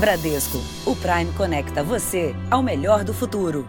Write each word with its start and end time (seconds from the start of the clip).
Bradesco, 0.00 0.56
o 0.86 0.96
Prime 0.96 1.30
conecta 1.36 1.82
você 1.84 2.34
ao 2.50 2.62
melhor 2.62 3.04
do 3.04 3.12
futuro. 3.12 3.68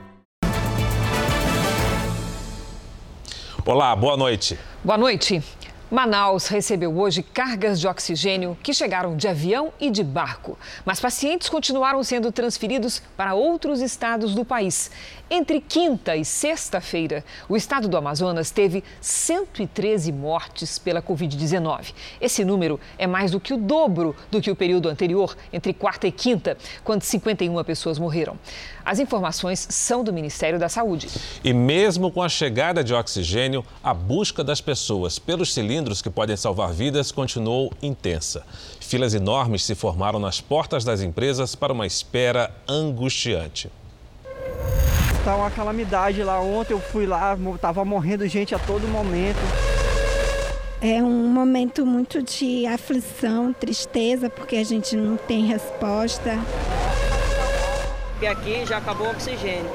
Olá, 3.66 3.94
boa 3.94 4.16
noite. 4.16 4.58
Boa 4.82 4.98
noite. 4.98 5.44
Manaus 5.92 6.48
recebeu 6.48 6.98
hoje 6.98 7.22
cargas 7.22 7.78
de 7.82 7.86
oxigênio 7.86 8.58
que 8.64 8.74
chegaram 8.74 9.18
de 9.18 9.28
avião 9.28 9.74
e 9.78 9.92
de 9.92 10.06
barco. 10.06 10.58
Mas 10.86 11.02
pacientes 11.02 11.50
continuaram 11.50 12.02
sendo 12.02 12.32
transferidos 12.32 13.04
para 13.18 13.34
outros 13.34 13.82
estados 13.82 14.34
do 14.34 14.46
país. 14.46 14.90
Entre 15.34 15.62
quinta 15.62 16.14
e 16.14 16.26
sexta-feira, 16.26 17.24
o 17.48 17.56
estado 17.56 17.88
do 17.88 17.96
Amazonas 17.96 18.52
teve 18.52 18.84
113 19.00 20.12
mortes 20.12 20.78
pela 20.78 21.02
Covid-19. 21.02 21.94
Esse 22.20 22.44
número 22.44 22.78
é 22.98 23.08
mais 23.08 23.32
do 23.32 23.40
que 23.40 23.54
o 23.54 23.58
dobro 23.58 24.14
do 24.30 24.42
que 24.42 24.52
o 24.52 24.56
período 24.58 24.90
anterior, 24.90 25.38
entre 25.54 25.74
quarta 25.74 26.06
e 26.06 26.12
quinta, 26.12 26.58
quando 26.84 27.04
51 27.04 27.64
pessoas 27.64 27.98
morreram. 27.98 28.38
As 28.84 29.00
informações 29.00 29.66
são 29.70 30.04
do 30.04 30.12
Ministério 30.12 30.60
da 30.60 30.68
Saúde. 30.68 31.08
E 31.42 31.54
mesmo 31.54 32.12
com 32.12 32.22
a 32.22 32.28
chegada 32.28 32.84
de 32.84 32.94
oxigênio, 32.94 33.64
a 33.82 33.94
busca 33.94 34.44
das 34.44 34.60
pessoas 34.60 35.18
pelos 35.18 35.54
cilindros 35.54 36.02
que 36.02 36.10
podem 36.10 36.36
salvar 36.36 36.74
vidas 36.74 37.10
continuou 37.10 37.72
intensa. 37.82 38.46
Filas 38.82 39.14
enormes 39.14 39.64
se 39.64 39.76
formaram 39.76 40.20
nas 40.20 40.42
portas 40.42 40.84
das 40.84 41.02
empresas 41.02 41.56
para 41.56 41.72
uma 41.72 41.88
espera 41.88 42.54
angustiante. 42.68 43.72
Está 45.22 45.36
uma 45.36 45.50
calamidade 45.50 46.22
lá. 46.24 46.40
Ontem 46.42 46.74
eu 46.74 46.80
fui 46.80 47.06
lá, 47.06 47.38
estava 47.56 47.86
morrendo 47.86 48.28
gente 48.28 48.54
a 48.54 48.60
todo 48.60 48.88
momento. 48.88 49.40
É 50.82 51.02
um 51.02 51.28
momento 51.28 51.86
muito 51.86 52.22
de 52.22 52.66
aflição, 52.68 53.54
tristeza, 53.54 54.30
porque 54.30 54.58
a 54.58 54.64
gente 54.64 54.96
não 54.96 55.16
tem 55.16 55.46
resposta 55.46 56.38
porque 58.22 58.28
aqui 58.28 58.66
já 58.68 58.78
acabou 58.78 59.08
o 59.08 59.10
oxigênio. 59.10 59.72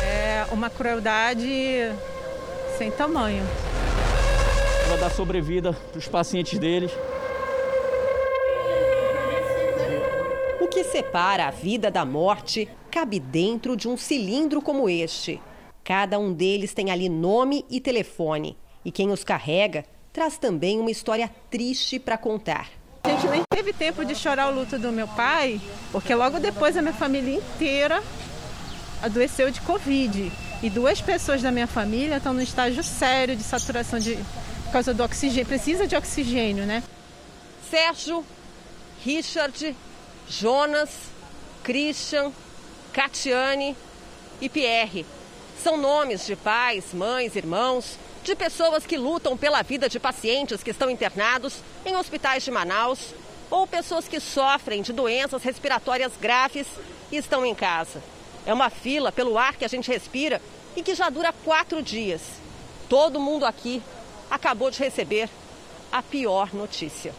É 0.00 0.46
uma 0.52 0.70
crueldade 0.70 1.92
sem 2.78 2.88
tamanho. 2.88 3.44
Para 4.86 4.96
dar 4.96 5.10
sobrevida 5.10 5.72
para 5.72 5.98
os 5.98 6.06
pacientes 6.06 6.56
deles. 6.56 6.92
O 10.60 10.68
que 10.68 10.84
separa 10.84 11.48
a 11.48 11.50
vida 11.50 11.90
da 11.90 12.04
morte 12.04 12.68
cabe 12.90 13.20
dentro 13.20 13.76
de 13.76 13.88
um 13.88 13.96
cilindro 13.96 14.60
como 14.60 14.88
este. 14.88 15.40
Cada 15.84 16.18
um 16.18 16.32
deles 16.32 16.74
tem 16.74 16.90
ali 16.90 17.08
nome 17.08 17.64
e 17.70 17.80
telefone. 17.80 18.56
E 18.84 18.90
quem 18.90 19.10
os 19.10 19.24
carrega 19.24 19.84
traz 20.12 20.36
também 20.36 20.78
uma 20.78 20.90
história 20.90 21.30
triste 21.50 21.98
para 21.98 22.18
contar. 22.18 22.68
A 23.04 23.08
gente 23.08 23.28
nem 23.28 23.42
teve 23.48 23.72
tempo 23.72 24.04
de 24.04 24.14
chorar 24.14 24.52
o 24.52 24.54
luto 24.54 24.78
do 24.78 24.92
meu 24.92 25.08
pai, 25.08 25.60
porque 25.90 26.14
logo 26.14 26.38
depois 26.38 26.76
a 26.76 26.82
minha 26.82 26.92
família 26.92 27.36
inteira 27.36 28.02
adoeceu 29.02 29.50
de 29.50 29.60
Covid. 29.62 30.30
E 30.62 30.68
duas 30.68 31.00
pessoas 31.00 31.40
da 31.40 31.50
minha 31.50 31.66
família 31.66 32.18
estão 32.18 32.34
no 32.34 32.42
estágio 32.42 32.84
sério 32.84 33.34
de 33.34 33.42
saturação 33.42 33.98
de, 33.98 34.16
por 34.64 34.72
causa 34.72 34.92
do 34.92 35.02
oxigênio. 35.02 35.46
Precisa 35.46 35.86
de 35.86 35.96
oxigênio, 35.96 36.66
né? 36.66 36.82
Sérgio, 37.70 38.24
Richard, 39.02 39.74
Jonas, 40.28 40.90
Christian, 41.62 42.30
Catiane 42.92 43.76
e 44.40 44.48
Pierre. 44.48 45.06
São 45.62 45.76
nomes 45.76 46.26
de 46.26 46.36
pais, 46.36 46.92
mães, 46.92 47.36
irmãos 47.36 47.98
de 48.22 48.34
pessoas 48.34 48.84
que 48.84 48.98
lutam 48.98 49.36
pela 49.36 49.62
vida 49.62 49.88
de 49.88 49.98
pacientes 49.98 50.62
que 50.62 50.70
estão 50.70 50.90
internados 50.90 51.56
em 51.84 51.96
hospitais 51.96 52.44
de 52.44 52.50
Manaus 52.50 53.14
ou 53.50 53.66
pessoas 53.66 54.06
que 54.06 54.20
sofrem 54.20 54.82
de 54.82 54.92
doenças 54.92 55.42
respiratórias 55.42 56.12
graves 56.20 56.66
e 57.10 57.16
estão 57.16 57.44
em 57.44 57.54
casa. 57.54 58.02
É 58.46 58.52
uma 58.52 58.70
fila 58.70 59.10
pelo 59.10 59.38
ar 59.38 59.56
que 59.56 59.64
a 59.64 59.68
gente 59.68 59.90
respira 59.90 60.40
e 60.76 60.82
que 60.82 60.94
já 60.94 61.08
dura 61.08 61.32
quatro 61.44 61.82
dias. 61.82 62.20
Todo 62.88 63.20
mundo 63.20 63.44
aqui 63.44 63.82
acabou 64.30 64.70
de 64.70 64.78
receber 64.78 65.28
a 65.90 66.02
pior 66.02 66.54
notícia. 66.54 67.14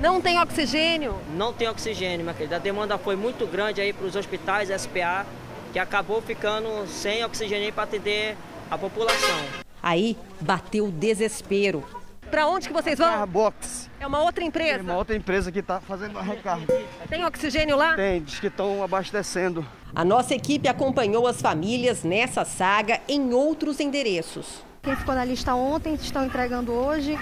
Não 0.00 0.20
tem 0.20 0.40
oxigênio? 0.40 1.18
Não 1.36 1.52
tem 1.52 1.68
oxigênio, 1.68 2.24
minha 2.24 2.34
querida. 2.34 2.56
A 2.56 2.58
demanda 2.58 2.96
foi 2.96 3.14
muito 3.14 3.46
grande 3.46 3.80
aí 3.80 3.92
para 3.92 4.06
os 4.06 4.16
hospitais 4.16 4.68
SPA, 4.68 5.26
que 5.72 5.78
acabou 5.78 6.22
ficando 6.22 6.86
sem 6.86 7.24
oxigênio 7.24 7.72
para 7.72 7.84
atender 7.84 8.36
a 8.70 8.78
população. 8.78 9.38
Aí 9.82 10.16
bateu 10.40 10.86
o 10.86 10.90
desespero. 10.90 11.84
Para 12.30 12.46
onde 12.46 12.68
que 12.68 12.72
vocês 12.72 12.98
vão? 12.98 13.10
Carbox. 13.10 13.90
É 14.00 14.06
uma 14.06 14.22
outra 14.22 14.42
empresa? 14.42 14.78
É 14.78 14.82
uma 14.82 14.96
outra 14.96 15.14
empresa 15.14 15.52
que 15.52 15.58
está 15.58 15.80
fazendo 15.80 16.18
a 16.18 16.22
recarga. 16.22 16.66
Tem 17.08 17.22
oxigênio 17.26 17.76
lá? 17.76 17.94
Tem, 17.94 18.22
diz 18.22 18.40
que 18.40 18.46
estão 18.46 18.82
abastecendo. 18.82 19.66
A 19.94 20.02
nossa 20.02 20.34
equipe 20.34 20.66
acompanhou 20.68 21.26
as 21.26 21.42
famílias 21.42 22.02
nessa 22.02 22.46
saga 22.46 23.00
em 23.06 23.34
outros 23.34 23.78
endereços. 23.78 24.64
Quem 24.82 24.96
ficou 24.96 25.14
na 25.14 25.24
lista 25.24 25.54
ontem 25.54 25.94
estão 25.94 26.24
entregando 26.24 26.72
hoje 26.72 27.18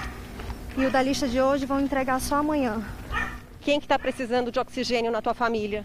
e 0.76 0.86
o 0.86 0.90
da 0.90 1.02
lista 1.02 1.26
de 1.26 1.40
hoje 1.40 1.66
vão 1.66 1.80
entregar 1.80 2.20
só 2.20 2.36
amanhã. 2.36 2.82
Quem 3.60 3.78
que 3.78 3.84
está 3.84 3.98
precisando 3.98 4.50
de 4.50 4.58
oxigênio 4.58 5.10
na 5.10 5.20
tua 5.20 5.34
família? 5.34 5.84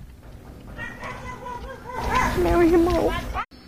Meu 2.37 2.61
irmão. 2.63 3.13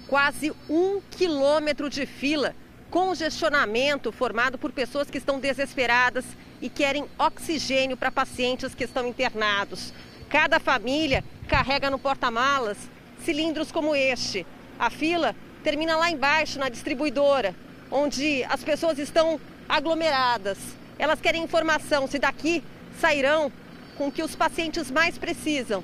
Quase 0.07 0.53
um 0.69 1.01
quilômetro 1.11 1.89
de 1.89 2.05
fila 2.05 2.55
congestionamento 2.89 4.11
formado 4.11 4.57
por 4.57 4.71
pessoas 4.71 5.09
que 5.09 5.17
estão 5.17 5.39
desesperadas 5.39 6.25
e 6.61 6.69
querem 6.69 7.05
oxigênio 7.19 7.97
para 7.97 8.11
pacientes 8.11 8.73
que 8.73 8.85
estão 8.85 9.05
internados. 9.05 9.93
Cada 10.29 10.59
família 10.59 11.23
carrega 11.47 11.89
no 11.89 11.99
porta-malas 11.99 12.77
cilindros 13.23 13.71
como 13.71 13.95
este. 13.95 14.45
A 14.79 14.89
fila 14.89 15.35
termina 15.63 15.97
lá 15.97 16.09
embaixo 16.09 16.59
na 16.59 16.69
distribuidora, 16.69 17.53
onde 17.91 18.43
as 18.45 18.63
pessoas 18.63 18.99
estão 18.99 19.39
aglomeradas. 19.67 20.57
Elas 20.99 21.21
querem 21.21 21.43
informação 21.43 22.07
se 22.07 22.17
daqui 22.17 22.63
sairão 22.99 23.51
com 23.97 24.07
o 24.07 24.11
que 24.11 24.23
os 24.23 24.35
pacientes 24.35 24.89
mais 24.91 25.17
precisam, 25.17 25.83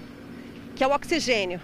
que 0.75 0.83
é 0.83 0.87
o 0.87 0.91
oxigênio. 0.91 1.59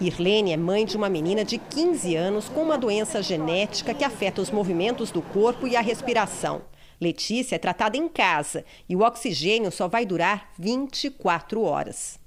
Irlene 0.00 0.52
é 0.52 0.56
mãe 0.56 0.84
de 0.84 0.96
uma 0.96 1.08
menina 1.08 1.44
de 1.44 1.58
15 1.58 2.14
anos 2.14 2.48
com 2.48 2.62
uma 2.62 2.78
doença 2.78 3.20
genética 3.20 3.92
que 3.92 4.04
afeta 4.04 4.40
os 4.40 4.50
movimentos 4.50 5.10
do 5.10 5.20
corpo 5.20 5.66
e 5.66 5.76
a 5.76 5.80
respiração. 5.80 6.62
Letícia 7.00 7.56
é 7.56 7.58
tratada 7.58 7.96
em 7.96 8.08
casa 8.08 8.64
e 8.88 8.94
o 8.94 9.02
oxigênio 9.02 9.70
só 9.70 9.88
vai 9.88 10.06
durar 10.06 10.50
24 10.58 11.62
horas. 11.62 12.18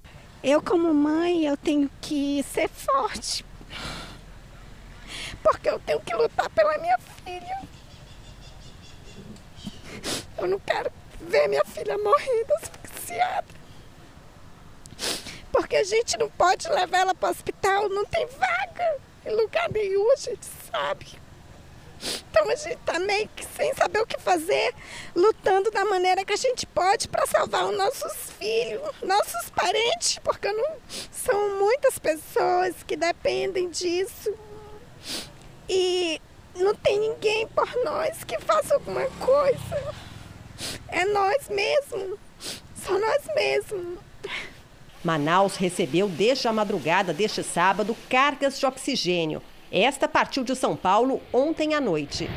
Eu, 0.44 0.62
como 0.62 0.94
mãe, 0.94 1.46
eu 1.46 1.56
tenho 1.56 1.90
que 2.02 2.44
ser 2.44 2.68
forte. 2.68 3.46
Porque 5.44 5.70
eu 5.70 5.80
tenho 5.80 6.00
que 6.02 6.14
lutar 6.16 6.50
pela 6.50 6.78
minha 6.78 6.98
filha. 7.24 7.62
Eu 10.38 10.48
não 10.48 10.60
quero 10.60 10.92
ver 11.22 11.48
minha 11.48 11.66
filha 11.66 11.98
morrendo 11.98 12.54
asfixiada 12.56 13.62
porque 15.52 15.76
a 15.76 15.84
gente 15.84 16.18
não 16.18 16.30
pode 16.30 16.68
levar 16.70 17.00
ela 17.00 17.14
para 17.14 17.30
o 17.30 17.32
hospital, 17.32 17.90
não 17.90 18.06
tem 18.06 18.26
vaga 18.28 18.98
em 19.26 19.36
lugar 19.36 19.70
nenhum, 19.70 20.12
a 20.12 20.16
gente 20.16 20.46
sabe. 20.72 21.08
Então 22.32 22.50
a 22.50 22.56
gente 22.56 22.80
está 22.80 22.98
meio 22.98 23.30
que 23.36 23.46
sem 23.46 23.74
saber 23.76 24.00
o 24.00 24.08
que 24.08 24.20
fazer, 24.20 24.74
lutando 25.16 25.70
da 25.70 25.86
maneira 25.86 26.26
que 26.26 26.34
a 26.34 26.38
gente 26.38 26.66
pode 26.66 27.08
para 27.08 27.28
salvar 27.28 27.66
os 27.66 27.78
nossos 27.78 28.14
filhos, 28.40 28.82
nossos 29.04 29.50
parentes, 29.52 30.18
porque 30.24 30.52
não 30.52 30.78
são 31.12 31.60
muitas 31.60 32.00
pessoas 32.00 32.76
que 32.88 32.96
dependem 32.96 33.70
disso. 33.70 34.34
E 35.70 36.20
não 36.56 36.76
tem 36.76 37.00
ninguém 37.00 37.48
por 37.48 37.70
nós 37.84 38.24
que 38.24 38.40
faça 38.40 38.74
alguma 38.74 39.06
coisa. 39.20 39.94
É 40.88 41.06
nós 41.06 41.50
mesmos. 41.50 42.20
Só 42.76 42.98
nós 42.98 43.26
mesmos. 43.36 44.00
Manaus 45.04 45.56
recebeu 45.56 46.08
desde 46.08 46.48
a 46.48 46.54
madrugada 46.54 47.14
deste 47.14 47.44
sábado 47.44 47.96
cargas 48.10 48.60
de 48.60 48.66
oxigênio. 48.66 49.42
Esta 49.72 50.08
partiu 50.08 50.44
de 50.44 50.56
São 50.56 50.76
Paulo 50.76 51.22
ontem 51.34 51.74
à 51.74 51.82
noite. 51.82 52.30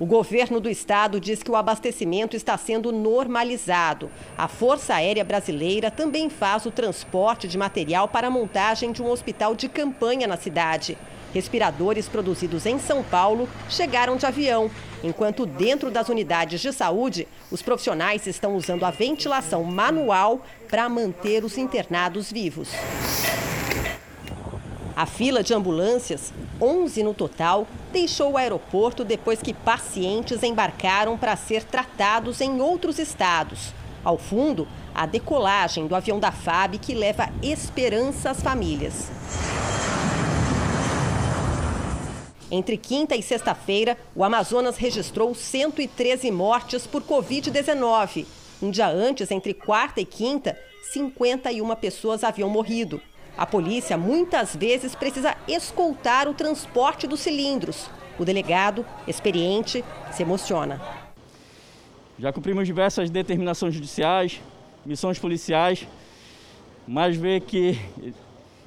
O 0.00 0.06
governo 0.06 0.60
do 0.60 0.70
estado 0.70 1.20
diz 1.20 1.42
que 1.42 1.50
o 1.50 1.56
abastecimento 1.56 2.36
está 2.36 2.56
sendo 2.56 2.92
normalizado. 2.92 4.08
A 4.36 4.46
Força 4.46 4.94
Aérea 4.94 5.24
Brasileira 5.24 5.90
também 5.90 6.30
faz 6.30 6.66
o 6.66 6.70
transporte 6.70 7.48
de 7.48 7.58
material 7.58 8.06
para 8.06 8.28
a 8.28 8.30
montagem 8.30 8.92
de 8.92 9.02
um 9.02 9.10
hospital 9.10 9.56
de 9.56 9.68
campanha 9.68 10.28
na 10.28 10.36
cidade. 10.36 10.96
Respiradores 11.34 12.08
produzidos 12.08 12.64
em 12.64 12.78
São 12.78 13.02
Paulo 13.02 13.48
chegaram 13.68 14.16
de 14.16 14.24
avião, 14.24 14.70
enquanto 15.04 15.44
dentro 15.44 15.90
das 15.90 16.08
unidades 16.08 16.60
de 16.60 16.72
saúde, 16.72 17.28
os 17.50 17.60
profissionais 17.60 18.26
estão 18.26 18.56
usando 18.56 18.84
a 18.84 18.90
ventilação 18.90 19.62
manual 19.62 20.40
para 20.68 20.88
manter 20.88 21.44
os 21.44 21.58
internados 21.58 22.32
vivos. 22.32 22.70
A 24.96 25.06
fila 25.06 25.44
de 25.44 25.54
ambulâncias, 25.54 26.32
11 26.60 27.04
no 27.04 27.14
total, 27.14 27.68
deixou 27.92 28.32
o 28.32 28.36
aeroporto 28.36 29.04
depois 29.04 29.40
que 29.40 29.54
pacientes 29.54 30.42
embarcaram 30.42 31.16
para 31.16 31.36
ser 31.36 31.62
tratados 31.62 32.40
em 32.40 32.60
outros 32.60 32.98
estados. 32.98 33.72
Ao 34.02 34.18
fundo, 34.18 34.66
a 34.92 35.06
decolagem 35.06 35.86
do 35.86 35.94
avião 35.94 36.18
da 36.18 36.32
FAB 36.32 36.78
que 36.78 36.94
leva 36.94 37.28
esperança 37.42 38.30
às 38.30 38.42
famílias. 38.42 39.08
Entre 42.50 42.78
quinta 42.78 43.14
e 43.14 43.22
sexta-feira, 43.22 43.98
o 44.14 44.24
Amazonas 44.24 44.78
registrou 44.78 45.34
113 45.34 46.30
mortes 46.30 46.86
por 46.86 47.02
Covid-19. 47.02 48.24
Um 48.62 48.70
dia 48.70 48.88
antes, 48.88 49.30
entre 49.30 49.52
quarta 49.52 50.00
e 50.00 50.04
quinta, 50.06 50.58
51 50.92 51.74
pessoas 51.76 52.24
haviam 52.24 52.48
morrido. 52.48 53.00
A 53.36 53.44
polícia 53.44 53.98
muitas 53.98 54.56
vezes 54.56 54.94
precisa 54.94 55.36
escoltar 55.46 56.26
o 56.26 56.34
transporte 56.34 57.06
dos 57.06 57.20
cilindros. 57.20 57.90
O 58.18 58.24
delegado, 58.24 58.84
experiente, 59.06 59.84
se 60.10 60.22
emociona. 60.22 60.80
Já 62.18 62.32
cumprimos 62.32 62.66
diversas 62.66 63.10
determinações 63.10 63.74
judiciais, 63.74 64.40
missões 64.84 65.18
policiais, 65.18 65.86
mas 66.86 67.14
ver 67.14 67.42
que 67.42 67.78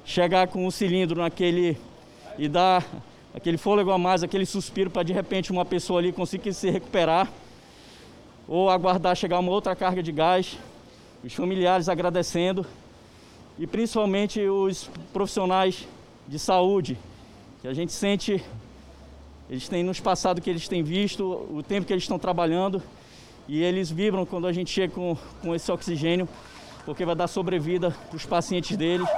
chegar 0.04 0.46
com 0.46 0.66
o 0.66 0.72
cilindro 0.72 1.20
naquele 1.20 1.76
e 2.38 2.48
dar 2.48 2.86
aquele 3.34 3.56
fôlego 3.56 3.90
a 3.90 3.98
mais, 3.98 4.22
aquele 4.22 4.46
suspiro 4.46 4.90
para 4.90 5.02
de 5.02 5.12
repente 5.12 5.50
uma 5.50 5.64
pessoa 5.64 6.00
ali 6.00 6.12
conseguir 6.12 6.52
se 6.52 6.70
recuperar 6.70 7.30
ou 8.46 8.68
aguardar 8.68 9.16
chegar 9.16 9.38
uma 9.38 9.50
outra 9.50 9.74
carga 9.74 10.02
de 10.02 10.12
gás, 10.12 10.58
os 11.24 11.32
familiares 11.32 11.88
agradecendo. 11.88 12.66
E 13.58 13.66
principalmente 13.66 14.40
os 14.40 14.90
profissionais 15.12 15.86
de 16.26 16.38
saúde, 16.38 16.98
que 17.60 17.68
a 17.68 17.74
gente 17.74 17.92
sente, 17.92 18.42
eles 19.48 19.68
têm 19.68 19.82
nos 19.82 20.00
passado 20.00 20.40
que 20.40 20.50
eles 20.50 20.66
têm 20.66 20.82
visto, 20.82 21.24
o 21.50 21.62
tempo 21.62 21.86
que 21.86 21.92
eles 21.92 22.04
estão 22.04 22.18
trabalhando. 22.18 22.82
E 23.48 23.62
eles 23.62 23.90
vibram 23.90 24.24
quando 24.24 24.46
a 24.46 24.52
gente 24.52 24.70
chega 24.70 24.94
com, 24.94 25.16
com 25.42 25.54
esse 25.54 25.70
oxigênio, 25.70 26.28
porque 26.84 27.04
vai 27.04 27.14
dar 27.14 27.26
sobrevida 27.26 27.90
para 28.08 28.16
os 28.16 28.24
pacientes 28.24 28.76
deles. 28.76 29.08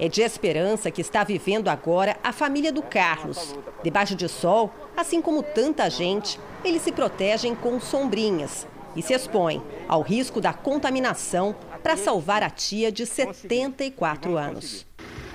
É 0.00 0.08
de 0.08 0.22
esperança 0.22 0.92
que 0.92 1.00
está 1.00 1.24
vivendo 1.24 1.68
agora 1.68 2.16
a 2.22 2.32
família 2.32 2.72
do 2.72 2.82
Carlos. 2.82 3.56
Debaixo 3.82 4.14
de 4.14 4.28
sol, 4.28 4.72
assim 4.96 5.20
como 5.20 5.42
tanta 5.42 5.90
gente, 5.90 6.38
eles 6.64 6.82
se 6.82 6.92
protegem 6.92 7.54
com 7.54 7.80
sombrinhas 7.80 8.64
e 8.94 9.02
se 9.02 9.12
expõem 9.12 9.60
ao 9.88 10.02
risco 10.02 10.40
da 10.40 10.52
contaminação 10.52 11.54
para 11.82 11.96
salvar 11.96 12.44
a 12.44 12.50
tia 12.50 12.92
de 12.92 13.04
74 13.04 14.36
anos. 14.36 14.86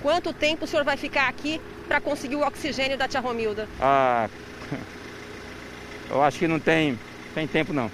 Quanto 0.02 0.34
tempo 0.34 0.64
o 0.64 0.68
senhor 0.68 0.86
vai 0.86 0.96
ficar 0.96 1.28
aqui 1.28 1.60
para 1.88 2.00
conseguir 2.00 2.36
o 2.36 2.46
oxigênio 2.46 2.98
da 2.98 3.08
tia 3.08 3.20
Romilda? 3.20 3.68
Ah, 3.82 4.30
eu 6.10 6.22
acho 6.22 6.40
que 6.40 6.48
não 6.48 6.60
tem, 6.60 6.98
tem 7.34 7.48
tempo 7.48 7.74
não. 7.74 7.92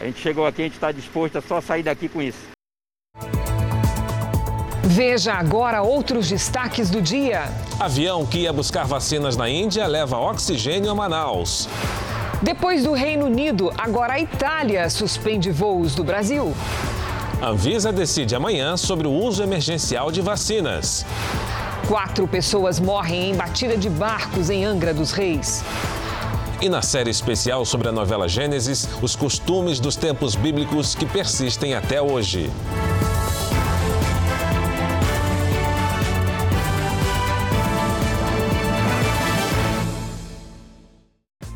A 0.00 0.04
gente 0.04 0.20
chegou 0.20 0.46
aqui, 0.46 0.62
a 0.62 0.64
gente 0.64 0.74
está 0.74 0.90
disposto 0.90 1.36
a 1.36 1.42
só 1.42 1.60
sair 1.60 1.82
daqui 1.82 2.08
com 2.08 2.22
isso. 2.22 2.51
Veja 4.94 5.32
agora 5.32 5.80
outros 5.80 6.28
destaques 6.28 6.90
do 6.90 7.00
dia. 7.00 7.50
Avião 7.80 8.26
que 8.26 8.40
ia 8.40 8.52
buscar 8.52 8.84
vacinas 8.84 9.38
na 9.38 9.48
Índia 9.48 9.86
leva 9.86 10.18
oxigênio 10.18 10.90
a 10.90 10.94
Manaus. 10.94 11.66
Depois 12.42 12.84
do 12.84 12.92
Reino 12.92 13.24
Unido, 13.24 13.72
agora 13.78 14.12
a 14.12 14.20
Itália 14.20 14.90
suspende 14.90 15.50
voos 15.50 15.94
do 15.94 16.04
Brasil. 16.04 16.54
Anvisa 17.42 17.90
decide 17.90 18.34
amanhã 18.34 18.76
sobre 18.76 19.06
o 19.06 19.10
uso 19.10 19.42
emergencial 19.42 20.12
de 20.12 20.20
vacinas. 20.20 21.06
Quatro 21.88 22.28
pessoas 22.28 22.78
morrem 22.78 23.30
em 23.30 23.34
batida 23.34 23.78
de 23.78 23.88
barcos 23.88 24.50
em 24.50 24.62
Angra 24.62 24.92
dos 24.92 25.10
Reis. 25.10 25.64
E 26.60 26.68
na 26.68 26.82
série 26.82 27.10
especial 27.10 27.64
sobre 27.64 27.88
a 27.88 27.92
novela 27.92 28.28
Gênesis, 28.28 28.86
os 29.00 29.16
costumes 29.16 29.80
dos 29.80 29.96
tempos 29.96 30.34
bíblicos 30.34 30.94
que 30.94 31.06
persistem 31.06 31.72
até 31.72 32.02
hoje. 32.02 32.50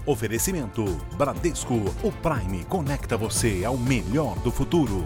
Oferecimento 0.06 0.84
Bradesco, 1.16 1.74
o 2.00 2.12
Prime 2.12 2.64
conecta 2.66 3.16
você 3.16 3.64
ao 3.64 3.76
melhor 3.76 4.38
do 4.38 4.52
futuro. 4.52 5.04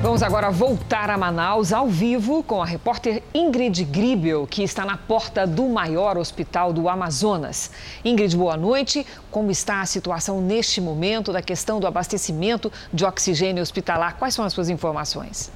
Vamos 0.00 0.22
agora 0.22 0.50
voltar 0.50 1.10
a 1.10 1.18
Manaus 1.18 1.70
ao 1.70 1.86
vivo 1.86 2.42
com 2.42 2.62
a 2.62 2.64
repórter 2.64 3.22
Ingrid 3.34 3.84
Gribel, 3.84 4.46
que 4.46 4.62
está 4.62 4.86
na 4.86 4.96
porta 4.96 5.46
do 5.46 5.68
maior 5.68 6.16
hospital 6.16 6.72
do 6.72 6.88
Amazonas. 6.88 7.72
Ingrid, 8.02 8.34
boa 8.34 8.56
noite. 8.56 9.06
Como 9.30 9.50
está 9.50 9.82
a 9.82 9.86
situação 9.86 10.40
neste 10.40 10.80
momento 10.80 11.30
da 11.30 11.42
questão 11.42 11.78
do 11.78 11.86
abastecimento 11.86 12.72
de 12.90 13.04
oxigênio 13.04 13.62
hospitalar? 13.62 14.16
Quais 14.16 14.32
são 14.32 14.46
as 14.46 14.54
suas 14.54 14.70
informações? 14.70 15.52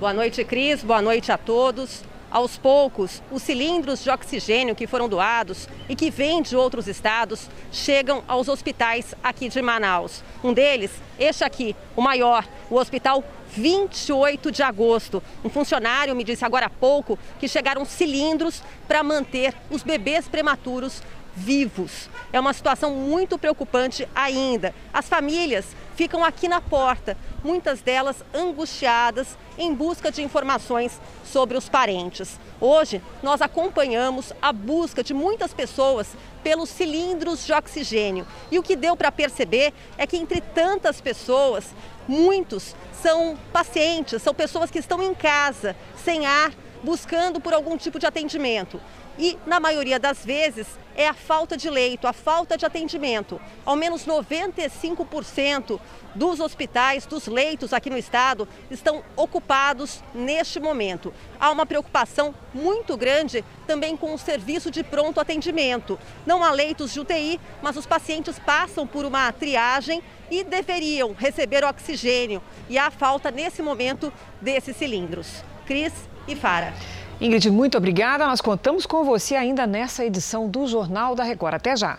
Boa 0.00 0.14
noite, 0.14 0.42
Cris. 0.44 0.82
Boa 0.82 1.02
noite 1.02 1.30
a 1.30 1.36
todos. 1.36 2.02
Aos 2.30 2.56
poucos, 2.56 3.22
os 3.30 3.42
cilindros 3.42 4.02
de 4.02 4.08
oxigênio 4.08 4.74
que 4.74 4.86
foram 4.86 5.06
doados 5.06 5.68
e 5.90 5.94
que 5.94 6.10
vêm 6.10 6.40
de 6.40 6.56
outros 6.56 6.88
estados 6.88 7.50
chegam 7.70 8.24
aos 8.26 8.48
hospitais 8.48 9.14
aqui 9.22 9.50
de 9.50 9.60
Manaus. 9.60 10.24
Um 10.42 10.54
deles, 10.54 10.90
este 11.18 11.44
aqui, 11.44 11.76
o 11.94 12.00
maior, 12.00 12.48
o 12.70 12.76
Hospital 12.76 13.22
28 13.48 14.50
de 14.50 14.62
agosto. 14.62 15.22
Um 15.44 15.50
funcionário 15.50 16.16
me 16.16 16.24
disse 16.24 16.46
agora 16.46 16.64
há 16.64 16.70
pouco 16.70 17.18
que 17.38 17.46
chegaram 17.46 17.84
cilindros 17.84 18.62
para 18.88 19.02
manter 19.02 19.52
os 19.70 19.82
bebês 19.82 20.26
prematuros 20.26 21.02
vivos. 21.36 22.08
É 22.32 22.40
uma 22.40 22.54
situação 22.54 22.94
muito 22.94 23.38
preocupante 23.38 24.08
ainda. 24.14 24.74
As 24.94 25.06
famílias 25.06 25.66
ficam 26.00 26.24
aqui 26.24 26.48
na 26.48 26.62
porta, 26.62 27.14
muitas 27.44 27.82
delas 27.82 28.24
angustiadas 28.32 29.36
em 29.58 29.74
busca 29.74 30.10
de 30.10 30.22
informações 30.22 30.98
sobre 31.22 31.58
os 31.58 31.68
parentes. 31.68 32.40
Hoje, 32.58 33.02
nós 33.22 33.42
acompanhamos 33.42 34.32
a 34.40 34.50
busca 34.50 35.04
de 35.04 35.12
muitas 35.12 35.52
pessoas 35.52 36.08
pelos 36.42 36.70
cilindros 36.70 37.44
de 37.44 37.52
oxigênio. 37.52 38.26
E 38.50 38.58
o 38.58 38.62
que 38.62 38.76
deu 38.76 38.96
para 38.96 39.12
perceber 39.12 39.74
é 39.98 40.06
que 40.06 40.16
entre 40.16 40.40
tantas 40.40 41.02
pessoas, 41.02 41.66
muitos 42.08 42.74
são 43.02 43.36
pacientes, 43.52 44.22
são 44.22 44.32
pessoas 44.32 44.70
que 44.70 44.78
estão 44.78 45.02
em 45.02 45.12
casa, 45.12 45.76
sem 46.02 46.24
ar, 46.24 46.50
buscando 46.82 47.42
por 47.42 47.52
algum 47.52 47.76
tipo 47.76 47.98
de 47.98 48.06
atendimento. 48.06 48.80
E, 49.18 49.36
na 49.44 49.60
maioria 49.60 49.98
das 49.98 50.24
vezes, 50.24 50.66
é 51.00 51.08
a 51.08 51.14
falta 51.14 51.56
de 51.56 51.70
leito, 51.70 52.06
a 52.06 52.12
falta 52.12 52.58
de 52.58 52.66
atendimento. 52.66 53.40
Ao 53.64 53.74
menos 53.74 54.06
95% 54.06 55.80
dos 56.14 56.40
hospitais, 56.40 57.06
dos 57.06 57.26
leitos 57.26 57.72
aqui 57.72 57.88
no 57.88 57.96
estado, 57.96 58.46
estão 58.70 59.02
ocupados 59.16 60.02
neste 60.14 60.60
momento. 60.60 61.14
Há 61.40 61.50
uma 61.50 61.64
preocupação 61.64 62.34
muito 62.52 62.98
grande 62.98 63.42
também 63.66 63.96
com 63.96 64.12
o 64.12 64.18
serviço 64.18 64.70
de 64.70 64.84
pronto 64.84 65.20
atendimento. 65.20 65.98
Não 66.26 66.44
há 66.44 66.50
leitos 66.50 66.92
de 66.92 67.00
UTI, 67.00 67.40
mas 67.62 67.78
os 67.78 67.86
pacientes 67.86 68.38
passam 68.38 68.86
por 68.86 69.06
uma 69.06 69.32
triagem 69.32 70.02
e 70.30 70.44
deveriam 70.44 71.14
receber 71.14 71.64
oxigênio. 71.64 72.42
E 72.68 72.76
há 72.76 72.90
falta, 72.90 73.30
nesse 73.30 73.62
momento, 73.62 74.12
desses 74.38 74.76
cilindros. 74.76 75.42
Cris 75.64 75.94
e 76.28 76.36
Fara. 76.36 76.74
Ingrid, 77.20 77.50
muito 77.50 77.76
obrigada. 77.76 78.26
Nós 78.26 78.40
contamos 78.40 78.86
com 78.86 79.04
você 79.04 79.36
ainda 79.36 79.66
nessa 79.66 80.02
edição 80.02 80.48
do 80.48 80.66
Jornal 80.66 81.14
da 81.14 81.22
Record. 81.22 81.52
Até 81.52 81.76
já. 81.76 81.98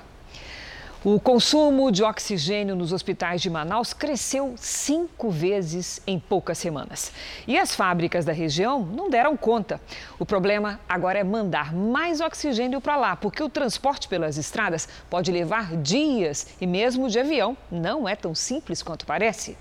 O 1.05 1.19
consumo 1.19 1.91
de 1.91 2.03
oxigênio 2.03 2.75
nos 2.75 2.91
hospitais 2.91 3.39
de 3.39 3.47
Manaus 3.47 3.93
cresceu 3.93 4.55
cinco 4.57 5.29
vezes 5.29 6.01
em 6.07 6.19
poucas 6.19 6.57
semanas. 6.57 7.11
E 7.47 7.55
as 7.55 7.75
fábricas 7.75 8.25
da 8.25 8.31
região 8.31 8.83
não 8.83 9.11
deram 9.11 9.37
conta. 9.37 9.79
O 10.17 10.25
problema 10.25 10.79
agora 10.89 11.19
é 11.19 11.23
mandar 11.23 11.71
mais 11.71 12.19
oxigênio 12.19 12.81
para 12.81 12.95
lá, 12.95 13.15
porque 13.15 13.43
o 13.43 13.49
transporte 13.49 14.07
pelas 14.07 14.37
estradas 14.37 14.89
pode 15.07 15.31
levar 15.31 15.75
dias 15.77 16.47
e 16.59 16.65
mesmo 16.65 17.09
de 17.09 17.19
avião 17.19 17.55
não 17.71 18.09
é 18.09 18.15
tão 18.15 18.33
simples 18.33 18.81
quanto 18.81 19.05
parece. 19.05 19.55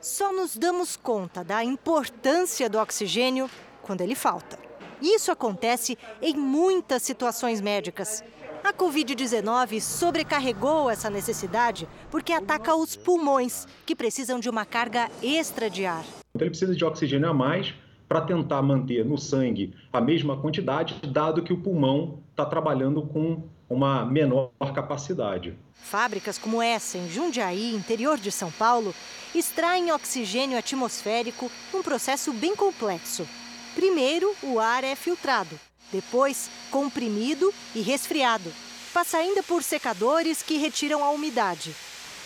Só 0.00 0.32
nos 0.32 0.56
damos 0.56 0.94
conta 0.96 1.42
da 1.42 1.64
importância 1.64 2.70
do 2.70 2.78
oxigênio 2.78 3.50
quando 3.88 4.02
ele 4.02 4.14
falta. 4.14 4.58
Isso 5.00 5.32
acontece 5.32 5.96
em 6.20 6.36
muitas 6.36 7.02
situações 7.02 7.58
médicas. 7.58 8.22
A 8.62 8.70
Covid-19 8.70 9.80
sobrecarregou 9.80 10.90
essa 10.90 11.08
necessidade 11.08 11.88
porque 12.10 12.34
ataca 12.34 12.76
os 12.76 12.94
pulmões, 12.96 13.66
que 13.86 13.96
precisam 13.96 14.38
de 14.38 14.50
uma 14.50 14.66
carga 14.66 15.08
extra 15.22 15.70
de 15.70 15.86
ar. 15.86 16.04
Então, 16.34 16.44
ele 16.44 16.50
precisa 16.50 16.74
de 16.74 16.84
oxigênio 16.84 17.30
a 17.30 17.32
mais 17.32 17.74
para 18.06 18.20
tentar 18.20 18.60
manter 18.60 19.06
no 19.06 19.16
sangue 19.16 19.74
a 19.90 20.02
mesma 20.02 20.36
quantidade, 20.36 20.96
dado 21.08 21.42
que 21.42 21.52
o 21.52 21.62
pulmão 21.62 22.22
está 22.30 22.44
trabalhando 22.44 23.00
com 23.02 23.48
uma 23.70 24.04
menor 24.04 24.50
capacidade. 24.74 25.56
Fábricas 25.74 26.36
como 26.36 26.60
essa 26.60 26.98
em 26.98 27.08
Jundiaí, 27.08 27.74
interior 27.74 28.18
de 28.18 28.30
São 28.30 28.50
Paulo, 28.50 28.94
extraem 29.34 29.92
oxigênio 29.92 30.58
atmosférico 30.58 31.50
num 31.72 31.82
processo 31.82 32.32
bem 32.34 32.54
complexo. 32.54 33.26
Primeiro, 33.74 34.34
o 34.42 34.58
ar 34.58 34.84
é 34.84 34.94
filtrado, 34.94 35.58
depois, 35.92 36.50
comprimido 36.70 37.52
e 37.74 37.80
resfriado. 37.80 38.52
Passa 38.92 39.18
ainda 39.18 39.42
por 39.42 39.62
secadores 39.62 40.42
que 40.42 40.56
retiram 40.56 41.04
a 41.04 41.10
umidade. 41.10 41.74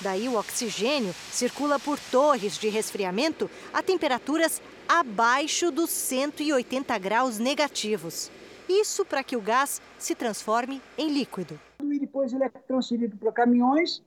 Daí, 0.00 0.28
o 0.28 0.36
oxigênio 0.36 1.14
circula 1.30 1.78
por 1.78 1.98
torres 2.10 2.58
de 2.58 2.68
resfriamento 2.68 3.48
a 3.72 3.82
temperaturas 3.82 4.60
abaixo 4.88 5.70
dos 5.70 5.90
180 5.90 6.98
graus 6.98 7.38
negativos. 7.38 8.30
Isso 8.68 9.04
para 9.04 9.22
que 9.22 9.36
o 9.36 9.40
gás 9.40 9.80
se 9.98 10.14
transforme 10.14 10.80
em 10.98 11.08
líquido. 11.08 11.58
E 11.82 11.98
depois 11.98 12.32
ele 12.32 12.44
é 12.44 12.48
transferido 12.48 13.16
para 13.16 13.30
caminhões 13.32 14.02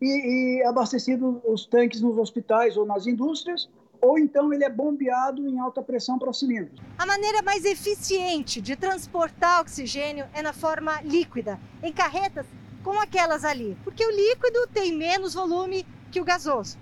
e, 0.00 0.58
e 0.58 0.64
abastecido 0.64 1.40
os 1.44 1.66
tanques 1.66 2.00
nos 2.00 2.18
hospitais 2.18 2.76
ou 2.76 2.84
nas 2.84 3.06
indústrias, 3.06 3.68
ou 4.00 4.18
então 4.18 4.52
ele 4.52 4.64
é 4.64 4.70
bombeado 4.70 5.46
em 5.46 5.58
alta 5.58 5.82
pressão 5.82 6.18
para 6.18 6.32
cilindros. 6.32 6.80
A 6.98 7.06
maneira 7.06 7.42
mais 7.42 7.64
eficiente 7.64 8.60
de 8.60 8.76
transportar 8.76 9.60
oxigênio 9.60 10.26
é 10.34 10.42
na 10.42 10.52
forma 10.52 11.00
líquida, 11.02 11.58
em 11.82 11.92
carretas 11.92 12.46
como 12.82 13.00
aquelas 13.00 13.44
ali, 13.44 13.76
porque 13.82 14.06
o 14.06 14.10
líquido 14.10 14.66
tem 14.68 14.92
menos 14.92 15.34
volume 15.34 15.84
que 16.10 16.20
o 16.20 16.24
gasoso. 16.24 16.78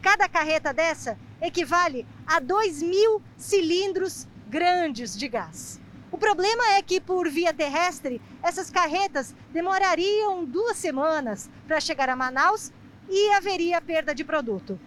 Cada 0.00 0.28
carreta 0.28 0.72
dessa 0.72 1.18
equivale 1.40 2.06
a 2.26 2.40
2 2.40 2.82
mil 2.82 3.22
cilindros 3.36 4.26
grandes 4.48 5.16
de 5.16 5.28
gás. 5.28 5.80
O 6.10 6.16
problema 6.16 6.74
é 6.74 6.82
que, 6.82 7.00
por 7.00 7.28
via 7.28 7.52
terrestre, 7.52 8.22
essas 8.42 8.70
carretas 8.70 9.34
demorariam 9.52 10.44
duas 10.44 10.76
semanas 10.76 11.50
para 11.66 11.80
chegar 11.80 12.08
a 12.08 12.16
Manaus 12.16 12.72
e 13.08 13.32
haveria 13.32 13.80
perda 13.80 14.14
de 14.14 14.24
produto. 14.24 14.78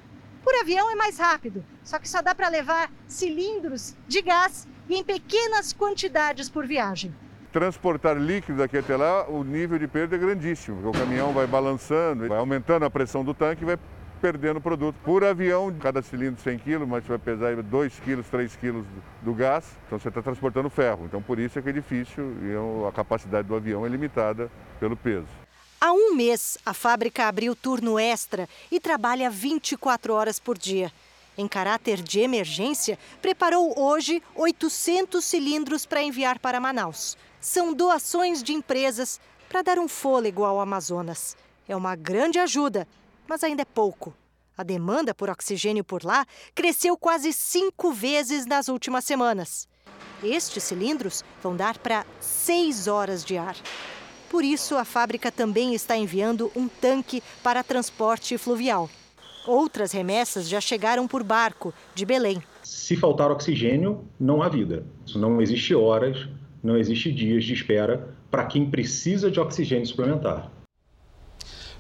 Por 0.44 0.54
avião 0.56 0.92
é 0.92 0.96
mais 0.96 1.18
rápido, 1.20 1.64
só 1.84 2.00
que 2.00 2.08
só 2.08 2.22
dá 2.22 2.34
para 2.34 2.50
levar 2.50 2.92
cilindros 3.08 3.96
de 4.08 4.22
gás 4.22 4.68
e 4.90 4.96
em 4.96 5.04
pequenas 5.04 5.74
quantidades 5.74 6.50
por 6.50 6.66
viagem. 6.66 7.14
Transportar 7.52 8.18
líquido 8.18 8.60
daqui 8.60 8.78
até 8.78 8.96
lá, 8.96 9.28
o 9.28 9.44
nível 9.44 9.80
de 9.80 9.88
perda 9.88 10.16
é 10.16 10.20
grandíssimo, 10.20 10.82
porque 10.82 10.98
o 10.98 11.02
caminhão 11.02 11.34
vai 11.34 11.48
balançando, 11.48 12.28
vai 12.28 12.38
aumentando 12.38 12.86
a 12.86 12.90
pressão 12.90 13.24
do 13.24 13.34
tanque 13.34 13.64
e 13.64 13.66
vai 13.66 13.78
perdendo 14.22 14.60
produto. 14.60 14.96
Por 15.04 15.24
avião, 15.24 15.74
cada 15.80 16.02
cilindro 16.02 16.42
100 16.42 16.60
kg, 16.60 16.86
mas 16.86 17.06
vai 17.06 17.18
pesar 17.18 17.56
2 17.56 18.00
kg, 18.00 18.24
3 18.24 18.56
kg 18.56 18.84
do 19.22 19.34
gás, 19.34 19.66
então 19.86 20.00
você 20.00 20.10
está 20.10 20.22
transportando 20.22 20.70
ferro. 20.70 21.06
Então 21.06 21.22
por 21.22 21.40
isso 21.40 21.58
é 21.58 21.62
que 21.62 21.70
é 21.70 21.74
difícil 21.74 22.36
e 22.42 22.88
a 22.88 22.92
capacidade 22.92 23.48
do 23.48 23.56
avião 23.56 23.86
é 23.86 23.90
limitada 23.90 24.52
pelo 24.80 24.96
peso. 24.96 25.47
Há 25.80 25.92
um 25.94 26.16
mês, 26.16 26.58
a 26.66 26.74
fábrica 26.74 27.28
abriu 27.28 27.56
turno 27.56 28.00
extra 28.00 28.50
e 28.72 28.80
trabalha 28.80 29.30
24 29.30 30.14
horas 30.14 30.40
por 30.40 30.58
dia. 30.58 30.92
Em 31.38 31.48
caráter 31.48 32.02
de 32.02 32.20
emergência, 32.20 32.98
preparou 33.22 33.80
hoje 33.80 34.22
800 34.36 35.24
cilindros 35.24 35.86
para 35.86 36.02
enviar 36.02 36.40
para 36.40 36.60
Manaus. 36.60 37.16
São 37.40 37.74
doações 37.74 38.42
de 38.42 38.54
empresas 38.54 39.20
para 39.48 39.62
dar 39.62 39.78
um 39.78 39.88
fôlego 39.88 40.44
ao 40.44 40.60
Amazonas. 40.60 41.38
É 41.68 41.76
uma 41.76 41.96
grande 41.96 42.40
ajuda 42.40 42.88
mas 43.28 43.44
ainda 43.44 43.62
é 43.62 43.66
pouco. 43.66 44.16
A 44.58 44.64
demanda 44.64 45.14
por 45.14 45.30
oxigênio 45.30 45.84
por 45.84 46.04
lá 46.04 46.26
cresceu 46.56 46.98
quase 46.98 47.32
cinco 47.32 47.92
vezes 47.92 48.46
nas 48.46 48.70
últimas 48.70 49.06
semanas. 49.06 49.68
Estes 50.24 50.64
cilindros 50.64 51.24
vão 51.44 51.56
dar 51.56 51.78
para 51.78 52.06
seis 52.20 52.88
horas 52.88 53.24
de 53.24 53.38
ar. 53.38 53.56
Por 54.30 54.44
isso, 54.44 54.76
a 54.76 54.84
fábrica 54.84 55.32
também 55.32 55.74
está 55.74 55.96
enviando 55.96 56.52
um 56.56 56.68
tanque 56.68 57.24
para 57.42 57.64
transporte 57.64 58.38
fluvial. 58.38 58.90
Outras 59.48 59.94
remessas 59.94 60.50
já 60.50 60.60
chegaram 60.60 61.08
por 61.08 61.24
barco, 61.24 61.74
de 61.96 62.06
Belém. 62.06 62.44
Se 62.64 62.98
faltar 62.98 63.32
oxigênio, 63.32 64.04
não 64.20 64.42
há 64.42 64.50
vida. 64.50 64.86
Não 65.16 65.42
existe 65.42 65.74
horas, 65.74 66.28
não 66.62 66.78
existe 66.78 67.12
dias 67.12 67.46
de 67.46 67.54
espera 67.54 68.14
para 68.30 68.46
quem 68.46 68.70
precisa 68.70 69.32
de 69.32 69.40
oxigênio 69.40 69.86
suplementar. 69.86 70.52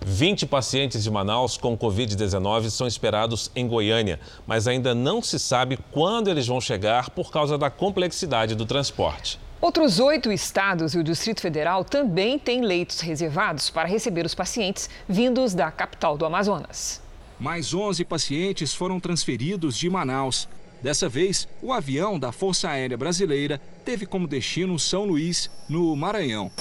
20 0.05 0.45
pacientes 0.45 1.03
de 1.03 1.11
Manaus 1.11 1.57
com 1.57 1.77
Covid-19 1.77 2.69
são 2.69 2.87
esperados 2.87 3.51
em 3.53 3.67
Goiânia, 3.67 4.19
mas 4.45 4.67
ainda 4.67 4.95
não 4.95 5.21
se 5.21 5.37
sabe 5.37 5.77
quando 5.91 6.29
eles 6.29 6.47
vão 6.47 6.61
chegar 6.61 7.09
por 7.09 7.31
causa 7.31 7.57
da 7.57 7.69
complexidade 7.69 8.55
do 8.55 8.65
transporte. 8.65 9.37
Outros 9.59 9.99
oito 9.99 10.31
estados 10.31 10.93
e 10.93 10.99
o 10.99 11.03
Distrito 11.03 11.41
Federal 11.41 11.83
também 11.83 12.37
têm 12.37 12.61
leitos 12.61 12.99
reservados 12.99 13.71
para 13.71 13.87
receber 13.87 14.23
os 14.23 14.35
pacientes 14.35 14.87
vindos 15.09 15.55
da 15.55 15.71
capital 15.71 16.15
do 16.15 16.25
Amazonas. 16.25 17.01
Mais 17.39 17.73
11 17.73 18.05
pacientes 18.05 18.75
foram 18.75 18.99
transferidos 18.99 19.75
de 19.75 19.89
Manaus. 19.89 20.47
Dessa 20.79 21.09
vez, 21.09 21.47
o 21.59 21.73
avião 21.73 22.19
da 22.19 22.31
Força 22.31 22.69
Aérea 22.69 22.95
Brasileira 22.95 23.59
teve 23.83 24.05
como 24.05 24.27
destino 24.27 24.77
São 24.77 25.05
Luís, 25.05 25.49
no 25.67 25.95
Maranhão. 25.95 26.51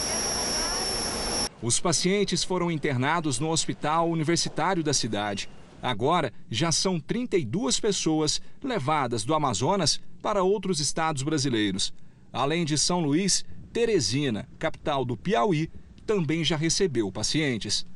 Os 1.60 1.78
pacientes 1.78 2.42
foram 2.42 2.70
internados 2.70 3.38
no 3.38 3.50
hospital 3.50 4.08
universitário 4.08 4.82
da 4.82 4.94
cidade. 4.94 5.50
Agora, 5.82 6.32
já 6.50 6.72
são 6.72 6.98
32 6.98 7.78
pessoas 7.78 8.40
levadas 8.62 9.22
do 9.22 9.34
Amazonas 9.34 10.00
para 10.22 10.42
outros 10.42 10.80
estados 10.80 11.22
brasileiros. 11.22 11.92
Além 12.32 12.64
de 12.64 12.76
São 12.76 13.00
Luís, 13.00 13.44
Teresina, 13.72 14.48
capital 14.58 15.04
do 15.04 15.16
Piauí, 15.16 15.70
também 16.06 16.44
já 16.44 16.56
recebeu 16.56 17.10
pacientes. 17.10 17.86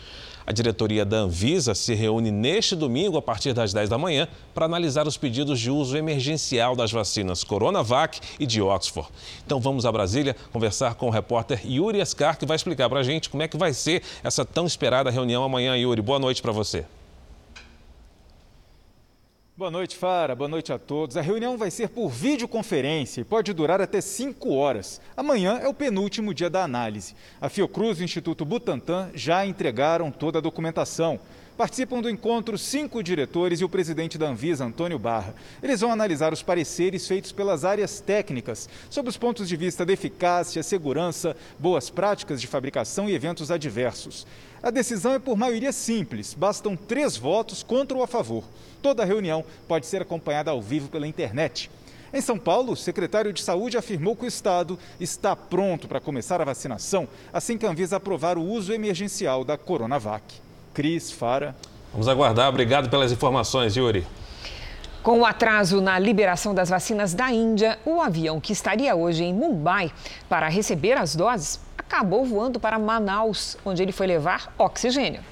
A 0.47 0.53
diretoria 0.53 1.05
da 1.05 1.19
Anvisa 1.19 1.75
se 1.75 1.95
reúne 1.95 2.31
neste 2.31 2.77
domingo, 2.77 3.17
a 3.17 3.23
partir 3.23 3.53
das 3.53 3.73
10 3.73 3.89
da 3.89 3.97
manhã, 3.97 4.29
para 4.55 4.67
analisar 4.67 5.07
os 5.07 5.17
pedidos 5.17 5.59
de 5.59 5.71
uso 5.71 5.97
emergencial 5.97 6.77
das 6.77 6.93
vacinas 6.93 7.43
Coronavac 7.43 8.21
e 8.39 8.47
de 8.47 8.61
Oxford. 8.61 9.09
Então 9.47 9.59
vamos 9.59 9.87
a 9.87 9.93
Brasília 9.93 10.37
conversar 10.53 10.97
com 10.97 11.07
o 11.07 11.11
repórter 11.11 11.61
Yuri 11.65 12.01
Escar, 12.01 12.39
que 12.39 12.45
vai 12.45 12.57
explicar 12.57 12.89
para 12.89 13.01
a 13.01 13.03
gente 13.03 13.31
como 13.31 13.43
é 13.43 13.49
que 13.49 13.57
vai 13.57 13.73
ser 13.73 14.03
essa 14.23 14.45
tão 14.45 14.67
esperada 14.67 15.11
reunião 15.11 15.43
amanhã. 15.43 15.77
Yuri, 15.77 16.03
boa 16.03 16.19
noite 16.19 16.43
para 16.43 16.53
você. 16.53 16.85
Boa 19.57 19.71
noite, 19.71 19.97
Fara. 19.97 20.35
Boa 20.35 20.49
noite 20.49 20.73
a 20.73 20.79
todos. 20.81 21.17
A 21.17 21.21
reunião 21.21 21.57
vai 21.57 21.71
ser 21.71 21.89
por 21.89 22.09
videoconferência 22.09 23.21
e 23.21 23.25
pode 23.25 23.53
durar 23.53 23.81
até 23.81 24.01
cinco 24.01 24.53
horas. 24.53 25.01
Amanhã 25.17 25.61
é 25.63 25.69
o 25.69 25.73
penúltimo 25.73 26.35
dia 26.35 26.51
da 26.51 26.65
análise. 26.65 27.15
A 27.41 27.49
Fiocruz 27.49 28.01
e 28.01 28.03
o 28.03 28.05
Instituto 28.05 28.45
Butantan 28.45 29.13
já 29.15 29.47
entregaram 29.47 30.11
toda 30.11 30.39
a 30.39 30.43
documentação. 30.43 31.21
Participam 31.57 32.03
do 32.03 32.11
encontro 32.11 32.59
cinco 32.59 33.01
diretores 33.01 33.61
e 33.61 33.65
o 33.65 33.69
presidente 33.69 34.19
da 34.19 34.27
Anvisa, 34.27 34.65
Antônio 34.65 34.99
Barra. 34.99 35.37
Eles 35.63 35.83
vão 35.83 35.93
analisar 35.93 36.33
os 36.33 36.43
pareceres 36.43 37.07
feitos 37.07 37.31
pelas 37.31 37.65
áreas 37.65 38.01
técnicas 38.01 38.69
sobre 38.91 39.09
os 39.09 39.17
pontos 39.17 39.49
de 39.49 39.57
vista 39.57 39.87
de 39.87 39.93
eficácia, 39.93 40.65
segurança, 40.65 41.37
boas 41.57 41.89
práticas 41.89 42.41
de 42.41 42.49
fabricação 42.49 43.09
e 43.09 43.15
eventos 43.15 43.53
adversos. 43.53 44.27
A 44.61 44.69
decisão 44.69 45.15
é 45.15 45.21
por 45.21 45.37
maioria 45.37 45.71
simples, 45.71 46.35
bastam 46.35 46.75
três 46.75 47.17
votos 47.17 47.63
contra 47.63 47.97
ou 47.97 48.03
a 48.03 48.09
favor. 48.09 48.43
Toda 48.83 49.05
a 49.05 49.07
reunião 49.07 49.45
pode 49.69 49.87
ser 49.87 50.03
acompanhada 50.03 50.51
ao 50.51 50.61
vivo 50.61 50.89
pela 50.89 51.07
internet. 51.07 51.71
Em 52.13 52.21
São 52.21 52.37
Paulo, 52.37 52.73
o 52.73 52.77
secretário 52.77 53.33
de 53.33 53.41
Saúde 53.41 53.77
afirmou 53.77 54.17
que 54.17 54.25
o 54.25 54.29
Estado 54.29 54.77
está 54.99 55.37
pronto 55.37 55.87
para 55.87 56.01
começar 56.01 56.41
a 56.41 56.45
vacinação 56.45 57.07
assim 57.33 57.57
que 57.57 57.65
a 57.65 57.71
Anvisa 57.71 57.99
aprovar 57.99 58.37
o 58.37 58.45
uso 58.45 58.73
emergencial 58.73 59.45
da 59.45 59.57
Coronavac. 59.57 60.43
Cris, 60.75 61.13
Fara. 61.13 61.57
Vamos 61.93 62.09
aguardar. 62.09 62.49
Obrigado 62.49 62.91
pelas 62.91 63.13
informações, 63.13 63.77
Yuri. 63.77 64.05
Com 65.03 65.21
o 65.21 65.25
atraso 65.25 65.81
na 65.81 65.99
liberação 65.99 66.55
das 66.55 66.69
vacinas 66.69 67.15
da 67.15 67.31
Índia, 67.31 67.79
o 67.85 68.01
avião 68.01 68.41
que 68.41 68.53
estaria 68.53 68.97
hoje 68.97 69.23
em 69.23 69.33
Mumbai 69.33 69.93
para 70.29 70.49
receber 70.49 70.95
as 70.99 71.15
doses 71.15 71.61
acabou 71.79 72.25
voando 72.25 72.59
para 72.59 72.79
Manaus, 72.79 73.57
onde 73.65 73.83
ele 73.83 73.93
foi 73.93 74.07
levar 74.07 74.53
oxigênio. 74.59 75.23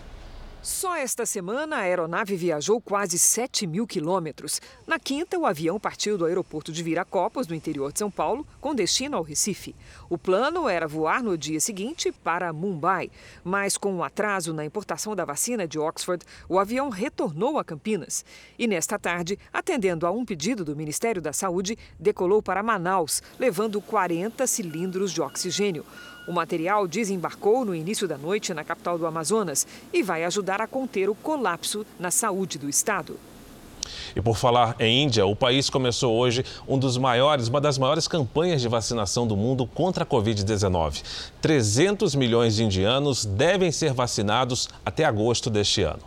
Só 0.63 0.95
esta 0.95 1.27
semana, 1.27 1.79
a 1.79 1.81
aeronave 1.81 2.37
viajou 2.37 2.81
quase 2.81 3.19
7 3.19 3.67
mil 3.67 3.85
quilômetros. 3.85 4.61
Na 4.87 4.97
quinta, 4.97 5.37
o 5.37 5.45
avião 5.45 5.81
partiu 5.81 6.17
do 6.17 6.25
aeroporto 6.25 6.71
de 6.71 6.85
Viracopos, 6.85 7.49
no 7.49 7.55
interior 7.57 7.93
de 7.93 7.99
São 7.99 8.09
Paulo, 8.09 8.47
com 8.61 8.73
destino 8.73 9.17
ao 9.17 9.25
Recife. 9.25 9.75
O 10.13 10.19
plano 10.19 10.69
era 10.69 10.87
voar 10.87 11.23
no 11.23 11.39
dia 11.39 11.59
seguinte 11.59 12.13
para 12.13 12.53
Mumbai, 12.53 13.11
mas 13.43 13.79
com 13.79 13.95
um 13.95 14.05
atraso 14.05 14.53
na 14.53 14.63
importação 14.63 15.17
da 15.17 15.25
vacina 15.25 15.67
de 15.67 15.79
Oxford, 15.79 16.23
o 16.51 16.59
avião 16.59 16.91
retornou 16.91 17.59
a 17.59 17.65
Campinas. 17.65 18.23
E 18.59 18.67
nesta 18.67 18.99
tarde, 18.99 19.39
atendendo 19.51 20.07
a 20.07 20.11
um 20.11 20.23
pedido 20.23 20.67
do 20.67 20.77
Ministério 20.77 21.23
da 21.23 21.33
Saúde, 21.33 21.79
decolou 21.99 22.43
para 22.43 22.63
Manaus, 22.63 23.23
levando 23.39 23.81
40 23.81 24.47
cilindros 24.47 25.13
de 25.13 25.23
oxigênio. 25.23 25.83
O 26.29 26.33
material 26.33 26.87
desembarcou 26.87 27.65
no 27.65 27.75
início 27.75 28.07
da 28.07 28.19
noite 28.19 28.53
na 28.53 28.63
capital 28.63 28.99
do 28.99 29.07
Amazonas 29.07 29.67
e 29.95 30.03
vai 30.03 30.25
ajudar 30.25 30.61
a 30.61 30.67
conter 30.67 31.09
o 31.09 31.15
colapso 31.15 31.87
na 31.99 32.11
saúde 32.11 32.59
do 32.59 32.69
estado. 32.69 33.19
E 34.15 34.21
por 34.21 34.37
falar 34.37 34.77
em 34.79 35.05
Índia, 35.05 35.27
o 35.27 35.35
país 35.35 35.69
começou 35.71 36.15
hoje 36.17 36.45
um 36.67 36.79
dos 36.79 36.97
maiores, 36.97 37.49
uma 37.49 37.61
das 37.61 37.79
maiores 37.79 38.07
campanhas 38.07 38.61
de 38.61 38.69
vacinação 38.69 39.27
do 39.27 39.37
mundo 39.37 39.67
contra 39.67 40.05
a 40.05 40.07
Covid-19. 40.07 41.03
300 41.41 42.15
milhões 42.15 42.57
de 42.57 42.65
indianos 42.65 43.25
devem 43.25 43.73
ser 43.73 43.93
vacinados 43.93 44.69
até 44.85 45.05
agosto 45.05 45.51
deste 45.51 45.83
ano. 45.83 46.03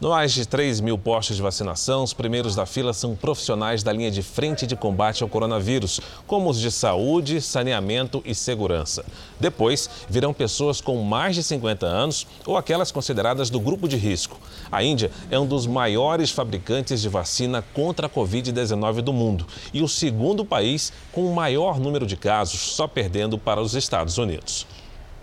No 0.00 0.08
mais 0.08 0.32
de 0.32 0.46
3 0.46 0.80
mil 0.80 0.96
postos 0.96 1.36
de 1.36 1.42
vacinação, 1.42 2.02
os 2.02 2.14
primeiros 2.14 2.54
da 2.54 2.64
fila 2.64 2.94
são 2.94 3.14
profissionais 3.14 3.82
da 3.82 3.92
linha 3.92 4.10
de 4.10 4.22
frente 4.22 4.66
de 4.66 4.74
combate 4.74 5.22
ao 5.22 5.28
coronavírus, 5.28 6.00
como 6.26 6.48
os 6.48 6.58
de 6.58 6.70
saúde, 6.70 7.38
saneamento 7.38 8.22
e 8.24 8.34
segurança. 8.34 9.04
Depois, 9.38 9.90
virão 10.08 10.32
pessoas 10.32 10.80
com 10.80 10.96
mais 11.02 11.34
de 11.34 11.42
50 11.42 11.84
anos 11.84 12.26
ou 12.46 12.56
aquelas 12.56 12.90
consideradas 12.90 13.50
do 13.50 13.60
grupo 13.60 13.86
de 13.86 13.98
risco. 13.98 14.40
A 14.72 14.82
Índia 14.82 15.10
é 15.30 15.38
um 15.38 15.46
dos 15.46 15.66
maiores 15.66 16.30
fabricantes 16.30 17.02
de 17.02 17.08
vacina 17.10 17.62
contra 17.74 18.06
a 18.06 18.10
Covid-19 18.10 19.02
do 19.02 19.12
mundo 19.12 19.46
e 19.70 19.82
o 19.82 19.88
segundo 19.88 20.46
país 20.46 20.94
com 21.12 21.26
o 21.26 21.34
maior 21.34 21.78
número 21.78 22.06
de 22.06 22.16
casos, 22.16 22.58
só 22.58 22.88
perdendo 22.88 23.36
para 23.36 23.60
os 23.60 23.74
Estados 23.74 24.16
Unidos. 24.16 24.66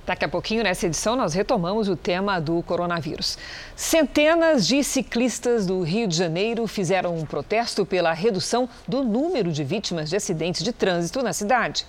Daqui 0.07 0.23
a 0.23 0.29
pouquinho, 0.29 0.63
nessa 0.63 0.85
edição, 0.85 1.17
nós 1.17 1.33
retomamos 1.33 1.89
o 1.89 1.95
tema 1.97 2.39
do 2.39 2.63
coronavírus. 2.63 3.37
Centenas 3.75 4.65
de 4.65 4.81
ciclistas 4.81 5.65
do 5.65 5.81
Rio 5.81 6.07
de 6.07 6.15
Janeiro 6.15 6.65
fizeram 6.65 7.13
um 7.13 7.25
protesto 7.25 7.85
pela 7.85 8.13
redução 8.13 8.69
do 8.87 9.03
número 9.03 9.51
de 9.51 9.65
vítimas 9.65 10.09
de 10.09 10.15
acidentes 10.15 10.63
de 10.63 10.71
trânsito 10.71 11.21
na 11.21 11.33
cidade. 11.33 11.85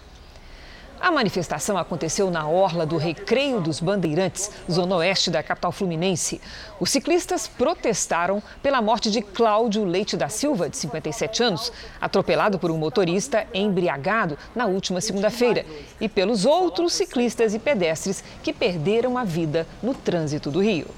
A 1.00 1.12
manifestação 1.12 1.78
aconteceu 1.78 2.28
na 2.28 2.48
orla 2.48 2.84
do 2.84 2.96
Recreio 2.96 3.60
dos 3.60 3.78
Bandeirantes, 3.78 4.50
zona 4.70 4.96
oeste 4.96 5.30
da 5.30 5.44
capital 5.44 5.70
fluminense. 5.70 6.40
Os 6.80 6.90
ciclistas 6.90 7.46
protestaram 7.46 8.42
pela 8.60 8.82
morte 8.82 9.08
de 9.08 9.22
Cláudio 9.22 9.84
Leite 9.84 10.16
da 10.16 10.28
Silva, 10.28 10.68
de 10.68 10.76
57 10.76 11.42
anos, 11.42 11.72
atropelado 12.00 12.58
por 12.58 12.72
um 12.72 12.76
motorista 12.76 13.46
embriagado 13.54 14.36
na 14.56 14.66
última 14.66 15.00
segunda-feira, 15.00 15.64
e 16.00 16.08
pelos 16.08 16.44
outros 16.44 16.94
ciclistas 16.94 17.54
e 17.54 17.60
pedestres 17.60 18.24
que 18.42 18.52
perderam 18.52 19.16
a 19.16 19.22
vida 19.22 19.68
no 19.80 19.94
trânsito 19.94 20.50
do 20.50 20.60
Rio. 20.60 20.88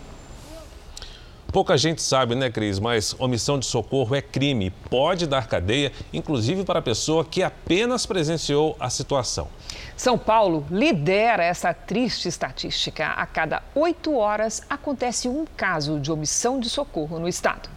Pouca 1.53 1.77
gente 1.77 2.01
sabe, 2.01 2.37
né, 2.37 2.49
Cris? 2.49 2.79
Mas 2.79 3.15
omissão 3.19 3.59
de 3.59 3.67
socorro 3.67 4.15
é 4.15 4.23
crime. 4.23 4.71
Pode 4.71 5.27
dar 5.27 5.49
cadeia, 5.49 5.91
inclusive 6.13 6.65
para 6.65 6.79
a 6.79 6.83
pessoa 6.83 7.25
que 7.25 7.43
apenas 7.43 8.07
presenciou 8.07 8.77
a 8.79 8.89
situação. 8.89 9.49
São 9.97 10.17
Paulo 10.17 10.65
lidera 10.71 11.43
essa 11.43 11.75
triste 11.75 12.29
estatística. 12.29 13.05
A 13.09 13.27
cada 13.27 13.65
oito 13.75 14.15
horas 14.15 14.63
acontece 14.71 15.29
um 15.29 15.45
caso 15.57 15.99
de 15.99 16.13
omissão 16.13 16.61
de 16.61 16.71
socorro 16.71 17.19
no 17.19 17.29
estado. 17.29 17.69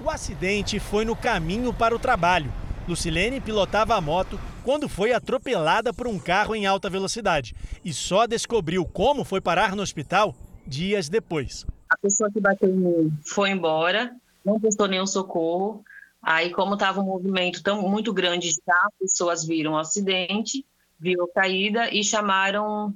O 0.00 0.08
acidente 0.08 0.78
foi 0.78 1.04
no 1.04 1.16
caminho 1.16 1.74
para 1.74 1.96
o 1.96 1.98
trabalho. 1.98 2.52
Lucilene 2.86 3.40
pilotava 3.40 3.96
a 3.96 4.00
moto 4.00 4.38
quando 4.62 4.88
foi 4.88 5.12
atropelada 5.12 5.92
por 5.92 6.06
um 6.06 6.18
carro 6.18 6.54
em 6.54 6.64
alta 6.64 6.88
velocidade 6.88 7.56
e 7.84 7.92
só 7.92 8.24
descobriu 8.26 8.84
como 8.86 9.24
foi 9.24 9.40
parar 9.40 9.74
no 9.74 9.82
hospital 9.82 10.32
dias 10.64 11.08
depois. 11.08 11.66
A 11.90 11.96
pessoa 11.96 12.30
que 12.30 12.40
bateu 12.40 12.68
em 12.68 12.76
mim 12.76 13.18
foi 13.24 13.50
embora, 13.50 14.14
não 14.44 14.60
prestou 14.60 14.86
nenhum 14.86 15.06
socorro. 15.06 15.84
Aí, 16.22 16.50
como 16.50 16.74
estava 16.74 17.00
um 17.00 17.04
movimento 17.04 17.62
tão 17.62 17.88
muito 17.88 18.12
grande 18.12 18.50
de 18.50 18.60
carro, 18.60 18.92
pessoas 19.00 19.46
viram 19.46 19.72
o 19.72 19.78
acidente, 19.78 20.64
viram 20.98 21.24
a 21.24 21.32
caída 21.32 21.88
e 21.90 22.02
chamaram 22.02 22.92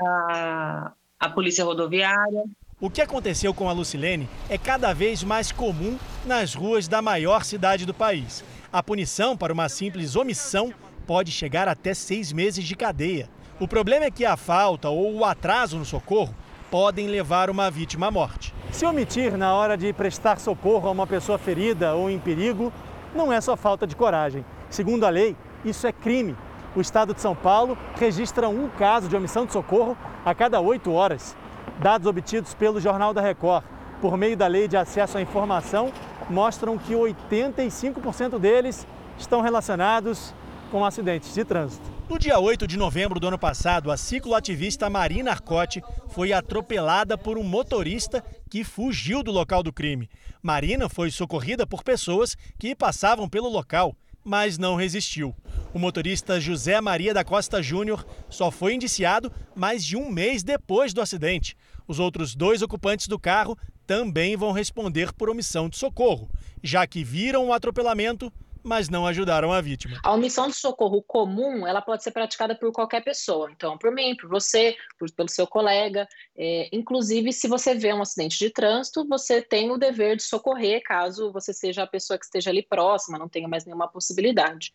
a, 0.00 0.92
a 1.18 1.30
polícia 1.30 1.64
rodoviária. 1.64 2.44
O 2.80 2.90
que 2.90 3.00
aconteceu 3.00 3.54
com 3.54 3.68
a 3.68 3.72
Lucilene 3.72 4.28
é 4.50 4.58
cada 4.58 4.92
vez 4.92 5.22
mais 5.22 5.50
comum 5.50 5.98
nas 6.26 6.54
ruas 6.54 6.88
da 6.88 7.00
maior 7.00 7.44
cidade 7.44 7.86
do 7.86 7.94
país. 7.94 8.44
A 8.72 8.82
punição 8.82 9.36
para 9.36 9.52
uma 9.52 9.68
simples 9.68 10.16
omissão 10.16 10.72
pode 11.06 11.30
chegar 11.30 11.68
até 11.68 11.94
seis 11.94 12.32
meses 12.32 12.64
de 12.64 12.74
cadeia. 12.74 13.28
O 13.60 13.68
problema 13.68 14.04
é 14.04 14.10
que 14.10 14.24
a 14.24 14.36
falta 14.36 14.88
ou 14.88 15.14
o 15.14 15.24
atraso 15.24 15.78
no 15.78 15.84
socorro 15.84 16.34
podem 16.72 17.06
levar 17.06 17.50
uma 17.50 17.70
vítima 17.70 18.06
à 18.06 18.10
morte. 18.10 18.54
Se 18.70 18.86
omitir 18.86 19.36
na 19.36 19.54
hora 19.54 19.76
de 19.76 19.92
prestar 19.92 20.40
socorro 20.40 20.88
a 20.88 20.90
uma 20.90 21.06
pessoa 21.06 21.36
ferida 21.36 21.94
ou 21.94 22.08
em 22.08 22.18
perigo, 22.18 22.72
não 23.14 23.30
é 23.30 23.38
só 23.42 23.58
falta 23.58 23.86
de 23.86 23.94
coragem. 23.94 24.42
Segundo 24.70 25.04
a 25.04 25.10
lei, 25.10 25.36
isso 25.66 25.86
é 25.86 25.92
crime. 25.92 26.34
O 26.74 26.80
estado 26.80 27.12
de 27.12 27.20
São 27.20 27.34
Paulo 27.34 27.76
registra 27.96 28.48
um 28.48 28.70
caso 28.70 29.06
de 29.06 29.14
omissão 29.14 29.44
de 29.44 29.52
socorro 29.52 29.98
a 30.24 30.34
cada 30.34 30.62
oito 30.62 30.90
horas. 30.90 31.36
Dados 31.78 32.06
obtidos 32.06 32.54
pelo 32.54 32.80
Jornal 32.80 33.12
da 33.12 33.20
Record 33.20 33.64
por 34.00 34.16
meio 34.16 34.34
da 34.34 34.46
Lei 34.46 34.66
de 34.66 34.78
Acesso 34.78 35.18
à 35.18 35.20
Informação 35.20 35.92
mostram 36.30 36.78
que 36.78 36.94
85% 36.94 38.38
deles 38.38 38.86
estão 39.18 39.42
relacionados 39.42 40.32
com 40.70 40.86
acidentes 40.86 41.34
de 41.34 41.44
trânsito. 41.44 42.01
No 42.12 42.18
dia 42.18 42.38
8 42.38 42.66
de 42.66 42.76
novembro 42.76 43.18
do 43.18 43.26
ano 43.26 43.38
passado, 43.38 43.90
a 43.90 43.96
cicloativista 43.96 44.90
Marina 44.90 45.30
Arcote 45.30 45.82
foi 46.10 46.30
atropelada 46.30 47.16
por 47.16 47.38
um 47.38 47.42
motorista 47.42 48.22
que 48.50 48.62
fugiu 48.62 49.22
do 49.22 49.32
local 49.32 49.62
do 49.62 49.72
crime. 49.72 50.10
Marina 50.42 50.90
foi 50.90 51.10
socorrida 51.10 51.66
por 51.66 51.82
pessoas 51.82 52.36
que 52.58 52.76
passavam 52.76 53.26
pelo 53.30 53.48
local, 53.48 53.96
mas 54.22 54.58
não 54.58 54.76
resistiu. 54.76 55.34
O 55.72 55.78
motorista 55.78 56.38
José 56.38 56.78
Maria 56.82 57.14
da 57.14 57.24
Costa 57.24 57.62
Júnior 57.62 58.06
só 58.28 58.50
foi 58.50 58.74
indiciado 58.74 59.32
mais 59.56 59.82
de 59.82 59.96
um 59.96 60.10
mês 60.10 60.42
depois 60.42 60.92
do 60.92 61.00
acidente. 61.00 61.56
Os 61.88 61.98
outros 61.98 62.34
dois 62.34 62.60
ocupantes 62.60 63.08
do 63.08 63.18
carro 63.18 63.56
também 63.86 64.36
vão 64.36 64.52
responder 64.52 65.14
por 65.14 65.30
omissão 65.30 65.66
de 65.66 65.78
socorro, 65.78 66.28
já 66.62 66.86
que 66.86 67.02
viram 67.02 67.46
o 67.46 67.54
atropelamento 67.54 68.30
mas 68.62 68.88
não 68.88 69.06
ajudaram 69.06 69.52
a 69.52 69.60
vítima. 69.60 69.98
A 70.02 70.12
omissão 70.12 70.48
de 70.48 70.54
socorro 70.54 71.02
comum, 71.02 71.66
ela 71.66 71.82
pode 71.82 72.02
ser 72.02 72.10
praticada 72.10 72.54
por 72.54 72.72
qualquer 72.72 73.02
pessoa. 73.02 73.50
Então, 73.50 73.76
por 73.76 73.92
mim, 73.92 74.16
por 74.16 74.28
você, 74.28 74.76
por, 74.98 75.10
pelo 75.12 75.28
seu 75.28 75.46
colega. 75.46 76.08
É, 76.36 76.68
inclusive, 76.72 77.32
se 77.32 77.48
você 77.48 77.74
vê 77.74 77.92
um 77.92 78.02
acidente 78.02 78.38
de 78.38 78.50
trânsito, 78.50 79.06
você 79.08 79.42
tem 79.42 79.70
o 79.70 79.78
dever 79.78 80.16
de 80.16 80.22
socorrer 80.22 80.82
caso 80.82 81.32
você 81.32 81.52
seja 81.52 81.82
a 81.82 81.86
pessoa 81.86 82.18
que 82.18 82.24
esteja 82.24 82.50
ali 82.50 82.62
próxima, 82.62 83.18
não 83.18 83.28
tenha 83.28 83.48
mais 83.48 83.64
nenhuma 83.64 83.88
possibilidade. 83.88 84.72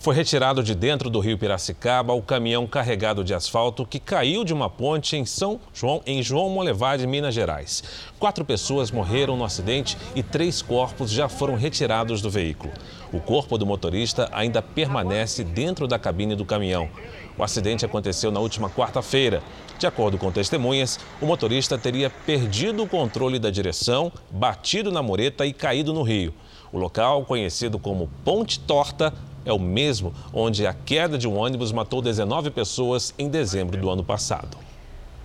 Foi 0.00 0.14
retirado 0.14 0.62
de 0.62 0.76
dentro 0.76 1.10
do 1.10 1.18
rio 1.18 1.36
Piracicaba 1.36 2.12
o 2.12 2.22
caminhão 2.22 2.68
carregado 2.68 3.24
de 3.24 3.34
asfalto 3.34 3.84
que 3.84 3.98
caiu 3.98 4.44
de 4.44 4.54
uma 4.54 4.70
ponte 4.70 5.16
em 5.16 5.26
São 5.26 5.58
João, 5.74 6.00
em 6.06 6.22
João 6.22 6.48
Molevade, 6.50 7.04
Minas 7.04 7.34
Gerais. 7.34 7.82
Quatro 8.16 8.44
pessoas 8.44 8.92
morreram 8.92 9.36
no 9.36 9.44
acidente 9.44 9.98
e 10.14 10.22
três 10.22 10.62
corpos 10.62 11.10
já 11.10 11.28
foram 11.28 11.56
retirados 11.56 12.22
do 12.22 12.30
veículo. 12.30 12.72
O 13.12 13.18
corpo 13.18 13.58
do 13.58 13.66
motorista 13.66 14.28
ainda 14.30 14.62
permanece 14.62 15.42
dentro 15.42 15.88
da 15.88 15.98
cabine 15.98 16.36
do 16.36 16.44
caminhão. 16.44 16.88
O 17.36 17.42
acidente 17.42 17.84
aconteceu 17.84 18.30
na 18.30 18.38
última 18.38 18.70
quarta-feira. 18.70 19.42
De 19.80 19.86
acordo 19.86 20.16
com 20.16 20.30
testemunhas, 20.30 21.00
o 21.20 21.26
motorista 21.26 21.76
teria 21.76 22.08
perdido 22.08 22.84
o 22.84 22.88
controle 22.88 23.40
da 23.40 23.50
direção, 23.50 24.12
batido 24.30 24.92
na 24.92 25.02
mureta 25.02 25.44
e 25.44 25.52
caído 25.52 25.92
no 25.92 26.02
rio. 26.02 26.32
O 26.70 26.78
local, 26.78 27.24
conhecido 27.24 27.78
como 27.78 28.10
Ponte 28.24 28.60
Torta, 28.60 29.12
é 29.50 29.52
o 29.52 29.58
mesmo 29.58 30.12
onde 30.32 30.66
a 30.66 30.74
queda 30.74 31.16
de 31.16 31.26
um 31.26 31.36
ônibus 31.36 31.72
matou 31.72 32.02
19 32.02 32.50
pessoas 32.50 33.14
em 33.18 33.28
dezembro 33.28 33.76
do 33.76 33.90
ano 33.90 34.04
passado. 34.04 34.58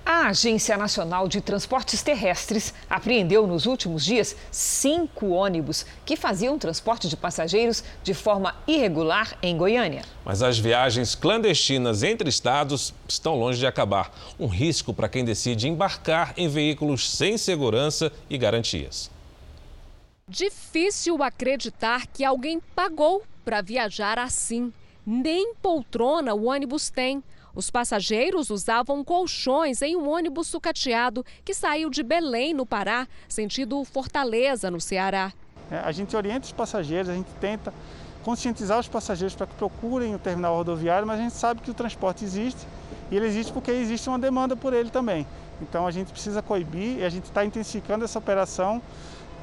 A 0.06 0.28
Agência 0.28 0.76
Nacional 0.76 1.30
de 1.30 1.40
Transportes 1.40 2.04
Terrestres 2.04 2.74
apreendeu 2.90 3.48
nos 3.48 3.66
últimos 3.66 4.04
dias 4.04 4.36
cinco 4.52 5.30
ônibus 5.30 5.86
que 6.06 6.18
faziam 6.18 6.60
transporte 6.60 7.08
de 7.08 7.16
passageiros 7.16 7.84
de 8.04 8.14
forma 8.14 8.54
irregular 8.68 9.38
em 9.42 9.56
Goiânia. 9.58 10.02
Mas 10.26 10.44
as 10.44 10.60
viagens 10.60 11.16
clandestinas 11.16 12.04
entre 12.04 12.28
estados 12.28 12.94
estão 13.08 13.40
longe 13.40 13.60
de 13.60 13.66
acabar. 13.66 14.14
Um 14.38 14.48
risco 14.48 14.94
para 14.94 15.08
quem 15.08 15.24
decide 15.24 15.70
embarcar 15.70 16.34
em 16.36 16.50
veículos 16.50 17.10
sem 17.10 17.38
segurança 17.38 18.12
e 18.30 18.38
garantias. 18.38 19.10
Difícil 20.28 21.24
acreditar 21.24 22.08
que 22.08 22.26
alguém 22.26 22.62
pagou 22.76 23.24
para 23.44 23.62
viajar 23.62 24.18
assim. 24.20 24.72
Nem 25.06 25.54
poltrona 25.56 26.34
o 26.34 26.46
ônibus 26.46 26.90
tem. 26.90 27.24
Os 27.56 27.70
passageiros 27.70 28.50
usavam 28.50 29.04
colchões 29.04 29.82
em 29.82 29.96
um 29.96 30.10
ônibus 30.10 30.48
sucateado 30.48 31.24
que 31.46 31.54
saiu 31.54 31.90
de 31.90 32.02
Belém, 32.02 32.54
no 32.54 32.66
Pará, 32.66 33.08
sentido 33.28 33.84
Fortaleza, 33.84 34.72
no 34.72 34.82
Ceará. 34.82 35.32
É, 35.70 35.78
a 35.78 35.92
gente 35.92 36.16
orienta 36.16 36.46
os 36.46 36.52
passageiros, 36.52 37.10
a 37.10 37.14
gente 37.14 37.30
tenta 37.40 37.74
conscientizar 38.24 38.80
os 38.80 38.88
passageiros 38.88 39.36
para 39.36 39.46
que 39.46 39.54
procurem 39.56 40.16
o 40.16 40.20
terminal 40.20 40.56
rodoviário, 40.56 41.06
mas 41.06 41.20
a 41.20 41.24
gente 41.24 41.36
sabe 41.36 41.62
que 41.62 41.70
o 41.70 41.74
transporte 41.74 42.24
existe 42.24 42.66
e 43.12 43.16
ele 43.16 43.28
existe 43.28 43.52
porque 43.52 43.70
existe 43.70 44.10
uma 44.10 44.18
demanda 44.18 44.56
por 44.56 44.74
ele 44.74 44.90
também. 44.90 45.28
Então 45.62 45.86
a 45.86 45.92
gente 45.92 46.12
precisa 46.12 46.42
coibir 46.42 47.00
e 47.00 47.06
a 47.06 47.10
gente 47.10 47.26
está 47.26 47.46
intensificando 47.46 48.04
essa 48.04 48.18
operação 48.18 48.82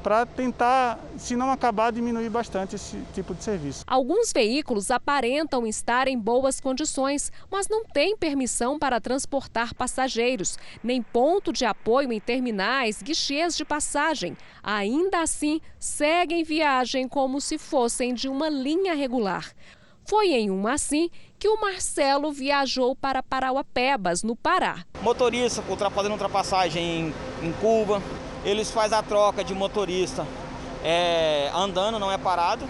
para 0.01 0.25
tentar, 0.25 0.99
se 1.17 1.35
não 1.35 1.51
acabar, 1.51 1.91
diminuir 1.91 2.29
bastante 2.29 2.75
esse 2.75 2.97
tipo 3.13 3.33
de 3.33 3.43
serviço. 3.43 3.83
Alguns 3.87 4.31
veículos 4.33 4.91
aparentam 4.91 5.65
estar 5.65 6.07
em 6.07 6.17
boas 6.17 6.59
condições, 6.59 7.31
mas 7.49 7.67
não 7.67 7.85
têm 7.85 8.17
permissão 8.17 8.79
para 8.79 8.99
transportar 8.99 9.73
passageiros, 9.73 10.57
nem 10.83 11.01
ponto 11.01 11.53
de 11.53 11.65
apoio 11.65 12.11
em 12.11 12.19
terminais, 12.19 13.01
guichês 13.01 13.55
de 13.55 13.63
passagem. 13.63 14.35
Ainda 14.63 15.21
assim, 15.21 15.61
seguem 15.79 16.43
viagem 16.43 17.07
como 17.07 17.39
se 17.39 17.57
fossem 17.57 18.13
de 18.13 18.27
uma 18.27 18.49
linha 18.49 18.93
regular. 18.93 19.51
Foi 20.05 20.33
em 20.33 20.49
uma 20.49 20.73
assim 20.73 21.09
que 21.39 21.47
o 21.47 21.59
Marcelo 21.59 22.31
viajou 22.31 22.95
para 22.95 23.23
Parauapebas, 23.23 24.23
no 24.23 24.35
Pará. 24.35 24.85
Motorista 25.01 25.63
fazendo 25.89 26.11
ultrapassagem 26.11 27.13
em, 27.41 27.47
em 27.47 27.51
Cuba, 27.53 28.01
eles 28.43 28.71
fazem 28.71 28.97
a 28.97 29.03
troca 29.03 29.43
de 29.43 29.53
motorista 29.53 30.25
é, 30.83 31.51
andando, 31.53 31.99
não 31.99 32.11
é 32.11 32.17
parado. 32.17 32.65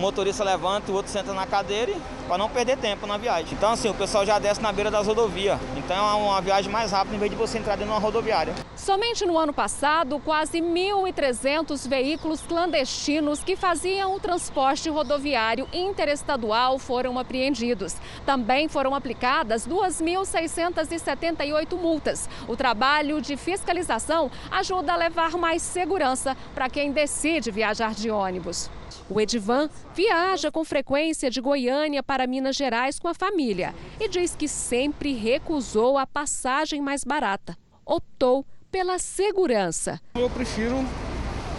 Motorista 0.00 0.42
levanta 0.42 0.90
e 0.90 0.92
o 0.92 0.96
outro 0.96 1.12
senta 1.12 1.34
na 1.34 1.46
cadeira 1.46 1.94
para 2.26 2.38
não 2.38 2.48
perder 2.48 2.78
tempo 2.78 3.06
na 3.06 3.18
viagem. 3.18 3.52
Então, 3.52 3.72
assim, 3.72 3.88
o 3.88 3.94
pessoal 3.94 4.24
já 4.24 4.38
desce 4.38 4.62
na 4.62 4.72
beira 4.72 4.90
das 4.90 5.06
rodovias. 5.06 5.60
Então, 5.76 5.96
é 5.96 6.14
uma 6.14 6.40
viagem 6.40 6.72
mais 6.72 6.90
rápida 6.90 7.16
em 7.16 7.18
vez 7.18 7.30
de 7.30 7.36
você 7.36 7.58
entrar 7.58 7.76
dentro 7.76 7.88
de 7.88 7.92
uma 7.92 8.00
rodoviária. 8.00 8.54
Somente 8.74 9.26
no 9.26 9.36
ano 9.36 9.52
passado, 9.52 10.18
quase 10.20 10.58
1.300 10.60 11.86
veículos 11.86 12.40
clandestinos 12.40 13.44
que 13.44 13.56
faziam 13.56 14.14
o 14.14 14.20
transporte 14.20 14.88
rodoviário 14.88 15.68
interestadual 15.72 16.78
foram 16.78 17.18
apreendidos. 17.18 17.94
Também 18.24 18.68
foram 18.68 18.94
aplicadas 18.94 19.68
2.678 19.68 21.76
multas. 21.76 22.26
O 22.48 22.56
trabalho 22.56 23.20
de 23.20 23.36
fiscalização 23.36 24.30
ajuda 24.50 24.94
a 24.94 24.96
levar 24.96 25.32
mais 25.32 25.60
segurança 25.60 26.34
para 26.54 26.70
quem 26.70 26.90
decide 26.90 27.50
viajar 27.50 27.92
de 27.92 28.10
ônibus. 28.10 28.70
O 29.08 29.20
Edivan 29.20 29.68
viaja 29.94 30.50
com 30.50 30.64
frequência 30.64 31.30
de 31.30 31.40
Goiânia 31.40 32.02
para 32.02 32.26
Minas 32.26 32.56
Gerais 32.56 32.98
com 32.98 33.08
a 33.08 33.14
família 33.14 33.74
e 33.98 34.08
diz 34.08 34.34
que 34.34 34.48
sempre 34.48 35.12
recusou 35.12 35.98
a 35.98 36.06
passagem 36.06 36.80
mais 36.80 37.04
barata. 37.04 37.56
Optou 37.84 38.44
pela 38.70 38.98
segurança. 38.98 40.00
Eu 40.14 40.30
prefiro 40.30 40.76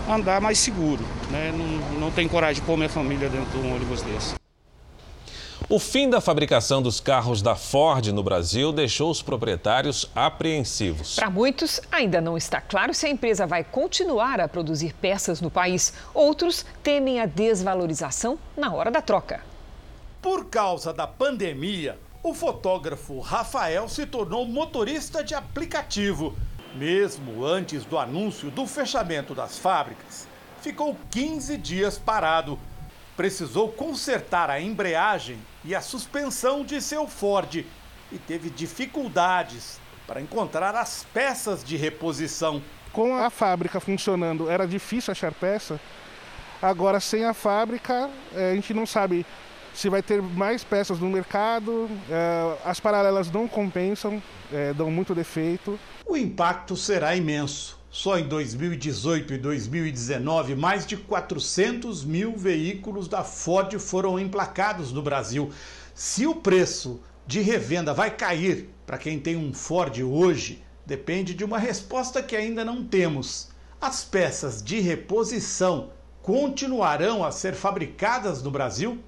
andar 0.10 0.42
mais 0.42 0.58
seguro, 0.60 1.04
né? 1.30 1.52
não, 1.52 2.00
não 2.00 2.12
tenho 2.12 2.30
coragem 2.30 2.62
de 2.62 2.68
pôr 2.68 2.78
minha 2.78 2.90
família 2.90 3.30
dentro 3.30 3.50
de 3.52 3.58
um 3.66 3.76
ônibus 3.76 4.02
desse. 4.02 4.41
O 5.70 5.80
fim 5.80 6.10
da 6.10 6.20
fabricação 6.20 6.82
dos 6.82 7.00
carros 7.00 7.42
da 7.42 7.56
Ford 7.56 8.08
no 8.08 8.22
Brasil 8.22 8.74
deixou 8.74 9.10
os 9.10 9.22
proprietários 9.22 10.10
apreensivos. 10.14 11.16
Para 11.16 11.30
muitos, 11.30 11.80
ainda 11.92 12.20
não 12.20 12.36
está 12.36 12.60
claro 12.60 12.94
se 12.94 13.06
a 13.06 13.10
empresa 13.10 13.48
vai 13.48 13.64
continuar 13.64 14.42
a 14.42 14.48
produzir 14.48 14.94
peças 14.94 15.40
no 15.40 15.50
país. 15.50 15.94
Outros 16.14 16.66
temem 16.84 17.22
a 17.22 17.26
desvalorização 17.26 18.38
na 18.58 18.74
hora 18.74 18.92
da 18.92 19.02
troca. 19.02 19.42
Por 20.22 20.46
causa 20.46 20.92
da 20.92 21.08
pandemia, 21.08 21.98
o 22.22 22.34
fotógrafo 22.34 23.20
Rafael 23.20 23.88
se 23.88 24.06
tornou 24.06 24.46
motorista 24.46 25.24
de 25.24 25.34
aplicativo. 25.34 26.36
Mesmo 26.76 27.46
antes 27.46 27.86
do 27.86 27.98
anúncio 27.98 28.52
do 28.52 28.68
fechamento 28.68 29.34
das 29.34 29.58
fábricas, 29.58 30.28
ficou 30.62 30.98
15 31.12 31.58
dias 31.58 31.98
parado 31.98 32.60
precisou 33.16 33.70
consertar 33.70 34.50
a 34.50 34.60
embreagem 34.60 35.40
e 35.64 35.76
a 35.76 35.82
suspensão 35.82 36.64
de 36.64 36.82
seu 36.82 37.08
Ford 37.08 37.66
e 38.12 38.18
teve 38.18 38.50
dificuldades 38.50 39.80
para 40.08 40.22
encontrar 40.22 40.76
as 40.76 41.06
peças 41.14 41.64
de 41.64 41.78
reposição. 41.78 42.62
Com 42.92 43.16
a 43.16 43.30
fábrica 43.30 43.80
funcionando, 43.80 44.50
era 44.50 44.68
difícil 44.68 45.12
achar 45.12 45.34
peça. 45.34 45.80
Agora, 46.62 47.00
sem 47.00 47.26
a 47.26 47.34
fábrica, 47.34 48.10
eh, 48.36 48.52
a 48.52 48.56
gente 48.56 48.74
não 48.74 48.86
sabe 48.86 49.26
se 49.74 49.90
vai 49.90 50.04
ter 50.04 50.22
mais 50.22 50.64
peças 50.64 51.00
no 51.00 51.10
mercado, 51.10 51.90
eh, 52.10 52.58
as 52.66 52.80
paralelas 52.80 53.32
não 53.32 53.48
compensam, 53.48 54.22
eh, 54.52 54.74
dão 54.74 54.92
muito 54.92 55.16
defeito. 55.16 55.80
O 56.06 56.18
impacto 56.18 56.76
será 56.76 57.16
imenso. 57.16 57.81
Só 57.94 58.18
em 58.18 58.26
2018 58.26 59.34
e 59.34 59.38
2019, 59.38 60.56
mais 60.56 60.86
de 60.86 60.96
400 60.96 62.06
mil 62.06 62.38
veículos 62.38 63.10
da 63.10 63.22
Ford 63.22 63.78
foram 63.80 64.18
emplacados 64.18 64.94
no 64.94 65.02
Brasil. 65.02 65.52
Se 65.94 66.26
o 66.26 66.34
preço 66.34 67.02
de 67.28 67.42
revenda 67.42 67.94
vai 67.94 68.10
cair 68.10 68.70
para 68.86 68.98
quem 68.98 69.20
tem 69.20 69.36
um 69.36 69.54
Ford 69.54 69.94
hoje, 70.00 70.64
depende 70.86 71.34
de 71.34 71.44
uma 71.44 71.60
resposta 71.60 72.24
que 72.24 72.34
ainda 72.34 72.64
não 72.64 72.82
temos. 72.82 73.50
As 73.82 74.06
peças 74.06 74.64
de 74.64 74.80
reposição 74.80 75.90
continuarão 76.22 77.26
a 77.26 77.32
ser 77.32 77.54
fabricadas 77.54 78.42
no 78.42 78.50
Brasil? 78.50 79.00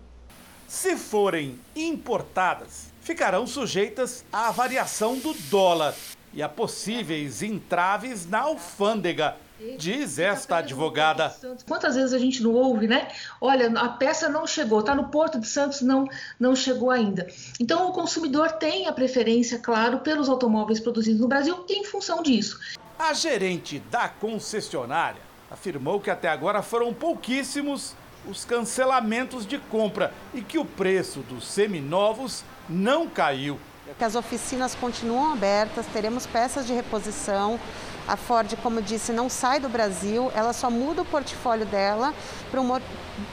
Se 0.67 0.97
forem 0.97 1.57
importadas, 1.73 2.87
ficarão 2.99 3.47
sujeitas 3.47 4.25
à 4.31 4.51
variação 4.51 5.17
do 5.17 5.33
dólar 5.49 5.95
e 6.33 6.41
a 6.41 6.49
possíveis 6.49 7.43
entraves 7.43 8.27
na 8.27 8.39
alfândega, 8.39 9.35
diz 9.77 10.19
esta 10.19 10.57
advogada. 10.57 11.33
Quantas 11.67 11.95
vezes 11.95 12.13
a 12.13 12.17
gente 12.17 12.41
não 12.41 12.53
ouve, 12.53 12.87
né? 12.87 13.07
Olha, 13.39 13.69
a 13.79 13.89
peça 13.89 14.27
não 14.27 14.45
chegou, 14.45 14.79
está 14.79 14.95
no 14.95 15.09
Porto 15.09 15.39
de 15.39 15.47
Santos, 15.47 15.81
não, 15.81 16.07
não 16.39 16.55
chegou 16.55 16.91
ainda. 16.91 17.27
Então, 17.59 17.87
o 17.87 17.93
consumidor 17.93 18.53
tem 18.53 18.87
a 18.87 18.91
preferência, 18.91 19.59
claro, 19.59 19.99
pelos 19.99 20.27
automóveis 20.27 20.79
produzidos 20.79 21.21
no 21.21 21.27
Brasil 21.27 21.65
em 21.69 21.83
função 21.85 22.21
disso. 22.21 22.59
A 22.97 23.13
gerente 23.13 23.79
da 23.91 24.09
concessionária 24.09 25.21
afirmou 25.49 25.99
que 25.99 26.09
até 26.09 26.29
agora 26.29 26.61
foram 26.61 26.93
pouquíssimos 26.93 27.95
os 28.27 28.45
cancelamentos 28.45 29.45
de 29.45 29.57
compra 29.57 30.13
e 30.33 30.41
que 30.41 30.57
o 30.57 30.65
preço 30.65 31.19
dos 31.21 31.45
seminovos 31.45 32.43
não 32.69 33.07
caiu 33.07 33.59
que 33.97 34.03
as 34.03 34.15
oficinas 34.15 34.73
continuam 34.75 35.33
abertas, 35.33 35.85
teremos 35.87 36.25
peças 36.25 36.65
de 36.65 36.73
reposição. 36.73 37.59
A 38.07 38.17
Ford, 38.17 38.53
como 38.61 38.81
disse, 38.81 39.13
não 39.13 39.29
sai 39.29 39.59
do 39.59 39.69
Brasil, 39.69 40.31
ela 40.35 40.51
só 40.51 40.69
muda 40.69 41.01
o 41.01 41.05
portfólio 41.05 41.65
dela 41.65 42.13
para 42.51 42.59
um, 42.59 42.67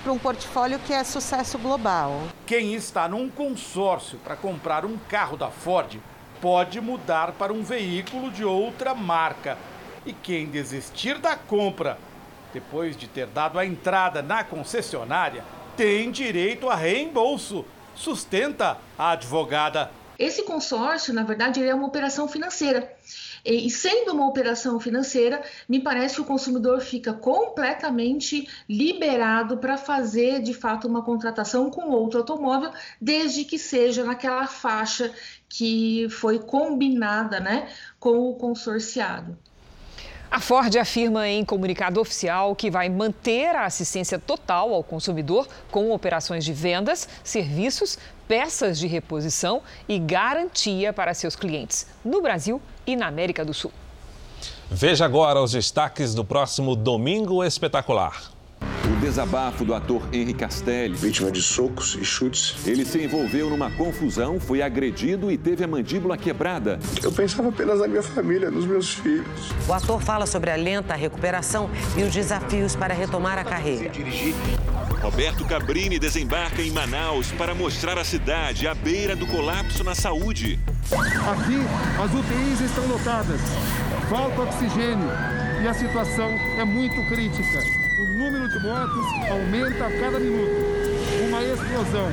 para 0.02 0.12
um 0.12 0.18
portfólio 0.18 0.78
que 0.80 0.92
é 0.92 1.02
sucesso 1.02 1.58
global. 1.58 2.22
Quem 2.46 2.74
está 2.74 3.08
num 3.08 3.28
consórcio 3.28 4.18
para 4.18 4.36
comprar 4.36 4.84
um 4.84 4.96
carro 5.08 5.36
da 5.36 5.50
Ford 5.50 5.98
pode 6.40 6.80
mudar 6.80 7.32
para 7.32 7.52
um 7.52 7.62
veículo 7.62 8.30
de 8.30 8.44
outra 8.44 8.94
marca. 8.94 9.58
E 10.06 10.12
quem 10.12 10.46
desistir 10.46 11.18
da 11.18 11.36
compra, 11.36 11.98
depois 12.52 12.96
de 12.96 13.06
ter 13.06 13.26
dado 13.26 13.58
a 13.58 13.66
entrada 13.66 14.22
na 14.22 14.42
concessionária, 14.42 15.44
tem 15.76 16.10
direito 16.10 16.70
a 16.70 16.74
reembolso, 16.74 17.64
sustenta 17.94 18.78
a 18.98 19.10
advogada. 19.10 19.90
Esse 20.20 20.42
consórcio, 20.42 21.14
na 21.14 21.22
verdade, 21.22 21.66
é 21.66 21.74
uma 21.74 21.86
operação 21.86 22.28
financeira. 22.28 22.94
E 23.42 23.70
sendo 23.70 24.12
uma 24.12 24.28
operação 24.28 24.78
financeira, 24.78 25.42
me 25.66 25.80
parece 25.80 26.16
que 26.16 26.20
o 26.20 26.26
consumidor 26.26 26.82
fica 26.82 27.14
completamente 27.14 28.46
liberado 28.68 29.56
para 29.56 29.78
fazer 29.78 30.42
de 30.42 30.52
fato 30.52 30.86
uma 30.86 31.02
contratação 31.02 31.70
com 31.70 31.88
outro 31.88 32.18
automóvel, 32.18 32.70
desde 33.00 33.46
que 33.46 33.58
seja 33.58 34.04
naquela 34.04 34.46
faixa 34.46 35.10
que 35.48 36.06
foi 36.10 36.38
combinada 36.38 37.40
né, 37.40 37.70
com 37.98 38.28
o 38.28 38.34
consorciado. 38.34 39.38
A 40.30 40.38
Ford 40.38 40.76
afirma 40.76 41.26
em 41.26 41.44
comunicado 41.46 41.98
oficial 41.98 42.54
que 42.54 42.70
vai 42.70 42.88
manter 42.90 43.56
a 43.56 43.64
assistência 43.64 44.18
total 44.18 44.72
ao 44.74 44.84
consumidor 44.84 45.48
com 45.72 45.90
operações 45.90 46.44
de 46.44 46.52
vendas, 46.52 47.08
serviços, 47.24 47.98
peças 48.30 48.78
de 48.78 48.86
reposição 48.86 49.60
e 49.88 49.98
garantia 49.98 50.92
para 50.92 51.12
seus 51.14 51.34
clientes 51.34 51.88
no 52.04 52.22
Brasil 52.22 52.62
e 52.86 52.94
na 52.94 53.08
América 53.08 53.44
do 53.44 53.52
Sul. 53.52 53.72
Veja 54.70 55.04
agora 55.04 55.42
os 55.42 55.50
destaques 55.50 56.14
do 56.14 56.24
próximo 56.24 56.76
Domingo 56.76 57.42
Espetacular. 57.42 58.30
O 58.90 58.96
desabafo 59.00 59.64
do 59.64 59.72
ator 59.72 60.02
Henry 60.12 60.34
Castelli. 60.34 60.94
Vítima 60.96 61.30
de 61.30 61.40
socos 61.40 61.96
e 62.00 62.04
chutes. 62.04 62.56
Ele 62.66 62.84
se 62.84 63.00
envolveu 63.00 63.48
numa 63.48 63.70
confusão, 63.70 64.40
foi 64.40 64.62
agredido 64.62 65.30
e 65.30 65.38
teve 65.38 65.62
a 65.62 65.68
mandíbula 65.68 66.18
quebrada. 66.18 66.78
Eu 67.00 67.12
pensava 67.12 67.50
apenas 67.50 67.78
na 67.78 67.86
minha 67.86 68.02
família, 68.02 68.50
nos 68.50 68.66
meus 68.66 68.94
filhos. 68.94 69.52
O 69.68 69.72
ator 69.72 70.02
fala 70.02 70.26
sobre 70.26 70.50
a 70.50 70.56
lenta 70.56 70.94
recuperação 70.94 71.70
e 71.96 72.02
os 72.02 72.12
desafios 72.12 72.74
para 72.74 72.92
retomar 72.92 73.38
a 73.38 73.44
carreira. 73.44 73.92
Roberto 75.00 75.44
Cabrini 75.44 75.98
desembarca 75.98 76.60
em 76.60 76.72
Manaus 76.72 77.30
para 77.32 77.54
mostrar 77.54 77.96
a 77.96 78.04
cidade 78.04 78.66
à 78.66 78.74
beira 78.74 79.14
do 79.14 79.26
colapso 79.28 79.84
na 79.84 79.94
saúde. 79.94 80.58
Aqui, 80.92 81.58
as 82.02 82.12
UTIs 82.12 82.60
estão 82.60 82.86
lotadas, 82.88 83.40
falta 84.08 84.42
oxigênio 84.42 85.08
e 85.62 85.68
a 85.68 85.72
situação 85.72 86.28
é 86.58 86.64
muito 86.64 87.02
crítica 87.08 87.60
o 88.00 88.04
número 88.06 88.48
de 88.48 88.58
mortos 88.60 89.06
aumenta 89.30 89.86
a 89.86 90.00
cada 90.00 90.18
minuto. 90.18 90.50
Uma 91.28 91.42
explosão. 91.42 92.08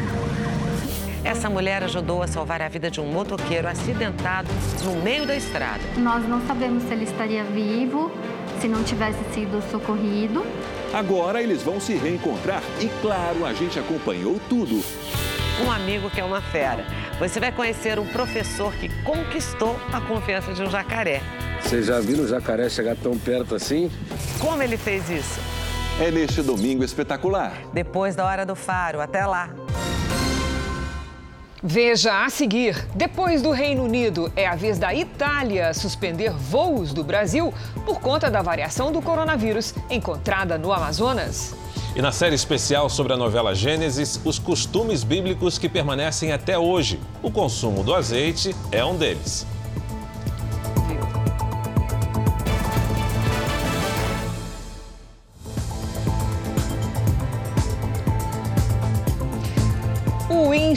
Essa 1.23 1.50
mulher 1.50 1.84
ajudou 1.84 2.21
a 2.21 2.28
salvar 2.28 2.62
a 2.62 2.67
vida 2.67 2.91
de 2.91 3.00
um 3.00 3.06
motoqueiro 3.06 3.67
acidentado 3.67 4.50
no 4.84 5.02
meio 5.02 5.26
da 5.26 5.36
estrada. 5.36 5.80
Nós 5.97 6.28
não 6.28 6.45
sabemos 6.45 6.84
se 6.84 6.93
ele 6.93 7.06
estaria 7.06 7.43
vivo, 7.43 8.12
se 8.60 8.67
não 8.67 8.84
tivesse 8.84 9.19
sido 9.34 9.62
socorrido. 9.71 10.45
Agora 10.93 11.41
eles 11.41 11.63
vão 11.63 11.80
se 11.80 11.95
reencontrar 11.95 12.62
e, 12.80 12.88
claro, 13.02 13.45
a 13.45 13.54
gente 13.54 13.80
acompanhou 13.80 14.39
tudo. 14.50 14.84
Um 15.65 15.71
amigo 15.71 16.10
que 16.10 16.19
é 16.19 16.23
uma 16.23 16.41
fera. 16.41 16.86
Você 17.19 17.39
vai 17.39 17.52
conhecer 17.52 17.97
um 17.97 18.06
professor 18.06 18.73
que 18.73 18.89
conquistou 19.04 19.80
a 19.91 20.00
confiança 20.02 20.54
de 20.54 20.62
um 20.62 20.69
jacaré. 20.69 21.21
Você 21.62 21.82
já 21.82 22.00
viu 22.00 22.19
o 22.19 22.28
jacaré 22.28 22.69
chegar 22.69 22.95
tão 22.95 23.17
perto 23.17 23.56
assim? 23.56 23.89
Como 24.39 24.62
ele 24.62 24.78
fez 24.78 25.10
isso? 25.10 25.57
É 25.99 26.12
neste 26.12 26.43
domingo 26.43 26.83
espetacular. 26.83 27.53
Depois 27.73 28.15
da 28.15 28.23
hora 28.23 28.45
do 28.45 28.55
faro. 28.55 29.01
Até 29.01 29.25
lá. 29.25 29.49
Veja 31.63 32.23
a 32.23 32.29
seguir: 32.29 32.86
depois 32.93 33.41
do 33.41 33.49
Reino 33.49 33.83
Unido, 33.83 34.31
é 34.36 34.45
a 34.45 34.53
vez 34.53 34.77
da 34.77 34.93
Itália 34.93 35.73
suspender 35.73 36.29
voos 36.31 36.93
do 36.93 37.03
Brasil 37.03 37.51
por 37.83 37.99
conta 37.99 38.29
da 38.29 38.43
variação 38.43 38.91
do 38.91 39.01
coronavírus 39.01 39.73
encontrada 39.89 40.55
no 40.55 40.71
Amazonas. 40.71 41.55
E 41.95 42.01
na 42.01 42.12
série 42.12 42.36
especial 42.36 42.91
sobre 42.91 43.13
a 43.13 43.17
novela 43.17 43.55
Gênesis, 43.55 44.21
os 44.23 44.38
costumes 44.38 45.03
bíblicos 45.03 45.57
que 45.57 45.67
permanecem 45.67 46.31
até 46.31 46.60
hoje. 46.60 46.99
O 47.23 47.31
consumo 47.31 47.83
do 47.83 47.95
azeite 47.95 48.55
é 48.71 48.86
um 48.86 48.95
deles. 48.95 49.47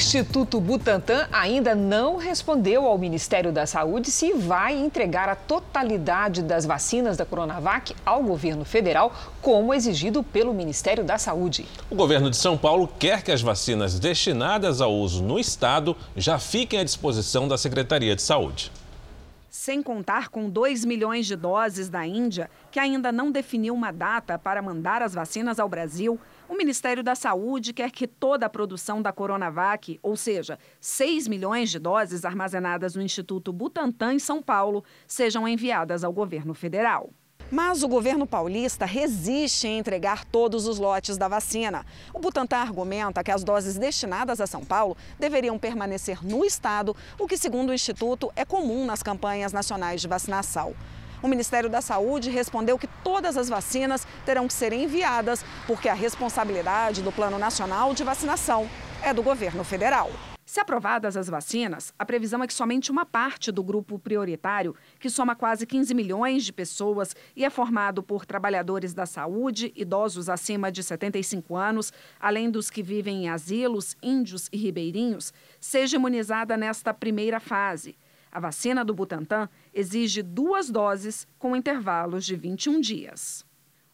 Instituto 0.01 0.59
Butantan 0.63 1.29
ainda 1.31 1.75
não 1.75 2.17
respondeu 2.17 2.87
ao 2.87 2.97
Ministério 2.97 3.53
da 3.53 3.67
Saúde 3.67 4.11
se 4.11 4.33
vai 4.33 4.75
entregar 4.75 5.29
a 5.29 5.37
totalidade 5.37 6.43
das 6.43 6.65
vacinas 6.65 7.19
da 7.19 7.27
Coronavac 7.27 7.95
ao 8.05 8.23
governo 8.23 8.65
federal, 8.65 9.13
como 9.43 9.75
exigido 9.75 10.23
pelo 10.23 10.55
Ministério 10.55 11.05
da 11.05 11.19
Saúde. 11.19 11.67
O 11.91 11.95
governo 11.95 12.31
de 12.31 12.39
São 12.39 12.57
Paulo 12.57 12.89
quer 12.99 13.23
que 13.23 13.31
as 13.31 13.43
vacinas 13.43 13.99
destinadas 13.99 14.81
ao 14.81 14.91
uso 14.91 15.23
no 15.23 15.39
estado 15.39 15.95
já 16.17 16.39
fiquem 16.39 16.81
à 16.81 16.85
disposição 16.85 17.47
da 17.47 17.59
Secretaria 17.59 18.17
de 18.17 18.23
Saúde. 18.23 18.73
Sem 19.51 19.83
contar 19.83 20.31
com 20.31 20.49
2 20.49 20.83
milhões 20.87 21.27
de 21.27 21.37
doses 21.37 21.91
da 21.91 22.07
Índia, 22.07 22.49
que 22.71 22.81
ainda 22.81 23.13
não 23.13 23.31
definiu 23.31 23.75
uma 23.75 23.93
data 23.93 24.39
para 24.39 24.63
mandar 24.63 25.03
as 25.03 25.13
vacinas 25.13 25.61
ao 25.61 25.69
Brasil, 25.69 26.19
o 26.51 26.57
Ministério 26.57 27.01
da 27.01 27.15
Saúde 27.15 27.73
quer 27.73 27.93
que 27.93 28.09
toda 28.09 28.45
a 28.45 28.49
produção 28.49 29.01
da 29.01 29.13
Coronavac, 29.13 30.01
ou 30.03 30.17
seja, 30.17 30.59
6 30.81 31.29
milhões 31.29 31.71
de 31.71 31.79
doses 31.79 32.25
armazenadas 32.25 32.97
no 32.97 33.03
Instituto 33.03 33.53
Butantan, 33.53 34.15
em 34.15 34.19
São 34.19 34.43
Paulo, 34.43 34.83
sejam 35.07 35.47
enviadas 35.47 36.03
ao 36.03 36.13
governo 36.13 36.53
federal. 36.53 37.11
Mas 37.53 37.85
o 37.85 37.89
governo 37.89 38.27
paulista 38.27 38.85
resiste 38.85 39.69
em 39.69 39.79
entregar 39.79 40.25
todos 40.25 40.67
os 40.67 40.81
lotes 40.81 41.17
da 41.17 41.29
vacina. 41.29 41.87
O 42.13 42.19
Butantan 42.19 42.57
argumenta 42.57 43.23
que 43.23 43.31
as 43.31 43.45
doses 43.45 43.79
destinadas 43.79 44.41
a 44.41 44.47
São 44.47 44.65
Paulo 44.65 44.97
deveriam 45.21 45.57
permanecer 45.57 46.19
no 46.25 46.45
estado, 46.45 46.97
o 47.17 47.29
que, 47.29 47.37
segundo 47.37 47.71
o 47.71 47.75
Instituto, 47.75 48.33
é 48.35 48.45
comum 48.45 48.85
nas 48.85 49.05
campanhas 49.05 49.53
nacionais 49.53 50.01
de 50.01 50.09
vacinação. 50.09 50.75
O 51.23 51.29
Ministério 51.29 51.69
da 51.69 51.83
Saúde 51.83 52.31
respondeu 52.31 52.79
que 52.79 52.87
todas 53.05 53.37
as 53.37 53.49
vacinas 53.49 54.07
terão 54.25 54.47
que 54.47 54.55
ser 54.55 54.73
enviadas, 54.73 55.45
porque 55.67 55.89
a 55.89 55.95
responsabilidade 55.95 57.03
do 57.03 57.13
Plano 57.13 57.39
Nacional 57.39 57.93
de 57.93 58.03
Vacinação 58.03 58.69
é 59.03 59.13
do 59.13 59.23
governo 59.23 59.63
federal. 59.63 60.11
Se 60.47 60.59
aprovadas 60.59 61.17
as 61.17 61.29
vacinas, 61.29 61.95
a 61.99 62.05
previsão 62.05 62.43
é 62.43 62.47
que 62.47 62.55
somente 62.55 62.91
uma 62.91 63.05
parte 63.05 63.53
do 63.53 63.63
grupo 63.63 63.99
prioritário, 63.99 64.75
que 64.99 65.09
soma 65.09 65.37
quase 65.37 65.65
15 65.65 65.95
milhões 65.95 66.43
de 66.43 66.53
pessoas 66.53 67.15
e 67.37 67.45
é 67.45 67.51
formado 67.51 68.03
por 68.03 68.27
trabalhadores 68.27 68.93
da 68.93 69.07
saúde, 69.07 69.73
idosos 69.77 70.29
acima 70.29 70.73
de 70.73 70.83
75 70.83 71.55
anos, 71.55 71.93
além 72.19 72.51
dos 72.51 72.69
que 72.69 72.83
vivem 72.83 73.27
em 73.27 73.29
asilos, 73.29 73.97
índios 74.03 74.49
e 74.51 74.57
ribeirinhos, 74.57 75.33
seja 75.61 75.97
imunizada 75.97 76.57
nesta 76.57 76.93
primeira 76.93 77.39
fase. 77.39 77.95
A 78.33 78.39
vacina 78.39 78.85
do 78.85 78.95
Butantan 78.95 79.49
exige 79.75 80.23
duas 80.23 80.71
doses 80.71 81.27
com 81.39 81.57
intervalos 81.57 82.25
de 82.25 82.37
21 82.37 82.81
dias. 82.81 83.45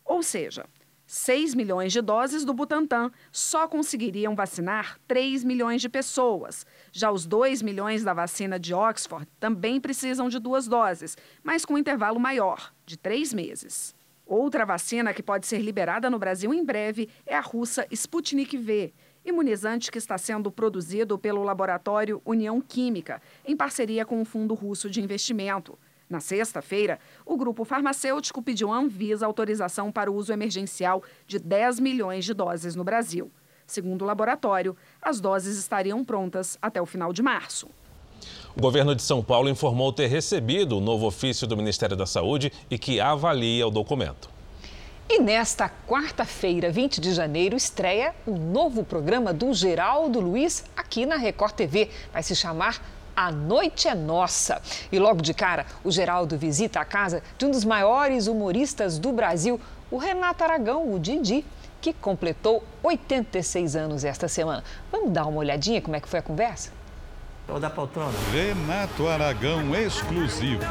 Ou 0.05 0.23
seja, 0.23 0.67
6 1.07 1.55
milhões 1.55 1.93
de 1.93 2.03
doses 2.03 2.45
do 2.45 2.53
Butantan 2.53 3.13
só 3.31 3.69
conseguiriam 3.69 4.35
vacinar 4.35 4.99
3 5.07 5.45
milhões 5.45 5.81
de 5.81 5.89
pessoas. 5.89 6.67
Já 6.91 7.11
os 7.11 7.25
2 7.25 7.63
milhões 7.63 8.03
da 8.03 8.13
vacina 8.13 8.59
de 8.59 8.75
Oxford 8.75 9.27
também 9.39 9.81
precisam 9.81 10.29
de 10.29 10.39
duas 10.39 10.67
doses, 10.67 11.17
mas 11.45 11.65
com 11.65 11.79
intervalo 11.79 12.19
maior, 12.19 12.73
de 12.85 12.99
três 12.99 13.33
meses. 13.33 13.95
Outra 14.27 14.67
vacina 14.67 15.15
que 15.15 15.23
pode 15.23 15.47
ser 15.47 15.59
liberada 15.59 16.11
no 16.11 16.19
Brasil 16.19 16.53
em 16.53 16.65
breve 16.65 17.09
é 17.25 17.37
a 17.37 17.41
russa 17.41 17.87
Sputnik 17.93 18.57
V, 18.57 18.93
imunizante 19.27 19.91
que 19.91 19.99
está 19.99 20.17
sendo 20.17 20.51
produzido 20.51 21.19
pelo 21.19 21.43
laboratório 21.43 22.23
União 22.25 22.61
Química, 22.61 23.21
em 23.45 23.57
parceria 23.57 24.07
com 24.07 24.23
o 24.23 24.25
Fundo 24.25 24.55
Russo 24.55 24.89
de 24.89 25.01
Investimento. 25.01 25.77
Na 26.09 26.21
sexta-feira, 26.21 27.01
o 27.25 27.37
grupo 27.37 27.65
farmacêutico 27.65 28.41
pediu 28.41 28.73
à 28.73 28.77
Anvisa 28.79 29.27
autorização 29.27 29.91
para 29.91 30.11
o 30.11 30.15
uso 30.15 30.33
emergencial 30.33 31.03
de 31.27 31.41
10 31.41 31.81
milhões 31.81 32.25
de 32.25 32.33
doses 32.33 32.77
no 32.77 32.85
Brasil. 32.85 33.31
Segundo 33.67 34.03
o 34.03 34.05
laboratório, 34.07 34.77
as 35.03 35.21
doses 35.21 35.59
estariam 35.59 36.05
prontas 36.05 36.57
até 36.63 36.81
o 36.81 36.87
final 36.87 37.13
de 37.13 37.23
março. 37.23 37.69
O 38.57 38.61
governo 38.61 38.95
de 38.95 39.03
São 39.03 39.23
Paulo 39.23 39.49
informou 39.49 39.93
ter 39.93 40.07
recebido 40.07 40.79
o 40.79 40.81
novo 40.81 41.07
ofício 41.07 41.47
do 41.47 41.57
Ministério 41.57 41.97
da 41.97 42.07
Saúde 42.07 42.53
e 42.71 42.79
que 42.79 43.01
avalia 43.01 43.67
o 43.67 43.71
documento. 43.71 44.36
E 45.09 45.21
nesta 45.21 45.71
quarta-feira, 45.87 46.69
20 46.69 47.01
de 47.01 47.13
janeiro, 47.13 47.57
estreia 47.57 48.13
o 48.27 48.33
novo 48.33 48.83
programa 48.83 49.33
do 49.33 49.55
Geraldo 49.55 50.19
Luiz 50.19 50.65
aqui 50.77 51.07
na 51.07 51.17
Record 51.17 51.53
TV. 51.53 51.89
Vai 52.13 52.25
se 52.25 52.35
chamar 52.35 52.83
a 53.15 53.31
noite 53.31 53.87
é 53.87 53.95
nossa. 53.95 54.61
E 54.91 54.99
logo 54.99 55.23
de 55.23 55.33
cara, 55.33 55.65
o 55.85 55.93
Geraldo 55.93 56.37
visita 56.37 56.81
a 56.81 56.85
casa 56.85 57.23
de 57.39 57.47
um 57.47 57.53
dos 57.53 57.65
maiores 57.65 58.27
humoristas 58.27 58.99
do 58.99 59.13
Brasil, 59.13 59.61
o 59.93 59.97
Renato 59.97 60.43
Aragão, 60.43 60.93
o 60.93 60.99
Didi, 60.99 61.47
que 61.81 61.93
completou 61.93 62.65
86 62.83 63.77
anos 63.77 64.05
esta 64.05 64.27
semana. 64.27 64.65
Vamos 64.91 65.13
dar 65.13 65.27
uma 65.27 65.39
olhadinha 65.39 65.81
como 65.81 65.95
é 65.95 66.01
que 66.01 66.09
foi 66.09 66.19
a 66.19 66.23
conversa? 66.23 66.76
Ou 67.49 67.61
da 67.61 67.71
poltrona. 67.71 68.13
Renato 68.33 69.07
Aragão 69.07 69.75
exclusivo. 69.75 70.65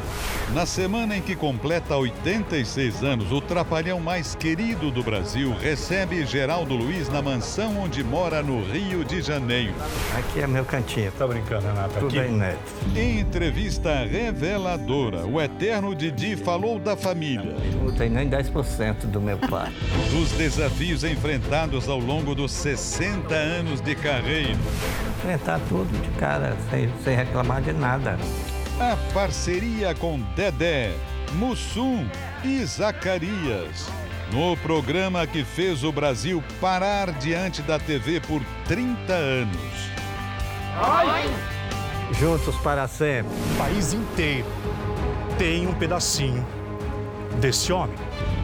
Na 0.54 0.66
semana 0.66 1.16
em 1.16 1.22
que 1.22 1.36
completa 1.36 1.96
86 1.96 3.02
anos, 3.04 3.32
o 3.32 3.40
trapalhão 3.40 4.00
mais 4.00 4.36
querido 4.36 4.92
do 4.92 5.02
Brasil 5.02 5.56
recebe 5.60 6.26
Geraldo 6.26 6.76
Luiz 6.76 7.08
na 7.10 7.22
mansão 7.22 7.80
onde 7.80 8.04
mora 8.04 8.44
no 8.44 8.62
Rio 8.64 9.04
de 9.06 9.22
Janeiro. 9.22 9.74
Aqui 10.18 10.42
é 10.42 10.48
meu 10.48 10.66
cantinho. 10.66 11.12
Tá 11.14 11.26
brincando, 11.26 11.66
Renata? 11.66 12.00
Tudo 12.00 12.08
Aqui. 12.08 12.20
é 12.20 12.28
inédito. 12.28 12.74
Em 12.96 13.20
entrevista 13.20 14.06
reveladora, 14.06 15.26
o 15.26 15.42
eterno 15.42 15.96
Didi 15.96 16.36
falou 16.36 16.78
da 16.78 16.96
família. 16.98 17.56
Não 17.82 17.94
tem 17.94 18.10
nem 18.10 18.30
10% 18.30 19.06
do 19.06 19.22
meu 19.22 19.38
pai. 19.38 19.72
Dos 20.12 20.32
desafios 20.34 21.04
enfrentados 21.04 21.88
ao 21.88 22.00
longo 22.00 22.36
dos 22.36 22.52
60 22.52 23.34
anos 23.34 23.80
de 23.82 23.96
carreira. 23.96 24.58
Enfrentar 25.18 25.60
tudo 25.68 25.90
de 26.02 26.10
cara, 26.20 26.56
sem, 26.70 26.90
sem 27.04 27.16
reclamar 27.16 27.62
de 27.62 27.74
nada. 27.74 28.18
A 28.80 28.98
parceria 29.14 29.96
com 29.96 30.20
Dedé, 30.36 30.92
Mussum 31.34 32.08
e 32.44 32.64
Zacarias. 32.66 33.90
No 34.32 34.58
programa 34.58 35.26
que 35.28 35.44
fez 35.44 35.84
o 35.84 35.92
Brasil 35.92 36.44
parar 36.60 37.12
diante 37.14 37.62
da 37.62 37.80
TV 37.80 38.20
por 38.20 38.42
30 38.68 39.14
anos. 39.14 39.96
Juntos 42.20 42.56
para 42.58 42.88
sempre. 42.88 43.32
O 43.54 43.58
país 43.58 43.94
inteiro 43.94 44.48
tem 45.38 45.68
um 45.68 45.74
pedacinho 45.74 46.46
desse 47.40 47.72
homem. 47.72 47.96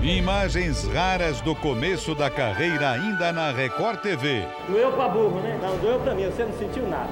Imagens 0.02 0.88
raras 0.88 1.42
do 1.42 1.56
começo 1.56 2.16
da 2.16 2.30
carreira 2.30 2.92
ainda 2.92 3.32
na 3.32 3.52
Record 3.52 4.02
TV. 4.02 4.46
Doeu 4.68 4.92
pra 4.92 5.08
burro, 5.10 5.40
né? 5.42 5.60
Não, 5.62 5.78
doeu 5.78 6.00
pra 6.00 6.16
mim, 6.16 6.26
você 6.26 6.44
não 6.44 6.58
sentiu 6.58 6.88
nada. 6.88 7.10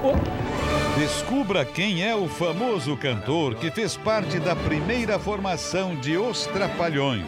Descubra 1.00 1.64
quem 1.64 2.06
é 2.06 2.14
o 2.14 2.28
famoso 2.28 2.94
cantor 2.94 3.54
que 3.54 3.70
fez 3.70 3.96
parte 3.96 4.38
da 4.38 4.54
primeira 4.54 5.18
formação 5.18 5.96
de 5.96 6.18
Os 6.18 6.44
Trapalhões. 6.44 7.24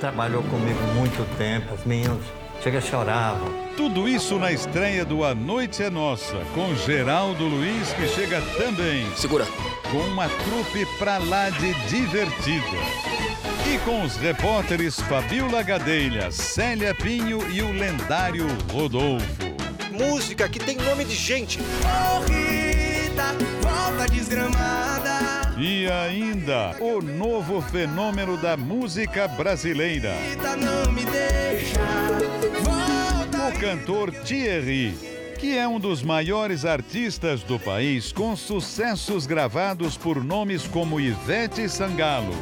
Trabalhou 0.00 0.42
comigo 0.42 0.80
muito 0.96 1.24
tempo, 1.38 1.74
os 1.74 1.84
meninos 1.84 2.24
chega 2.60 2.80
choravam. 2.80 3.54
Tudo 3.76 4.08
isso 4.08 4.36
na 4.36 4.50
estreia 4.50 5.04
do 5.04 5.24
A 5.24 5.32
Noite 5.32 5.80
é 5.80 5.90
Nossa, 5.90 6.36
com 6.56 6.74
Geraldo 6.74 7.44
Luiz, 7.44 7.92
que 7.92 8.08
chega 8.08 8.42
também. 8.58 9.06
Segura. 9.14 9.46
Com 9.92 9.98
uma 9.98 10.28
trupe 10.28 10.84
pra 10.98 11.18
lá 11.18 11.50
de 11.50 11.72
divertida. 11.88 12.66
E 13.72 13.78
com 13.84 14.02
os 14.02 14.16
repórteres 14.16 14.98
Fabiola 14.98 15.62
Gadelha, 15.62 16.32
Célia 16.32 16.92
Pinho 16.92 17.48
e 17.48 17.62
o 17.62 17.70
lendário 17.70 18.48
Rodolfo. 18.72 19.54
Música 19.92 20.48
que 20.48 20.58
tem 20.58 20.76
nome 20.78 21.04
de 21.04 21.14
gente. 21.14 21.60
Corrida, 23.14 23.34
volta 23.62 24.08
desgramada. 24.08 25.54
E 25.56 25.88
ainda 25.88 26.76
o 26.80 27.00
novo 27.00 27.62
fenômeno 27.62 28.36
da 28.36 28.56
música 28.56 29.28
brasileira. 29.28 30.14
O 33.48 33.60
cantor 33.60 34.10
Thierry, 34.10 34.94
que 35.38 35.56
é 35.56 35.66
um 35.66 35.78
dos 35.78 36.02
maiores 36.02 36.64
artistas 36.64 37.42
do 37.42 37.58
país, 37.58 38.12
com 38.12 38.34
sucessos 38.34 39.26
gravados 39.26 39.96
por 39.96 40.22
nomes 40.22 40.66
como 40.66 41.00
Ivete 41.00 41.68
Sangalo, 41.68 42.34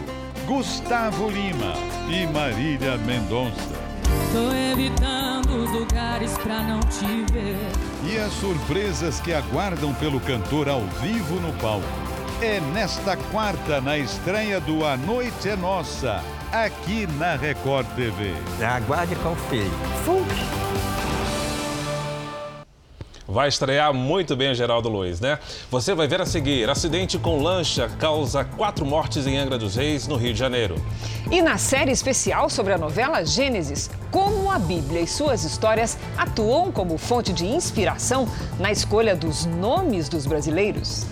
Gustavo 0.47 1.29
Lima 1.29 1.75
e 2.11 2.27
Marília 2.27 2.97
Mendonça. 2.99 3.82
Tô 4.33 4.51
evitando 4.51 5.63
os 5.63 5.71
lugares 5.71 6.33
pra 6.39 6.63
não 6.63 6.81
te 6.81 7.31
ver. 7.31 7.59
E 8.11 8.17
as 8.17 8.33
surpresas 8.33 9.21
que 9.21 9.31
aguardam 9.35 9.93
pelo 9.93 10.19
cantor 10.21 10.71
ao 10.71 10.81
vivo 11.03 11.39
no 11.39 11.53
palco. 11.61 11.87
É 12.41 12.59
nesta 12.73 13.15
quarta, 13.15 13.79
na 13.83 13.99
estreia 13.99 14.59
do 14.59 14.87
A 14.87 14.97
Noite 14.97 15.51
é 15.51 15.57
Nossa, 15.57 16.25
aqui 16.51 17.07
na 17.19 17.37
Record 17.37 17.87
TV. 17.89 18.33
Aguarde 18.65 19.13
e 19.13 19.17
confie. 19.17 19.71
Vai 23.33 23.49
estrear 23.49 23.95
muito 23.95 24.37
bem 24.37 24.51
o 24.51 24.55
Geraldo 24.55 24.91
Luiz, 24.91 25.19
né? 25.19 25.39
Você 25.71 25.95
vai 25.95 26.07
ver 26.07 26.21
a 26.21 26.27
seguir: 26.27 26.69
acidente 26.69 27.19
com 27.19 27.43
lancha 27.43 27.89
causa 27.99 28.45
quatro 28.45 28.85
mortes 28.85 29.27
em 29.27 29.39
Angra 29.39 29.57
dos 29.57 29.75
Reis, 29.75 30.07
no 30.07 30.17
Rio 30.17 30.35
de 30.35 30.39
Janeiro. 30.39 30.75
E 31.31 31.41
na 31.41 31.57
série 31.57 31.91
especial 31.91 32.51
sobre 32.51 32.75
a 32.75 32.79
novela 32.79 33.25
Gênesis, 33.25 33.89
como 34.11 34.51
a 34.51 34.59
Bíblia 34.59 35.01
e 35.01 35.07
suas 35.07 35.45
histórias 35.45 35.97
atuam 36.15 36.71
como 36.71 36.99
fonte 36.99 37.33
de 37.33 37.47
inspiração 37.47 38.29
na 38.61 38.71
escolha 38.71 39.17
dos 39.17 39.47
nomes 39.47 40.11
dos 40.11 40.27
brasileiros. 40.27 41.07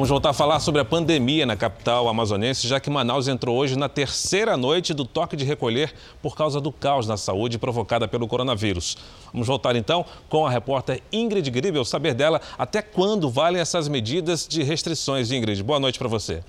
Vamos 0.00 0.08
voltar 0.08 0.30
a 0.30 0.32
falar 0.32 0.60
sobre 0.60 0.80
a 0.80 0.84
pandemia 0.84 1.44
na 1.44 1.54
capital 1.54 2.08
amazonense, 2.08 2.66
já 2.66 2.80
que 2.80 2.88
Manaus 2.88 3.28
entrou 3.28 3.54
hoje 3.54 3.76
na 3.76 3.86
terceira 3.86 4.56
noite 4.56 4.94
do 4.94 5.04
toque 5.04 5.36
de 5.36 5.44
recolher 5.44 5.92
por 6.22 6.34
causa 6.34 6.58
do 6.58 6.72
caos 6.72 7.06
na 7.06 7.18
saúde 7.18 7.58
provocada 7.58 8.08
pelo 8.08 8.26
coronavírus. 8.26 8.96
Vamos 9.30 9.46
voltar 9.46 9.76
então 9.76 10.06
com 10.26 10.46
a 10.46 10.50
repórter 10.50 11.02
Ingrid 11.12 11.50
Gribel, 11.50 11.84
saber 11.84 12.14
dela 12.14 12.40
até 12.56 12.80
quando 12.80 13.28
valem 13.28 13.60
essas 13.60 13.88
medidas 13.88 14.48
de 14.48 14.62
restrições. 14.62 15.30
Ingrid, 15.30 15.62
boa 15.62 15.78
noite 15.78 15.98
para 15.98 16.08
você. 16.08 16.42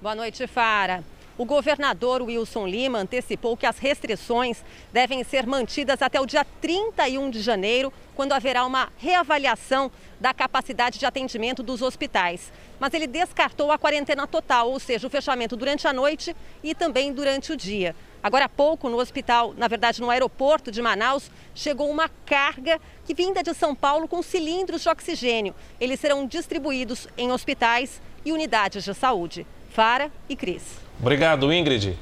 Boa 0.00 0.14
noite, 0.14 0.46
Fara. 0.46 1.04
O 1.36 1.44
governador 1.44 2.22
Wilson 2.22 2.64
Lima 2.64 2.98
antecipou 3.00 3.56
que 3.56 3.66
as 3.66 3.78
restrições 3.78 4.62
devem 4.92 5.24
ser 5.24 5.46
mantidas 5.46 6.00
até 6.00 6.20
o 6.20 6.26
dia 6.26 6.46
31 6.60 7.28
de 7.28 7.40
janeiro, 7.40 7.92
quando 8.14 8.32
haverá 8.32 8.64
uma 8.64 8.92
reavaliação 8.98 9.90
da 10.20 10.32
capacidade 10.32 10.96
de 10.96 11.04
atendimento 11.04 11.60
dos 11.60 11.82
hospitais. 11.82 12.52
Mas 12.78 12.94
ele 12.94 13.08
descartou 13.08 13.72
a 13.72 13.78
quarentena 13.78 14.28
total, 14.28 14.70
ou 14.70 14.78
seja, 14.78 15.08
o 15.08 15.10
fechamento 15.10 15.56
durante 15.56 15.88
a 15.88 15.92
noite 15.92 16.36
e 16.62 16.72
também 16.72 17.12
durante 17.12 17.52
o 17.52 17.56
dia. 17.56 17.96
Agora 18.22 18.44
há 18.44 18.48
pouco, 18.48 18.88
no 18.88 18.98
hospital, 18.98 19.52
na 19.56 19.66
verdade 19.66 20.00
no 20.00 20.10
aeroporto 20.10 20.70
de 20.70 20.80
Manaus, 20.80 21.32
chegou 21.52 21.90
uma 21.90 22.08
carga 22.24 22.80
que 23.04 23.12
vinda 23.12 23.42
de 23.42 23.52
São 23.54 23.74
Paulo 23.74 24.06
com 24.06 24.22
cilindros 24.22 24.82
de 24.82 24.88
oxigênio. 24.88 25.52
Eles 25.80 25.98
serão 25.98 26.28
distribuídos 26.28 27.08
em 27.18 27.32
hospitais 27.32 28.00
e 28.24 28.30
unidades 28.30 28.84
de 28.84 28.94
saúde. 28.94 29.44
Fara 29.70 30.12
e 30.28 30.36
Cris. 30.36 30.83
Obrigado, 31.00 31.52
Ingrid. 31.52 31.98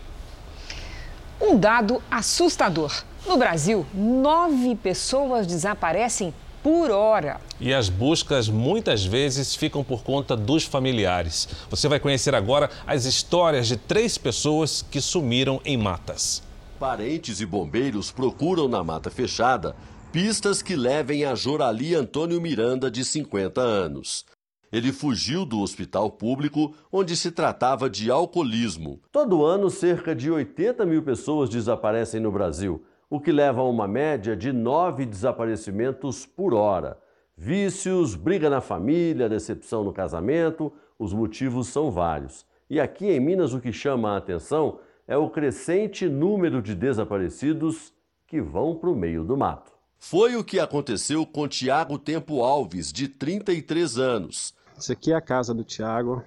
Um 1.41 1.59
dado 1.59 2.03
assustador. 2.11 2.93
No 3.27 3.37
Brasil, 3.37 3.87
nove 3.95 4.75
pessoas 4.77 5.47
desaparecem 5.47 6.35
por 6.63 6.91
hora. 6.91 7.41
E 7.61 7.75
as 7.75 7.89
buscas 7.89 8.49
muitas 8.49 9.05
vezes 9.05 9.55
ficam 9.55 9.83
por 9.83 10.03
conta 10.03 10.37
dos 10.37 10.65
familiares. 10.65 11.49
Você 11.69 11.89
vai 11.89 11.99
conhecer 11.99 12.35
agora 12.35 12.71
as 12.87 13.05
histórias 13.05 13.67
de 13.67 13.77
três 13.77 14.17
pessoas 14.17 14.85
que 14.89 15.01
sumiram 15.01 15.61
em 15.65 15.77
matas. 15.77 16.43
Parentes 16.79 17.41
e 17.41 17.47
bombeiros 17.47 18.11
procuram 18.11 18.69
na 18.69 18.83
mata 18.83 19.11
fechada 19.11 19.75
pistas 20.13 20.61
que 20.61 20.77
levem 20.77 21.25
a 21.25 21.35
Jorali 21.35 21.95
Antônio 21.95 22.41
Miranda, 22.41 22.91
de 22.91 23.03
50 23.03 23.61
anos. 23.61 24.27
Ele 24.73 24.91
fugiu 24.91 25.45
do 25.45 25.61
hospital 25.61 26.11
público 26.11 26.75
onde 26.91 27.15
se 27.15 27.31
tratava 27.31 27.91
de 27.91 28.11
alcoolismo. 28.11 29.01
Todo 29.13 29.45
ano, 29.45 29.69
cerca 29.69 30.15
de 30.15 30.31
80 30.31 30.87
mil 30.87 31.03
pessoas 31.03 31.51
desaparecem 31.51 32.19
no 32.21 32.33
Brasil, 32.33 32.83
o 33.11 33.21
que 33.21 33.31
leva 33.31 33.61
a 33.61 33.69
uma 33.69 33.87
média 33.87 34.35
de 34.35 34.51
nove 34.51 35.05
desaparecimentos 35.05 36.25
por 36.25 36.55
hora. 36.55 36.99
Vícios, 37.37 38.15
briga 38.15 38.49
na 38.49 38.63
família, 38.63 39.29
decepção 39.29 39.85
no 39.85 39.93
casamento, 39.93 40.73
os 40.99 41.13
motivos 41.13 41.69
são 41.69 41.91
vários. 41.91 42.47
E 42.71 42.81
aqui 42.81 43.11
em 43.11 43.21
Minas, 43.21 43.53
o 43.53 43.61
que 43.61 43.73
chama 43.73 44.13
a 44.13 44.17
atenção 44.17 44.79
é 45.07 45.17
o 45.19 45.29
crescente 45.29 46.09
número 46.09 46.63
de 46.63 46.75
desaparecidos 46.75 47.93
que 48.27 48.41
vão 48.41 48.75
para 48.75 48.89
o 48.89 48.97
meio 48.97 49.23
do 49.23 49.37
mato. 49.37 49.73
Foi 49.99 50.35
o 50.35 50.43
que 50.43 50.59
aconteceu 50.59 51.27
com 51.27 51.47
Tiago 51.47 51.99
Tempo 51.99 52.43
Alves, 52.43 52.91
de 52.91 53.09
33 53.09 53.99
anos. 53.99 54.55
Essa 54.77 54.93
aqui 54.93 55.13
é 55.13 55.17
a 55.17 55.21
casa 55.21 55.55
do 55.55 55.65
Tiago. 55.65 56.25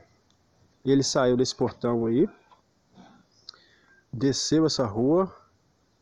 Ele 0.85 1.03
saiu 1.03 1.35
desse 1.35 1.55
portão 1.55 2.05
aí, 2.05 2.27
desceu 4.13 4.65
essa 4.65 4.85
rua 4.85 5.33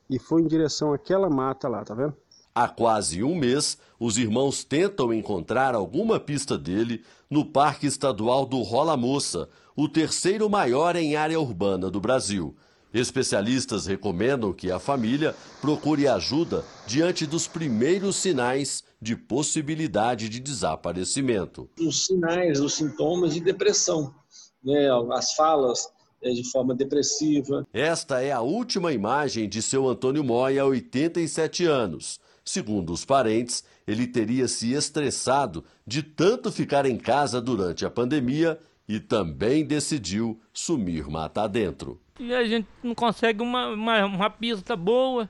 e 0.10 0.20
foi 0.20 0.42
em 0.42 0.48
direção 0.48 0.94
àquela 0.94 1.30
mata 1.30 1.68
lá, 1.68 1.84
tá 1.84 1.96
vendo? 1.96 2.16
Há 2.54 2.68
quase 2.68 3.24
um 3.24 3.34
mês, 3.34 3.78
os 4.00 4.18
irmãos 4.18 4.64
tentam 4.64 5.12
encontrar 5.12 5.74
alguma 5.74 6.20
pista 6.20 6.58
dele 6.58 7.04
no 7.28 7.44
Parque 7.44 7.88
Estadual 7.88 8.46
do 8.46 8.62
Rola 8.62 8.96
Moça, 8.96 9.50
o 9.76 9.90
terceiro 9.90 10.48
maior 10.50 10.96
em 10.96 11.16
área 11.16 11.40
urbana 11.40 11.90
do 11.90 12.00
Brasil. 12.00 12.56
Especialistas 12.94 13.88
recomendam 13.88 14.54
que 14.54 14.72
a 14.72 14.78
família 14.78 15.36
procure 15.60 16.08
ajuda 16.08 16.64
diante 16.86 17.26
dos 17.26 17.48
primeiros 17.48 18.18
sinais 18.18 18.84
de 19.04 19.16
possibilidade 19.16 20.30
de 20.30 20.40
desaparecimento. 20.40 21.70
Os 21.80 22.06
sinais, 22.06 22.62
os 22.62 22.74
sintomas 22.74 23.34
de 23.34 23.42
depressão, 23.42 24.16
né? 24.64 24.88
as 25.12 25.34
falas 25.34 25.92
de 26.22 26.50
forma 26.50 26.74
depressiva. 26.74 27.68
Esta 27.74 28.22
é 28.22 28.32
a 28.32 28.40
última 28.40 28.94
imagem 28.94 29.50
de 29.50 29.62
seu 29.62 29.88
Antônio 29.90 30.24
Moia, 30.24 30.66
87 30.66 31.66
anos. 31.66 32.20
Segundo 32.46 32.94
os 32.94 33.04
parentes, 33.04 33.64
ele 33.86 34.08
teria 34.08 34.48
se 34.48 34.74
estressado 34.74 35.66
de 35.86 36.02
tanto 36.02 36.52
ficar 36.52 36.86
em 36.86 36.98
casa 36.98 37.42
durante 37.42 37.86
a 37.86 37.90
pandemia 37.90 38.58
e 38.88 39.00
também 39.00 39.66
decidiu 39.66 40.40
sumir 40.54 41.10
mata 41.10 41.48
dentro. 41.48 42.00
E 42.20 42.34
a 42.34 42.46
gente 42.46 42.68
não 42.82 42.94
consegue 42.96 43.42
uma, 43.42 43.68
uma, 43.68 44.06
uma 44.06 44.30
pista 44.30 44.76
boa 44.76 45.30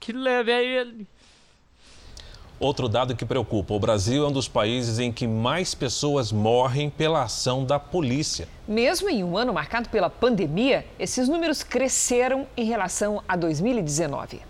que 0.00 0.12
leve 0.12 0.52
a 0.52 0.62
ele. 0.62 1.06
Outro 2.62 2.88
dado 2.88 3.16
que 3.16 3.26
preocupa: 3.26 3.74
o 3.74 3.80
Brasil 3.80 4.24
é 4.24 4.28
um 4.28 4.30
dos 4.30 4.46
países 4.46 5.00
em 5.00 5.10
que 5.10 5.26
mais 5.26 5.74
pessoas 5.74 6.30
morrem 6.30 6.88
pela 6.88 7.24
ação 7.24 7.64
da 7.64 7.76
polícia. 7.76 8.48
Mesmo 8.68 9.10
em 9.10 9.24
um 9.24 9.36
ano 9.36 9.52
marcado 9.52 9.88
pela 9.88 10.08
pandemia, 10.08 10.86
esses 10.96 11.28
números 11.28 11.64
cresceram 11.64 12.46
em 12.56 12.64
relação 12.64 13.20
a 13.26 13.34
2019. 13.34 14.42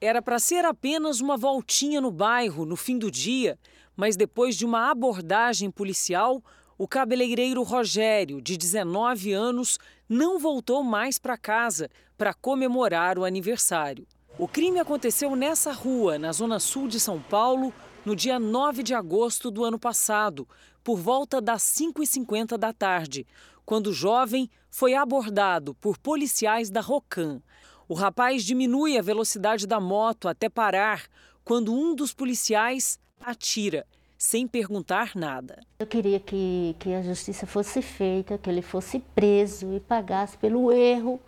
Era 0.00 0.22
para 0.22 0.38
ser 0.38 0.64
apenas 0.64 1.18
uma 1.18 1.36
voltinha 1.36 2.00
no 2.00 2.12
bairro 2.12 2.64
no 2.64 2.76
fim 2.76 2.96
do 2.96 3.10
dia, 3.10 3.58
mas 3.96 4.16
depois 4.16 4.54
de 4.54 4.64
uma 4.64 4.88
abordagem 4.88 5.72
policial, 5.72 6.40
o 6.78 6.86
cabeleireiro 6.86 7.64
Rogério, 7.64 8.40
de 8.40 8.56
19 8.56 9.32
anos, 9.32 9.76
não 10.08 10.38
voltou 10.38 10.84
mais 10.84 11.18
para 11.18 11.36
casa 11.36 11.90
para 12.16 12.32
comemorar 12.32 13.18
o 13.18 13.24
aniversário. 13.24 14.06
O 14.38 14.48
crime 14.48 14.80
aconteceu 14.80 15.36
nessa 15.36 15.72
rua, 15.72 16.18
na 16.18 16.32
zona 16.32 16.58
sul 16.58 16.88
de 16.88 16.98
São 16.98 17.20
Paulo, 17.20 17.72
no 18.04 18.16
dia 18.16 18.40
9 18.40 18.82
de 18.82 18.94
agosto 18.94 19.50
do 19.50 19.62
ano 19.62 19.78
passado, 19.78 20.48
por 20.82 20.96
volta 20.96 21.38
das 21.38 21.62
5h50 21.62 22.56
da 22.56 22.72
tarde, 22.72 23.26
quando 23.64 23.88
o 23.88 23.92
jovem 23.92 24.50
foi 24.70 24.94
abordado 24.94 25.74
por 25.74 25.98
policiais 25.98 26.70
da 26.70 26.80
Rocan. 26.80 27.42
O 27.86 27.94
rapaz 27.94 28.42
diminui 28.42 28.96
a 28.96 29.02
velocidade 29.02 29.66
da 29.66 29.78
moto 29.78 30.26
até 30.26 30.48
parar 30.48 31.04
quando 31.44 31.72
um 31.72 31.94
dos 31.94 32.14
policiais 32.14 32.98
atira, 33.20 33.86
sem 34.16 34.48
perguntar 34.48 35.12
nada. 35.14 35.60
Eu 35.78 35.86
queria 35.86 36.18
que, 36.18 36.74
que 36.78 36.94
a 36.94 37.02
justiça 37.02 37.46
fosse 37.46 37.82
feita, 37.82 38.38
que 38.38 38.48
ele 38.48 38.62
fosse 38.62 38.98
preso 39.14 39.74
e 39.74 39.78
pagasse 39.78 40.38
pelo 40.38 40.72
erro, 40.72 41.20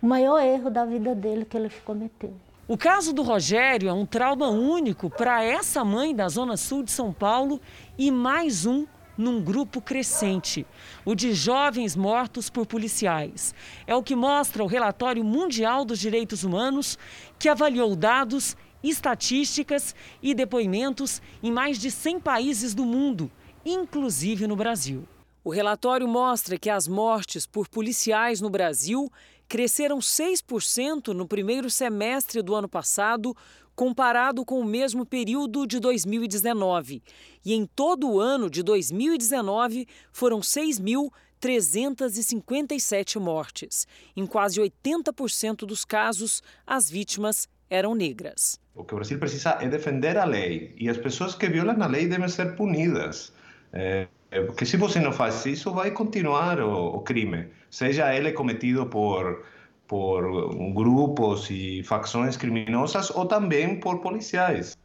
o 0.00 0.06
maior 0.06 0.40
erro 0.40 0.70
da 0.70 0.84
vida 0.84 1.14
dele 1.14 1.44
que 1.44 1.56
ele 1.56 1.70
cometeu. 1.84 2.34
O 2.66 2.76
caso 2.76 3.12
do 3.12 3.22
Rogério 3.22 3.88
é 3.88 3.92
um 3.92 4.04
trauma 4.06 4.48
único 4.48 5.08
para 5.08 5.42
essa 5.42 5.84
mãe 5.84 6.14
da 6.14 6.28
Zona 6.28 6.56
Sul 6.56 6.82
de 6.82 6.90
São 6.90 7.12
Paulo 7.12 7.60
e 7.96 8.10
mais 8.10 8.66
um 8.66 8.86
num 9.16 9.42
grupo 9.42 9.80
crescente, 9.80 10.64
o 11.04 11.12
de 11.12 11.32
jovens 11.32 11.96
mortos 11.96 12.48
por 12.48 12.66
policiais. 12.66 13.52
É 13.84 13.96
o 13.96 14.02
que 14.02 14.14
mostra 14.14 14.62
o 14.62 14.68
relatório 14.68 15.24
mundial 15.24 15.84
dos 15.84 15.98
direitos 15.98 16.44
humanos, 16.44 16.96
que 17.36 17.48
avaliou 17.48 17.96
dados, 17.96 18.56
estatísticas 18.80 19.92
e 20.22 20.32
depoimentos 20.34 21.20
em 21.42 21.50
mais 21.50 21.78
de 21.80 21.90
100 21.90 22.20
países 22.20 22.74
do 22.74 22.84
mundo, 22.84 23.28
inclusive 23.64 24.46
no 24.46 24.54
Brasil. 24.54 25.08
O 25.42 25.50
relatório 25.50 26.06
mostra 26.06 26.58
que 26.58 26.70
as 26.70 26.86
mortes 26.86 27.46
por 27.46 27.68
policiais 27.68 28.40
no 28.40 28.50
Brasil 28.50 29.10
cresceram 29.48 29.98
6% 29.98 31.08
no 31.08 31.26
primeiro 31.26 31.68
semestre 31.70 32.42
do 32.42 32.54
ano 32.54 32.68
passado, 32.68 33.34
comparado 33.74 34.44
com 34.44 34.60
o 34.60 34.64
mesmo 34.64 35.06
período 35.06 35.66
de 35.66 35.80
2019. 35.80 37.02
E 37.44 37.54
em 37.54 37.64
todo 37.64 38.10
o 38.10 38.20
ano 38.20 38.50
de 38.50 38.62
2019 38.62 39.86
foram 40.12 40.40
6.357 40.40 43.20
mortes. 43.20 43.86
Em 44.16 44.26
quase 44.26 44.60
80% 44.60 45.64
dos 45.64 45.84
casos, 45.84 46.42
as 46.66 46.90
vítimas 46.90 47.48
eram 47.70 47.94
negras. 47.94 48.58
O 48.74 48.82
que 48.84 48.92
o 48.94 48.96
Brasil 48.96 49.18
precisa 49.18 49.56
é 49.60 49.68
defender 49.68 50.18
a 50.18 50.24
lei 50.24 50.74
e 50.76 50.88
as 50.88 50.98
pessoas 50.98 51.34
que 51.34 51.48
violam 51.48 51.82
a 51.82 51.86
lei 51.86 52.06
devem 52.06 52.28
ser 52.28 52.56
punidas. 52.56 53.32
É, 53.72 54.06
porque 54.46 54.66
se 54.66 54.76
você 54.76 55.00
não 55.00 55.12
faz 55.12 55.46
isso, 55.46 55.72
vai 55.72 55.90
continuar 55.90 56.60
o, 56.60 56.96
o 56.96 57.00
crime, 57.00 57.48
seja 57.70 58.14
ele 58.14 58.32
cometido 58.32 58.86
por 58.86 59.44
por 59.88 60.54
grupos 60.74 61.48
e 61.50 61.82
facções 61.82 62.36
criminosas 62.36 63.10
ou 63.10 63.24
também 63.24 63.80
por 63.80 64.00
policiais. 64.00 64.76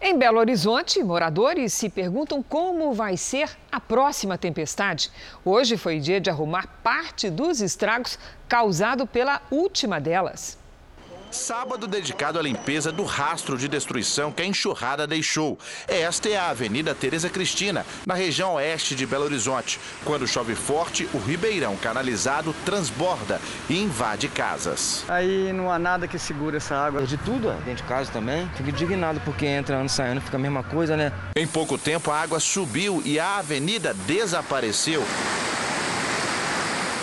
Em 0.00 0.16
Belo 0.16 0.38
Horizonte, 0.38 1.02
moradores 1.02 1.72
se 1.72 1.88
perguntam 1.88 2.42
como 2.42 2.92
vai 2.92 3.16
ser 3.16 3.50
a 3.72 3.80
próxima 3.80 4.38
tempestade. 4.38 5.10
Hoje 5.44 5.76
foi 5.76 5.98
dia 5.98 6.20
de 6.20 6.30
arrumar 6.30 6.68
parte 6.84 7.28
dos 7.28 7.60
estragos 7.60 8.18
causados 8.46 9.08
pela 9.10 9.42
última 9.50 9.98
delas. 9.98 10.58
Sábado 11.34 11.88
dedicado 11.88 12.38
à 12.38 12.42
limpeza 12.42 12.92
do 12.92 13.02
rastro 13.02 13.58
de 13.58 13.66
destruição 13.66 14.30
que 14.30 14.40
a 14.40 14.46
enxurrada 14.46 15.04
deixou. 15.04 15.58
Esta 15.88 16.28
é 16.28 16.36
a 16.36 16.50
Avenida 16.50 16.94
Tereza 16.94 17.28
Cristina, 17.28 17.84
na 18.06 18.14
região 18.14 18.54
oeste 18.54 18.94
de 18.94 19.04
Belo 19.04 19.24
Horizonte. 19.24 19.80
Quando 20.04 20.28
chove 20.28 20.54
forte, 20.54 21.08
o 21.12 21.18
ribeirão 21.18 21.76
canalizado 21.76 22.54
transborda 22.64 23.40
e 23.68 23.82
invade 23.82 24.28
casas. 24.28 25.04
Aí 25.08 25.52
não 25.52 25.72
há 25.72 25.78
nada 25.78 26.06
que 26.06 26.20
segure 26.20 26.58
essa 26.58 26.76
água. 26.76 27.02
É 27.02 27.04
de 27.04 27.16
tudo, 27.16 27.52
dentro 27.64 27.82
de 27.82 27.88
casa 27.88 28.12
também. 28.12 28.48
Fico 28.54 28.70
indignado 28.70 29.20
porque 29.24 29.44
entrando 29.44 29.88
e 29.88 29.90
saindo 29.90 30.20
fica 30.20 30.36
a 30.36 30.40
mesma 30.40 30.62
coisa, 30.62 30.96
né? 30.96 31.12
Em 31.34 31.48
pouco 31.48 31.76
tempo 31.76 32.12
a 32.12 32.20
água 32.20 32.38
subiu 32.38 33.02
e 33.04 33.18
a 33.18 33.38
avenida 33.38 33.92
desapareceu 34.06 35.02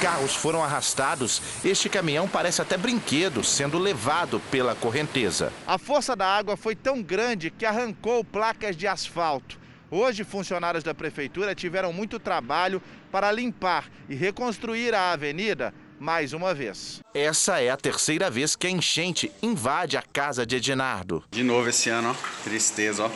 carros 0.02 0.36
foram 0.36 0.64
arrastados. 0.64 1.40
Este 1.64 1.88
caminhão 1.88 2.28
parece 2.28 2.60
até 2.60 2.76
brinquedo, 2.76 3.44
sendo 3.44 3.78
levado 3.78 4.42
pela 4.50 4.74
correnteza. 4.74 5.54
A 5.68 5.78
força 5.78 6.16
da 6.16 6.26
água 6.26 6.58
foi 6.58 6.76
tão 6.76 7.04
grande 7.04 7.52
que 7.52 7.68
arrancou 7.68 8.24
placas 8.24 8.76
de 8.76 8.88
asfalto. 8.88 9.60
Hoje, 9.92 10.24
funcionários 10.24 10.84
da 10.84 10.96
prefeitura 10.96 11.54
tiveram 11.54 11.94
muito 11.94 12.18
trabalho 12.18 12.82
para 13.12 13.32
limpar 13.32 13.92
e 14.10 14.16
reconstruir 14.16 14.96
a 14.96 15.12
avenida 15.12 15.72
mais 16.00 16.34
uma 16.34 16.52
vez. 16.52 17.00
Essa 17.14 17.62
é 17.62 17.70
a 17.70 17.78
terceira 17.78 18.28
vez 18.32 18.56
que 18.56 18.66
a 18.66 18.72
enchente 18.72 19.32
invade 19.44 19.98
a 19.98 20.02
casa 20.02 20.48
de 20.48 20.56
Edinardo. 20.56 21.24
De 21.30 21.44
novo 21.44 21.70
esse 21.70 21.90
ano, 21.90 22.10
ó. 22.10 22.44
Tristeza, 22.44 23.06
ó. 23.06 23.12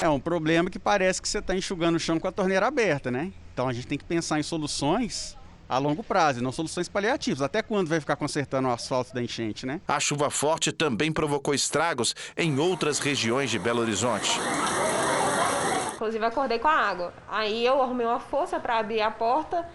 É 0.00 0.08
um 0.08 0.20
problema 0.20 0.70
que 0.70 0.78
parece 0.78 1.20
que 1.20 1.28
você 1.28 1.38
está 1.38 1.56
enxugando 1.56 1.96
o 1.96 2.00
chão 2.00 2.20
com 2.20 2.28
a 2.28 2.32
torneira 2.32 2.68
aberta, 2.68 3.10
né? 3.10 3.32
Então 3.52 3.68
a 3.68 3.72
gente 3.72 3.88
tem 3.88 3.98
que 3.98 4.04
pensar 4.04 4.38
em 4.38 4.44
soluções 4.44 5.36
a 5.70 5.78
longo 5.78 6.02
prazo, 6.02 6.42
não 6.42 6.50
soluções 6.50 6.88
paliativas. 6.88 7.40
Até 7.40 7.62
quando 7.62 7.86
vai 7.86 8.00
ficar 8.00 8.16
consertando 8.16 8.66
o 8.66 8.72
asfalto 8.72 9.14
da 9.14 9.22
enchente, 9.22 9.64
né? 9.64 9.80
A 9.86 10.00
chuva 10.00 10.28
forte 10.28 10.72
também 10.72 11.12
provocou 11.12 11.54
estragos 11.54 12.12
em 12.36 12.58
outras 12.58 12.98
regiões 12.98 13.50
de 13.50 13.58
Belo 13.58 13.80
Horizonte. 13.80 14.32
Inclusive, 15.94 16.24
acordei 16.24 16.58
com 16.58 16.66
a 16.66 16.72
água. 16.72 17.14
Aí 17.28 17.64
eu 17.64 17.80
arrumei 17.80 18.04
uma 18.04 18.18
força 18.18 18.58
para 18.58 18.78
abrir 18.78 19.00
a 19.00 19.12
porta, 19.12 19.68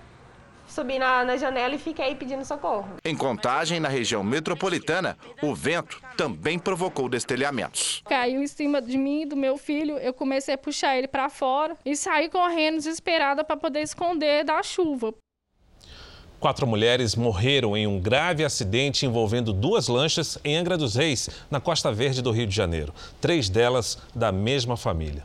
subi 0.68 1.00
na, 1.00 1.24
na 1.24 1.38
janela 1.38 1.76
e 1.76 1.78
fiquei 1.78 2.14
pedindo 2.16 2.43
socorro. 2.43 2.89
Em 3.06 3.16
contagem, 3.16 3.80
na 3.80 3.88
região 3.88 4.22
metropolitana, 4.22 5.18
o 5.41 5.56
vento 5.56 6.02
também 6.18 6.60
provocou 6.60 7.08
destelhamentos. 7.08 8.02
Caiu 8.06 8.41
em 8.41 8.48
cima 8.48 8.82
de 8.82 8.98
mim 8.98 9.22
e 9.22 9.26
do 9.26 9.38
meu 9.38 9.56
filho, 9.56 9.98
eu 10.00 10.14
comecei 10.14 10.56
a 10.56 10.58
puxar 10.58 10.98
ele 10.98 11.08
para 11.08 11.30
fora 11.30 11.78
e 11.86 11.96
saí 11.96 12.28
correndo 12.28 12.76
desesperada 12.76 13.46
para 13.46 13.56
poder 13.56 13.82
esconder 13.82 14.43
da 14.43 14.62
chuva. 14.62 15.14
Quatro 16.40 16.68
mulheres 16.68 17.16
morreram 17.16 17.76
em 17.76 17.88
um 17.88 18.00
grave 18.00 18.44
acidente 18.44 19.06
envolvendo 19.06 19.54
duas 19.54 19.88
lanchas 19.88 20.38
em 20.44 20.56
Angra 20.56 20.78
dos 20.78 20.96
Reis, 20.96 21.30
na 21.50 21.60
Costa 21.60 21.92
Verde 21.92 22.22
do 22.22 22.32
Rio 22.32 22.46
de 22.46 22.56
Janeiro. 22.56 22.94
Três 23.20 23.50
delas 23.50 23.98
da 24.14 24.32
mesma 24.32 24.78
família. 24.78 25.24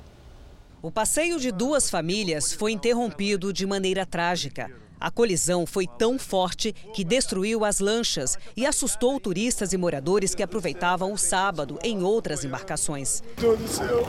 O 0.82 0.90
passeio 0.90 1.38
de 1.38 1.52
duas 1.52 1.90
famílias 1.90 2.54
foi 2.54 2.72
interrompido 2.72 3.52
de 3.52 3.66
maneira 3.66 4.06
trágica. 4.06 4.70
A 5.00 5.10
colisão 5.10 5.64
foi 5.66 5.86
tão 5.86 6.18
forte 6.18 6.72
que 6.92 7.02
destruiu 7.02 7.64
as 7.64 7.80
lanchas 7.80 8.36
e 8.54 8.66
assustou 8.66 9.18
turistas 9.18 9.72
e 9.72 9.78
moradores 9.78 10.34
que 10.34 10.42
aproveitavam 10.42 11.12
o 11.12 11.16
sábado 11.16 11.78
em 11.82 12.02
outras 12.02 12.44
embarcações. 12.44 13.22
Deus 13.38 13.58
do 13.58 13.68
céu, 13.68 14.06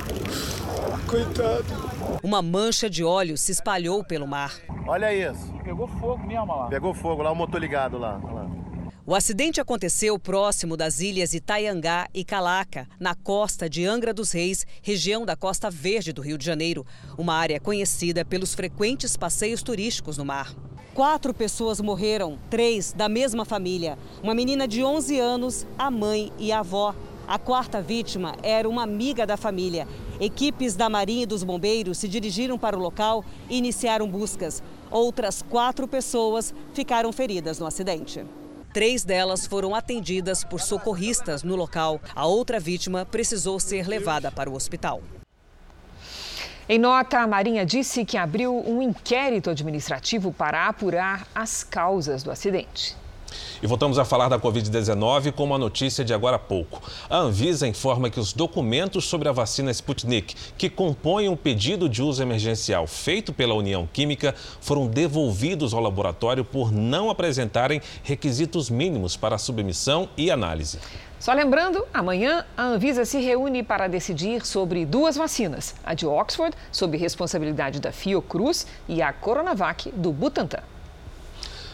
coitado. 1.08 2.20
Uma 2.22 2.42
mancha 2.42 2.90
de 2.90 3.04
óleo 3.04 3.38
se 3.38 3.54
espalhou 3.54 4.04
pelo 4.04 4.28
mar. 4.28 4.60
Olha 4.86 5.14
isso. 5.14 5.54
Pegou 5.64 5.88
fogo 5.88 6.28
mesmo 6.28 6.48
lá. 6.48 6.68
Pegou 6.68 6.94
fogo 6.94 7.24
lá, 7.24 7.32
o 7.32 7.36
motor 7.36 7.62
ligado 7.62 7.98
lá. 7.98 8.20
lá. 8.24 8.50
O 9.04 9.16
acidente 9.16 9.60
aconteceu 9.60 10.20
próximo 10.20 10.78
das 10.78 11.02
ilhas 11.02 11.34
Itaiangá 11.34 12.08
e 12.14 12.24
Calaca, 12.24 12.88
na 13.00 13.16
costa 13.16 13.68
de 13.68 13.84
Angra 13.84 14.14
dos 14.14 14.32
Reis, 14.32 14.64
região 14.84 15.26
da 15.26 15.36
Costa 15.36 15.72
Verde 15.72 16.14
do 16.14 16.22
Rio 16.22 16.38
de 16.38 16.46
Janeiro, 16.46 16.86
uma 17.18 17.34
área 17.34 17.60
conhecida 17.60 18.24
pelos 18.24 18.54
frequentes 18.54 19.18
passeios 19.18 19.64
turísticos 19.64 20.20
no 20.20 20.26
mar. 20.26 20.54
Quatro 20.94 21.34
pessoas 21.34 21.82
morreram, 21.82 22.38
três 22.48 22.94
da 22.94 23.10
mesma 23.10 23.44
família. 23.44 23.98
Uma 24.22 24.36
menina 24.36 24.68
de 24.68 24.84
11 24.84 25.20
anos, 25.20 25.66
a 25.80 25.90
mãe 25.90 26.32
e 26.38 26.52
a 26.52 26.60
avó. 26.60 26.94
A 27.28 27.40
quarta 27.40 27.82
vítima 27.82 28.36
era 28.44 28.70
uma 28.70 28.84
amiga 28.84 29.26
da 29.26 29.36
família. 29.36 29.88
Equipes 30.20 30.76
da 30.76 30.90
Marinha 30.90 31.24
e 31.24 31.26
dos 31.26 31.44
Bombeiros 31.44 31.98
se 31.98 32.08
dirigiram 32.08 32.60
para 32.60 32.78
o 32.78 32.82
local 32.82 33.26
e 33.50 33.58
iniciaram 33.58 34.08
buscas. 34.08 34.62
Outras 34.92 35.42
quatro 35.42 35.88
pessoas 35.88 36.54
ficaram 36.72 37.12
feridas 37.12 37.58
no 37.58 37.66
acidente. 37.66 38.24
Três 38.74 39.04
delas 39.04 39.46
foram 39.46 39.76
atendidas 39.76 40.46
por 40.46 40.62
socorristas 40.62 41.44
no 41.44 41.56
local. 41.58 42.00
A 42.16 42.26
outra 42.26 42.60
vítima 42.60 43.06
precisou 43.06 43.60
ser 43.60 43.86
levada 43.86 44.32
para 44.32 44.50
o 44.50 44.56
hospital. 44.56 45.02
Em 46.70 46.80
nota, 46.80 47.20
a 47.20 47.28
Marinha 47.28 47.66
disse 47.66 48.06
que 48.06 48.16
abriu 48.16 48.56
um 48.66 48.82
inquérito 48.82 49.50
administrativo 49.50 50.32
para 50.32 50.70
apurar 50.70 51.28
as 51.36 51.66
causas 51.66 52.24
do 52.24 52.32
acidente. 52.32 52.96
E 53.62 53.68
voltamos 53.68 53.98
a 54.00 54.06
falar 54.06 54.30
da 54.30 54.40
Covid-19 54.40 55.32
com 55.32 55.44
uma 55.44 55.58
notícia 55.58 56.04
de 56.04 56.14
agora 56.14 56.36
há 56.36 56.40
pouco. 56.40 56.82
A 57.10 57.18
Anvisa 57.18 57.68
informa 57.68 58.10
que 58.10 58.20
os 58.20 58.34
documentos 58.34 59.06
sobre 59.06 59.30
a 59.30 59.32
vacina 59.32 59.72
Sputnik, 59.72 60.36
que 60.58 60.70
compõem 60.70 61.30
um 61.30 61.36
pedido 61.36 61.88
de 61.88 62.02
uso 62.02 62.22
emergencial 62.22 62.88
feito 62.88 63.34
pela 63.34 63.54
União 63.54 63.88
Química, 63.92 64.36
foram 64.60 64.88
devolvidos 64.88 65.74
ao 65.74 65.82
laboratório 65.82 66.44
por 66.44 66.72
não 66.72 67.10
apresentarem 67.10 67.82
requisitos 68.04 68.70
mínimos 68.70 69.16
para 69.16 69.38
submissão 69.38 70.10
e 70.18 70.32
análise. 70.32 70.80
Só 71.22 71.34
lembrando, 71.34 71.86
amanhã 71.94 72.44
a 72.58 72.64
Anvisa 72.64 73.06
se 73.06 73.20
reúne 73.20 73.62
para 73.62 73.88
decidir 73.88 74.44
sobre 74.44 74.88
duas 74.88 75.16
vacinas: 75.16 75.76
a 75.84 75.94
de 75.94 76.08
Oxford, 76.08 76.58
sob 76.72 76.98
responsabilidade 76.98 77.80
da 77.80 77.92
Fiocruz, 77.92 78.66
e 78.90 79.04
a 79.04 79.14
Coronavac, 79.14 79.92
do 79.92 80.12
Butantan. 80.12 80.64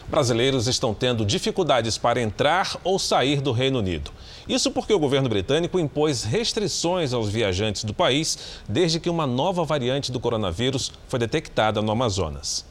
Brasileiros 0.08 0.66
estão 0.66 0.94
tendo 0.94 1.24
dificuldades 1.24 1.98
para 1.98 2.20
entrar 2.20 2.78
ou 2.82 2.98
sair 2.98 3.42
do 3.42 3.52
Reino 3.52 3.78
Unido. 3.78 4.10
Isso 4.48 4.70
porque 4.70 4.92
o 4.92 4.98
governo 4.98 5.28
britânico 5.28 5.78
impôs 5.78 6.24
restrições 6.24 7.12
aos 7.12 7.28
viajantes 7.28 7.84
do 7.84 7.92
país 7.92 8.38
desde 8.66 8.98
que 8.98 9.10
uma 9.10 9.26
nova 9.26 9.64
variante 9.64 10.10
do 10.10 10.18
coronavírus 10.18 10.90
foi 11.08 11.18
detectada 11.18 11.82
no 11.82 11.92
Amazonas. 11.92 12.64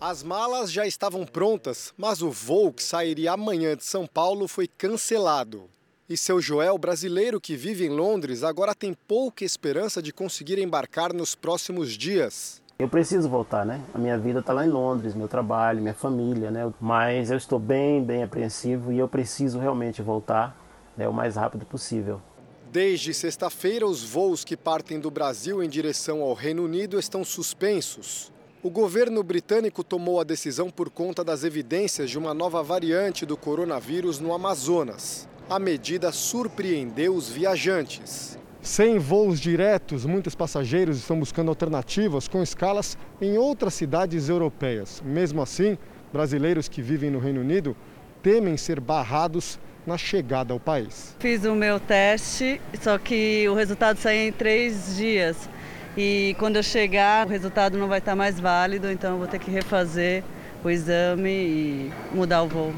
As 0.00 0.22
malas 0.22 0.72
já 0.72 0.86
estavam 0.86 1.24
prontas, 1.24 1.92
mas 1.96 2.20
o 2.20 2.30
voo 2.30 2.72
que 2.72 2.82
sairia 2.82 3.32
amanhã 3.32 3.76
de 3.76 3.84
São 3.84 4.06
Paulo 4.06 4.48
foi 4.48 4.66
cancelado. 4.66 5.68
E 6.08 6.16
seu 6.16 6.40
Joel, 6.40 6.78
brasileiro 6.78 7.40
que 7.40 7.56
vive 7.56 7.84
em 7.84 7.90
Londres, 7.90 8.42
agora 8.42 8.74
tem 8.74 8.94
pouca 9.06 9.44
esperança 9.44 10.00
de 10.00 10.12
conseguir 10.12 10.58
embarcar 10.58 11.12
nos 11.12 11.34
próximos 11.34 11.92
dias. 11.92 12.62
Eu 12.80 12.88
preciso 12.88 13.28
voltar, 13.28 13.66
né? 13.66 13.82
A 13.92 13.98
minha 13.98 14.16
vida 14.16 14.38
está 14.38 14.52
lá 14.52 14.64
em 14.64 14.70
Londres, 14.70 15.12
meu 15.12 15.26
trabalho, 15.26 15.82
minha 15.82 15.92
família, 15.92 16.48
né? 16.48 16.72
Mas 16.80 17.28
eu 17.28 17.36
estou 17.36 17.58
bem, 17.58 18.04
bem 18.04 18.22
apreensivo 18.22 18.92
e 18.92 18.98
eu 19.00 19.08
preciso 19.08 19.58
realmente 19.58 20.00
voltar 20.00 20.56
né, 20.96 21.08
o 21.08 21.12
mais 21.12 21.34
rápido 21.34 21.66
possível. 21.66 22.22
Desde 22.70 23.12
sexta-feira, 23.12 23.84
os 23.84 24.04
voos 24.04 24.44
que 24.44 24.56
partem 24.56 25.00
do 25.00 25.10
Brasil 25.10 25.60
em 25.60 25.68
direção 25.68 26.22
ao 26.22 26.34
Reino 26.34 26.62
Unido 26.62 27.00
estão 27.00 27.24
suspensos. 27.24 28.30
O 28.62 28.70
governo 28.70 29.24
britânico 29.24 29.82
tomou 29.82 30.20
a 30.20 30.24
decisão 30.24 30.70
por 30.70 30.88
conta 30.88 31.24
das 31.24 31.42
evidências 31.42 32.08
de 32.08 32.16
uma 32.16 32.32
nova 32.32 32.62
variante 32.62 33.26
do 33.26 33.36
coronavírus 33.36 34.20
no 34.20 34.32
Amazonas. 34.32 35.28
A 35.50 35.58
medida 35.58 36.12
surpreendeu 36.12 37.12
os 37.12 37.28
viajantes. 37.28 38.38
Sem 38.68 38.98
voos 38.98 39.40
diretos, 39.40 40.04
muitos 40.04 40.34
passageiros 40.34 40.98
estão 40.98 41.18
buscando 41.18 41.48
alternativas 41.48 42.28
com 42.28 42.42
escalas 42.42 42.98
em 43.18 43.38
outras 43.38 43.72
cidades 43.72 44.28
europeias. 44.28 45.02
Mesmo 45.02 45.40
assim, 45.40 45.78
brasileiros 46.12 46.68
que 46.68 46.82
vivem 46.82 47.10
no 47.10 47.18
Reino 47.18 47.40
Unido 47.40 47.74
temem 48.22 48.58
ser 48.58 48.78
barrados 48.78 49.58
na 49.86 49.96
chegada 49.96 50.52
ao 50.52 50.60
país. 50.60 51.16
Fiz 51.18 51.46
o 51.46 51.54
meu 51.54 51.80
teste, 51.80 52.60
só 52.78 52.98
que 52.98 53.48
o 53.48 53.54
resultado 53.54 53.96
sai 53.96 54.28
em 54.28 54.32
três 54.32 54.98
dias. 54.98 55.48
E 55.96 56.36
quando 56.38 56.56
eu 56.56 56.62
chegar, 56.62 57.26
o 57.26 57.30
resultado 57.30 57.78
não 57.78 57.88
vai 57.88 58.00
estar 58.00 58.14
mais 58.14 58.38
válido, 58.38 58.92
então 58.92 59.12
eu 59.12 59.18
vou 59.18 59.26
ter 59.26 59.38
que 59.38 59.50
refazer 59.50 60.22
o 60.62 60.68
exame 60.68 61.30
e 61.30 61.92
mudar 62.12 62.42
o 62.42 62.48
voo. 62.48 62.74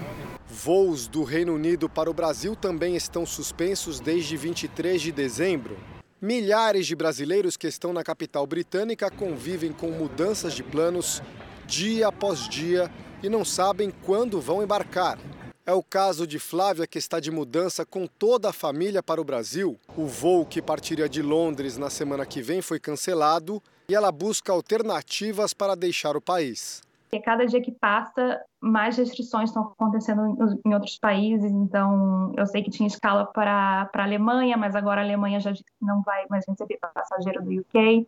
Voos 0.53 1.07
do 1.07 1.23
Reino 1.23 1.55
Unido 1.55 1.89
para 1.89 2.11
o 2.11 2.13
Brasil 2.13 2.57
também 2.57 2.97
estão 2.97 3.25
suspensos 3.25 4.01
desde 4.01 4.37
23 4.37 5.01
de 5.01 5.13
dezembro. 5.13 5.79
Milhares 6.21 6.89
de 6.89 6.97
brasileiros 6.97 7.57
que 7.57 7.69
estão 7.69 7.93
na 7.93 8.03
capital 8.03 8.45
britânica 8.49 9.09
convivem 9.13 9.73
com 9.73 9.93
mudanças 9.93 10.53
de 10.53 10.65
planos 10.65 11.23
dia 11.69 12.09
após 12.09 12.49
dia 12.49 12.91
e 13.23 13.29
não 13.29 13.45
sabem 13.45 13.93
quando 14.05 14.41
vão 14.41 14.61
embarcar. 14.61 15.21
É 15.65 15.73
o 15.73 15.85
caso 15.85 16.27
de 16.27 16.41
Flávia, 16.41 16.85
que 16.85 16.99
está 16.99 17.21
de 17.21 17.31
mudança 17.31 17.87
com 17.87 18.09
toda 18.09 18.49
a 18.49 18.53
família 18.53 19.05
para 19.05 19.21
o 19.21 19.25
Brasil. 19.25 19.79
O 19.97 20.07
voo 20.07 20.45
que 20.45 20.61
partiria 20.61 21.09
de 21.09 21.23
Londres 21.23 21.77
na 21.77 21.89
semana 21.89 22.27
que 22.27 22.43
vem 22.43 22.61
foi 22.61 22.81
cancelado 22.81 23.63
e 23.89 23.95
ela 23.95 24.11
busca 24.11 24.51
alternativas 24.51 25.55
para 25.55 25.77
deixar 25.77 26.17
o 26.17 26.21
país. 26.21 26.83
E 27.13 27.17
a 27.17 27.23
cada 27.23 27.45
dia 27.45 27.61
que 27.61 27.73
passa, 27.73 28.41
mais 28.61 28.97
restrições 28.97 29.51
estão 29.51 29.65
acontecendo 29.65 30.61
em 30.65 30.75
outros 30.75 30.97
países. 30.99 31.51
Então, 31.51 32.33
eu 32.37 32.47
sei 32.47 32.63
que 32.63 32.71
tinha 32.71 32.87
escala 32.87 33.27
para 33.27 33.91
a 33.93 34.03
Alemanha, 34.03 34.57
mas 34.57 34.77
agora 34.77 35.01
a 35.01 35.05
Alemanha 35.05 35.41
já 35.41 35.53
não 35.83 36.03
vai 36.03 36.25
mais 36.31 36.45
receber 36.47 36.79
passageiro 36.95 37.43
do 37.43 37.61
UK. 37.61 38.07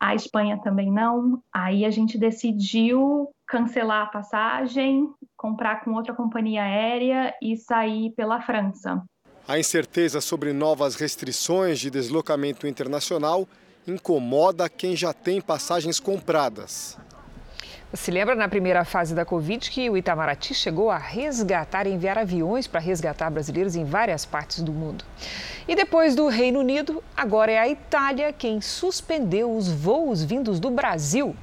A 0.00 0.14
Espanha 0.14 0.58
também 0.58 0.90
não. 0.90 1.40
Aí 1.52 1.84
a 1.84 1.90
gente 1.90 2.18
decidiu 2.18 3.30
cancelar 3.46 4.06
a 4.06 4.10
passagem, 4.10 5.12
comprar 5.36 5.84
com 5.84 5.92
outra 5.92 6.14
companhia 6.14 6.62
aérea 6.62 7.34
e 7.40 7.56
sair 7.56 8.10
pela 8.16 8.40
França. 8.40 9.04
A 9.46 9.58
incerteza 9.58 10.20
sobre 10.20 10.52
novas 10.52 10.96
restrições 10.96 11.78
de 11.78 11.90
deslocamento 11.90 12.66
internacional 12.66 13.46
incomoda 13.86 14.68
quem 14.68 14.96
já 14.96 15.12
tem 15.12 15.40
passagens 15.40 16.00
compradas. 16.00 16.98
Se 17.92 18.12
lembra 18.12 18.36
na 18.36 18.48
primeira 18.48 18.84
fase 18.84 19.12
da 19.16 19.24
Covid 19.24 19.68
que 19.68 19.90
o 19.90 19.96
Itamaraty 19.96 20.54
chegou 20.54 20.90
a 20.90 20.96
resgatar 20.96 21.88
enviar 21.88 22.16
aviões 22.18 22.68
para 22.68 22.78
resgatar 22.78 23.28
brasileiros 23.30 23.74
em 23.74 23.84
várias 23.84 24.24
partes 24.24 24.62
do 24.62 24.72
mundo. 24.72 25.04
E 25.66 25.74
depois 25.74 26.14
do 26.14 26.28
Reino 26.28 26.60
Unido, 26.60 27.02
agora 27.16 27.50
é 27.50 27.58
a 27.58 27.68
Itália 27.68 28.32
quem 28.32 28.60
suspendeu 28.60 29.52
os 29.52 29.68
voos 29.68 30.22
vindos 30.22 30.60
do 30.60 30.70
Brasil. 30.70 31.34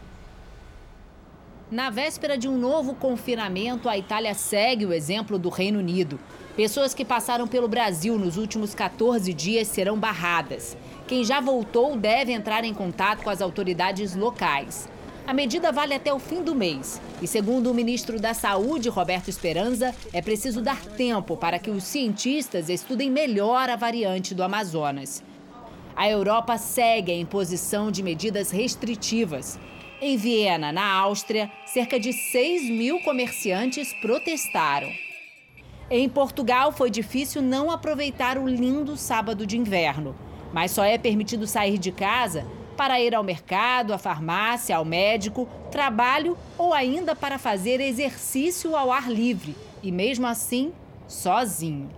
Na 1.69 1.89
véspera 1.89 2.37
de 2.37 2.47
um 2.47 2.57
novo 2.57 2.95
confinamento, 2.95 3.89
a 3.89 3.97
Itália 3.97 4.33
segue 4.33 4.85
o 4.85 4.93
exemplo 4.93 5.37
do 5.37 5.49
Reino 5.49 5.79
Unido. 5.79 6.17
Pessoas 6.55 6.93
que 6.93 7.03
passaram 7.03 7.45
pelo 7.45 7.67
Brasil 7.67 8.17
nos 8.17 8.37
últimos 8.37 8.73
14 8.73 9.33
dias 9.33 9.67
serão 9.67 9.99
barradas. 9.99 10.77
Quem 11.07 11.25
já 11.25 11.41
voltou 11.41 11.97
deve 11.97 12.31
entrar 12.31 12.63
em 12.63 12.73
contato 12.73 13.21
com 13.21 13.29
as 13.29 13.41
autoridades 13.41 14.15
locais. 14.15 14.87
A 15.27 15.33
medida 15.33 15.73
vale 15.73 15.93
até 15.93 16.13
o 16.13 16.19
fim 16.19 16.41
do 16.41 16.55
mês. 16.55 17.01
E, 17.21 17.27
segundo 17.27 17.69
o 17.69 17.73
ministro 17.73 18.17
da 18.17 18.33
Saúde, 18.33 18.87
Roberto 18.87 19.27
Esperanza, 19.27 19.93
é 20.13 20.21
preciso 20.21 20.61
dar 20.61 20.81
tempo 20.81 21.35
para 21.35 21.59
que 21.59 21.69
os 21.69 21.83
cientistas 21.83 22.69
estudem 22.69 23.11
melhor 23.11 23.69
a 23.69 23.75
variante 23.75 24.33
do 24.33 24.41
Amazonas. 24.41 25.21
A 25.93 26.09
Europa 26.09 26.57
segue 26.57 27.11
a 27.11 27.17
imposição 27.17 27.91
de 27.91 28.01
medidas 28.01 28.51
restritivas. 28.51 29.59
Em 30.01 30.15
Viena, 30.15 30.71
na 30.71 30.89
Áustria, 30.93 31.51
cerca 31.65 31.99
de 31.99 32.13
6 32.13 32.69
mil 32.69 33.01
comerciantes 33.01 33.91
protestaram. 33.99 34.89
Em 35.91 36.07
Portugal, 36.07 36.71
foi 36.71 36.89
difícil 36.89 37.41
não 37.41 37.69
aproveitar 37.69 38.37
o 38.37 38.47
lindo 38.47 38.95
sábado 38.95 39.45
de 39.45 39.57
inverno. 39.57 40.15
Mas 40.53 40.71
só 40.71 40.85
é 40.85 40.97
permitido 40.97 41.45
sair 41.45 41.77
de 41.77 41.91
casa 41.91 42.45
para 42.77 43.01
ir 43.01 43.15
ao 43.15 43.23
mercado, 43.23 43.91
à 43.91 43.97
farmácia, 43.97 44.77
ao 44.77 44.85
médico, 44.85 45.49
trabalho 45.71 46.37
ou 46.57 46.73
ainda 46.73 47.15
para 47.15 47.39
fazer 47.39 47.81
exercício 47.81 48.75
ao 48.75 48.91
ar 48.91 49.11
livre 49.11 49.55
e, 49.81 49.91
mesmo 49.91 50.27
assim, 50.27 50.71
sozinho. 51.07 51.89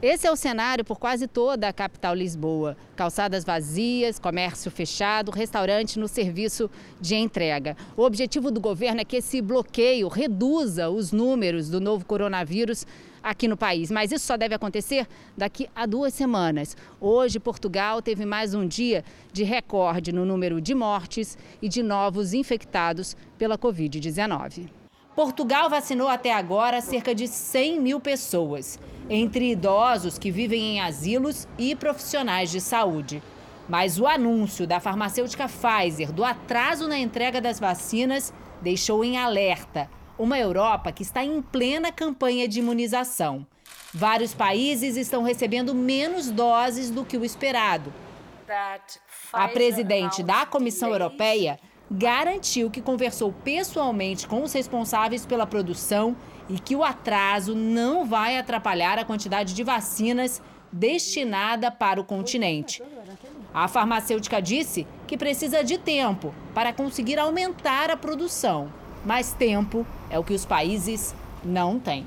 Esse 0.00 0.26
é 0.26 0.30
o 0.30 0.36
cenário 0.36 0.84
por 0.84 0.98
quase 0.98 1.26
toda 1.26 1.66
a 1.66 1.72
capital 1.72 2.14
Lisboa. 2.14 2.76
Calçadas 2.94 3.44
vazias, 3.44 4.18
comércio 4.18 4.70
fechado, 4.70 5.32
restaurante 5.32 5.98
no 5.98 6.06
serviço 6.06 6.70
de 7.00 7.16
entrega. 7.16 7.76
O 7.96 8.02
objetivo 8.02 8.50
do 8.50 8.60
governo 8.60 9.00
é 9.00 9.04
que 9.04 9.16
esse 9.16 9.40
bloqueio 9.40 10.06
reduza 10.08 10.90
os 10.90 11.12
números 11.12 11.70
do 11.70 11.80
novo 11.80 12.04
coronavírus 12.04 12.86
aqui 13.26 13.48
no 13.48 13.56
país. 13.56 13.90
Mas 13.90 14.12
isso 14.12 14.24
só 14.24 14.36
deve 14.36 14.54
acontecer 14.54 15.06
daqui 15.36 15.68
a 15.74 15.84
duas 15.84 16.14
semanas. 16.14 16.76
Hoje, 17.00 17.40
Portugal 17.40 18.00
teve 18.00 18.24
mais 18.24 18.54
um 18.54 18.66
dia 18.66 19.04
de 19.32 19.42
recorde 19.42 20.12
no 20.12 20.24
número 20.24 20.60
de 20.60 20.74
mortes 20.74 21.36
e 21.60 21.68
de 21.68 21.82
novos 21.82 22.32
infectados 22.32 23.16
pela 23.36 23.58
Covid-19. 23.58 24.68
Portugal 25.16 25.68
vacinou 25.68 26.08
até 26.08 26.32
agora 26.32 26.80
cerca 26.80 27.14
de 27.14 27.26
100 27.26 27.80
mil 27.80 27.98
pessoas, 27.98 28.78
entre 29.10 29.50
idosos 29.50 30.18
que 30.18 30.30
vivem 30.30 30.76
em 30.76 30.80
asilos 30.80 31.48
e 31.58 31.74
profissionais 31.74 32.50
de 32.50 32.60
saúde. 32.60 33.22
Mas 33.68 33.98
o 33.98 34.06
anúncio 34.06 34.66
da 34.66 34.78
farmacêutica 34.78 35.48
Pfizer 35.48 36.12
do 36.12 36.22
atraso 36.22 36.86
na 36.86 36.98
entrega 36.98 37.40
das 37.40 37.58
vacinas 37.58 38.32
deixou 38.62 39.04
em 39.04 39.18
alerta 39.18 39.90
uma 40.18 40.38
Europa 40.38 40.92
que 40.92 41.02
está 41.02 41.24
em 41.24 41.40
plena 41.42 41.92
campanha 41.92 42.48
de 42.48 42.58
imunização. 42.58 43.46
Vários 43.92 44.34
países 44.34 44.96
estão 44.96 45.22
recebendo 45.22 45.74
menos 45.74 46.30
doses 46.30 46.90
do 46.90 47.04
que 47.04 47.16
o 47.16 47.24
esperado. 47.24 47.92
A 49.32 49.48
presidente 49.48 50.22
da 50.22 50.46
Comissão 50.46 50.90
Europeia 50.90 51.58
garantiu 51.90 52.70
que 52.70 52.80
conversou 52.80 53.32
pessoalmente 53.32 54.26
com 54.26 54.42
os 54.42 54.52
responsáveis 54.52 55.24
pela 55.24 55.46
produção 55.46 56.16
e 56.48 56.58
que 56.58 56.76
o 56.76 56.84
atraso 56.84 57.54
não 57.54 58.04
vai 58.04 58.38
atrapalhar 58.38 58.98
a 58.98 59.04
quantidade 59.04 59.54
de 59.54 59.64
vacinas 59.64 60.42
destinada 60.72 61.70
para 61.70 62.00
o 62.00 62.04
continente. 62.04 62.82
A 63.54 63.68
farmacêutica 63.68 64.40
disse 64.42 64.86
que 65.06 65.16
precisa 65.16 65.64
de 65.64 65.78
tempo 65.78 66.34
para 66.54 66.72
conseguir 66.72 67.18
aumentar 67.18 67.90
a 67.90 67.96
produção, 67.96 68.72
mas 69.04 69.32
tempo 69.32 69.86
é 70.10 70.18
o 70.18 70.24
que 70.24 70.34
os 70.34 70.44
países 70.44 71.14
não 71.44 71.78
têm. 71.78 72.06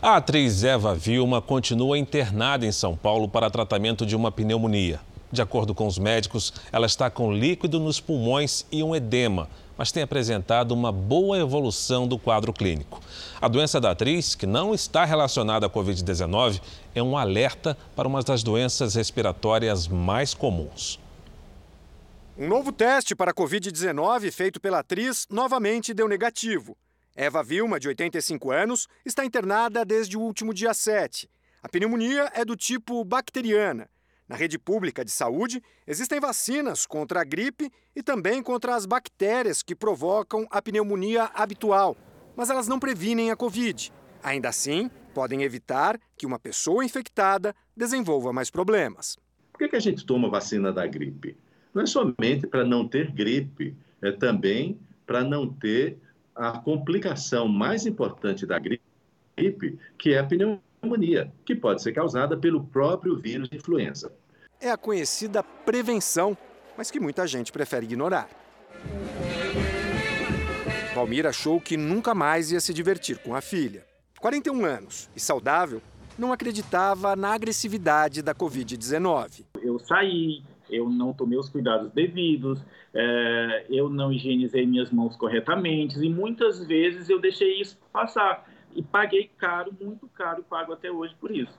A 0.00 0.16
atriz 0.16 0.64
Eva 0.64 0.94
Vilma 0.94 1.40
continua 1.40 1.96
internada 1.96 2.66
em 2.66 2.72
São 2.72 2.94
Paulo 2.94 3.26
para 3.26 3.50
tratamento 3.50 4.04
de 4.04 4.14
uma 4.14 4.30
pneumonia. 4.30 5.00
De 5.32 5.40
acordo 5.40 5.74
com 5.74 5.86
os 5.86 5.98
médicos, 5.98 6.52
ela 6.70 6.86
está 6.86 7.10
com 7.10 7.32
líquido 7.32 7.80
nos 7.80 8.00
pulmões 8.00 8.66
e 8.70 8.82
um 8.82 8.94
edema, 8.94 9.48
mas 9.76 9.90
tem 9.90 10.02
apresentado 10.02 10.72
uma 10.72 10.92
boa 10.92 11.38
evolução 11.38 12.06
do 12.06 12.18
quadro 12.18 12.52
clínico. 12.52 13.00
A 13.40 13.48
doença 13.48 13.80
da 13.80 13.90
atriz, 13.90 14.34
que 14.34 14.46
não 14.46 14.74
está 14.74 15.04
relacionada 15.04 15.66
à 15.66 15.70
Covid-19, 15.70 16.60
é 16.94 17.02
um 17.02 17.16
alerta 17.16 17.76
para 17.96 18.06
uma 18.06 18.22
das 18.22 18.42
doenças 18.42 18.94
respiratórias 18.94 19.88
mais 19.88 20.34
comuns. 20.34 21.00
Um 22.36 22.48
novo 22.48 22.72
teste 22.72 23.14
para 23.14 23.30
a 23.30 23.34
Covid-19 23.34 24.32
feito 24.32 24.60
pela 24.60 24.80
atriz 24.80 25.24
novamente 25.30 25.94
deu 25.94 26.08
negativo. 26.08 26.76
Eva 27.14 27.44
Vilma, 27.44 27.78
de 27.78 27.86
85 27.86 28.50
anos, 28.50 28.88
está 29.06 29.24
internada 29.24 29.84
desde 29.84 30.16
o 30.16 30.20
último 30.20 30.52
dia 30.52 30.74
7. 30.74 31.30
A 31.62 31.68
pneumonia 31.68 32.28
é 32.34 32.44
do 32.44 32.56
tipo 32.56 33.04
bacteriana. 33.04 33.88
Na 34.28 34.34
rede 34.34 34.58
pública 34.58 35.04
de 35.04 35.12
saúde, 35.12 35.62
existem 35.86 36.18
vacinas 36.18 36.86
contra 36.86 37.20
a 37.20 37.24
gripe 37.24 37.70
e 37.94 38.02
também 38.02 38.42
contra 38.42 38.74
as 38.74 38.84
bactérias 38.84 39.62
que 39.62 39.76
provocam 39.76 40.44
a 40.50 40.60
pneumonia 40.60 41.30
habitual, 41.34 41.96
mas 42.34 42.50
elas 42.50 42.66
não 42.66 42.80
previnem 42.80 43.30
a 43.30 43.36
Covid. 43.36 43.92
Ainda 44.24 44.48
assim, 44.48 44.90
podem 45.14 45.44
evitar 45.44 46.00
que 46.16 46.26
uma 46.26 46.40
pessoa 46.40 46.84
infectada 46.84 47.54
desenvolva 47.76 48.32
mais 48.32 48.50
problemas. 48.50 49.16
Por 49.52 49.58
que, 49.58 49.68
que 49.68 49.76
a 49.76 49.80
gente 49.80 50.04
toma 50.04 50.28
vacina 50.28 50.72
da 50.72 50.84
gripe? 50.84 51.38
Não 51.74 51.82
é 51.82 51.86
somente 51.86 52.46
para 52.46 52.64
não 52.64 52.86
ter 52.86 53.10
gripe, 53.10 53.76
é 54.00 54.12
também 54.12 54.78
para 55.04 55.24
não 55.24 55.52
ter 55.52 55.98
a 56.34 56.58
complicação 56.58 57.48
mais 57.48 57.84
importante 57.84 58.46
da 58.46 58.58
gripe, 58.58 59.78
que 59.98 60.14
é 60.14 60.18
a 60.18 60.24
pneumonia, 60.24 61.32
que 61.44 61.54
pode 61.54 61.82
ser 61.82 61.92
causada 61.92 62.36
pelo 62.36 62.62
próprio 62.64 63.16
vírus 63.16 63.48
de 63.48 63.56
influenza. 63.56 64.12
É 64.60 64.70
a 64.70 64.76
conhecida 64.76 65.42
prevenção, 65.42 66.38
mas 66.76 66.90
que 66.90 67.00
muita 67.00 67.26
gente 67.26 67.50
prefere 67.50 67.86
ignorar. 67.86 68.28
Valmir 70.94 71.26
achou 71.26 71.60
que 71.60 71.76
nunca 71.76 72.14
mais 72.14 72.52
ia 72.52 72.60
se 72.60 72.72
divertir 72.72 73.18
com 73.18 73.34
a 73.34 73.40
filha. 73.40 73.84
41 74.20 74.64
anos 74.64 75.10
e 75.14 75.20
saudável, 75.20 75.82
não 76.16 76.32
acreditava 76.32 77.16
na 77.16 77.34
agressividade 77.34 78.22
da 78.22 78.32
Covid-19. 78.32 79.44
Eu 79.60 79.78
saí, 79.80 80.42
eu 80.74 80.88
não 80.88 81.12
tomei 81.12 81.38
os 81.38 81.48
cuidados 81.48 81.90
devidos, 81.92 82.60
é, 82.92 83.66
eu 83.68 83.88
não 83.88 84.12
higienizei 84.12 84.66
minhas 84.66 84.90
mãos 84.90 85.16
corretamente 85.16 85.98
e 85.98 86.08
muitas 86.08 86.64
vezes 86.64 87.08
eu 87.08 87.20
deixei 87.20 87.60
isso 87.60 87.78
passar 87.92 88.48
e 88.74 88.82
paguei 88.82 89.30
caro, 89.38 89.72
muito 89.80 90.08
caro, 90.08 90.42
pago 90.42 90.72
até 90.72 90.90
hoje 90.90 91.14
por 91.20 91.30
isso. 91.30 91.52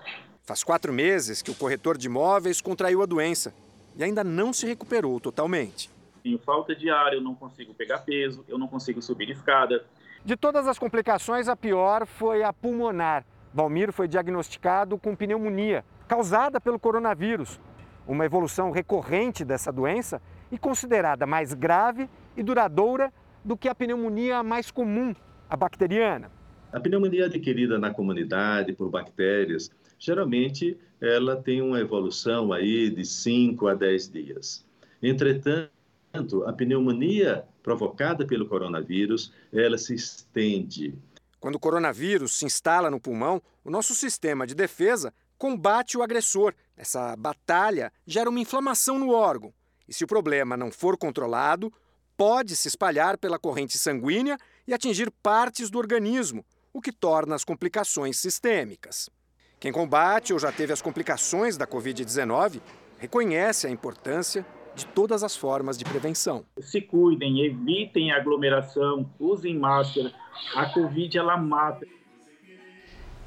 Faz 0.44 0.64
quatro 0.64 0.94
meses 0.94 1.42
que 1.42 1.50
o 1.50 1.56
corretor 1.56 1.98
de 1.98 2.08
imóveis 2.08 2.62
contraiu 2.62 3.02
a 3.02 3.06
doença 3.06 3.54
e 3.98 4.04
ainda 4.04 4.24
não 4.24 4.54
se 4.54 4.68
recuperou 4.68 5.20
totalmente. 5.20 5.90
Tenho 6.22 6.38
falta 6.40 6.76
de 6.76 6.90
ar, 6.90 7.14
eu 7.14 7.22
não 7.22 7.36
consigo 7.36 7.74
pegar 7.74 8.00
peso, 8.00 8.44
eu 8.48 8.58
não 8.58 8.68
consigo 8.68 9.02
subir 9.02 9.30
escada. 9.30 9.86
De 10.24 10.36
todas 10.36 10.68
as 10.68 10.78
complicações, 10.78 11.48
a 11.48 11.56
pior 11.56 12.06
foi 12.06 12.44
a 12.44 12.52
pulmonar. 12.52 13.26
Valmir 13.54 13.94
foi 13.94 14.08
diagnosticado 14.08 14.98
com 14.98 15.16
pneumonia, 15.16 15.86
causada 16.08 16.60
pelo 16.60 16.80
coronavírus, 16.80 17.60
uma 18.08 18.26
evolução 18.26 18.72
recorrente 18.72 19.44
dessa 19.44 19.72
doença 19.72 20.22
e 20.52 20.58
considerada 20.58 21.26
mais 21.26 21.54
grave 21.54 22.10
e 22.38 22.44
duradoura 22.44 23.12
do 23.44 23.58
que 23.58 23.68
a 23.68 23.76
pneumonia 23.76 24.44
mais 24.44 24.72
comum, 24.72 25.16
a 25.50 25.56
bacteriana. 25.56 26.32
A 26.72 26.80
pneumonia 26.80 27.26
adquirida 27.26 27.78
na 27.78 27.92
comunidade 27.92 28.74
por 28.74 28.90
bactérias, 28.90 29.72
geralmente 29.98 30.78
ela 31.00 31.36
tem 31.36 31.62
uma 31.62 31.80
evolução 31.80 32.52
aí 32.52 32.90
de 32.90 33.06
5 33.06 33.68
a 33.68 33.74
10 33.74 34.12
dias. 34.12 34.66
Entretanto, 35.02 35.70
a 36.46 36.54
pneumonia 36.54 37.46
provocada 37.62 38.26
pelo 38.26 38.48
coronavírus, 38.48 39.34
ela 39.54 39.78
se 39.78 39.94
estende. 39.94 40.94
Quando 41.40 41.56
o 41.56 41.60
coronavírus 41.60 42.36
se 42.36 42.46
instala 42.46 42.90
no 42.90 43.00
pulmão, 43.00 43.42
o 43.64 43.70
nosso 43.70 43.94
sistema 43.94 44.48
de 44.48 44.56
defesa 44.56 45.14
combate 45.38 45.98
o 45.98 46.02
agressor. 46.02 46.54
Essa 46.78 47.16
batalha 47.16 47.92
gera 48.06 48.30
uma 48.30 48.40
inflamação 48.40 49.00
no 49.00 49.12
órgão. 49.12 49.54
E 49.88 49.94
se 49.94 50.04
o 50.04 50.08
problema 50.08 50.58
não 50.58 50.72
for 50.72 50.98
controlado, 50.98 51.72
pode 52.18 52.56
se 52.56 52.68
espalhar 52.68 53.18
pela 53.18 53.40
corrente 53.40 53.78
sanguínea 53.78 54.38
e 54.68 54.74
atingir 54.74 55.12
partes 55.24 55.70
do 55.70 55.78
organismo, 55.78 56.46
o 56.74 56.82
que 56.82 56.92
torna 56.92 57.36
as 57.36 57.44
complicações 57.44 58.18
sistêmicas. 58.20 59.10
Quem 59.60 59.72
combate 59.72 60.34
ou 60.34 60.40
já 60.40 60.52
teve 60.52 60.74
as 60.74 60.82
complicações 60.82 61.58
da 61.58 61.66
Covid-19 61.66 62.62
reconhece 63.00 63.68
a 63.68 63.70
importância 63.70 64.46
de 64.76 64.86
todas 64.88 65.24
as 65.24 65.36
formas 65.36 65.78
de 65.78 65.86
prevenção. 65.86 66.46
Se 66.60 66.82
cuidem, 66.82 67.46
evitem 67.46 68.12
aglomeração, 68.12 69.10
usem 69.18 69.58
máscara. 69.58 70.12
A 70.54 70.66
Covid 70.74 71.18
ela 71.18 71.38
mata. 71.38 71.88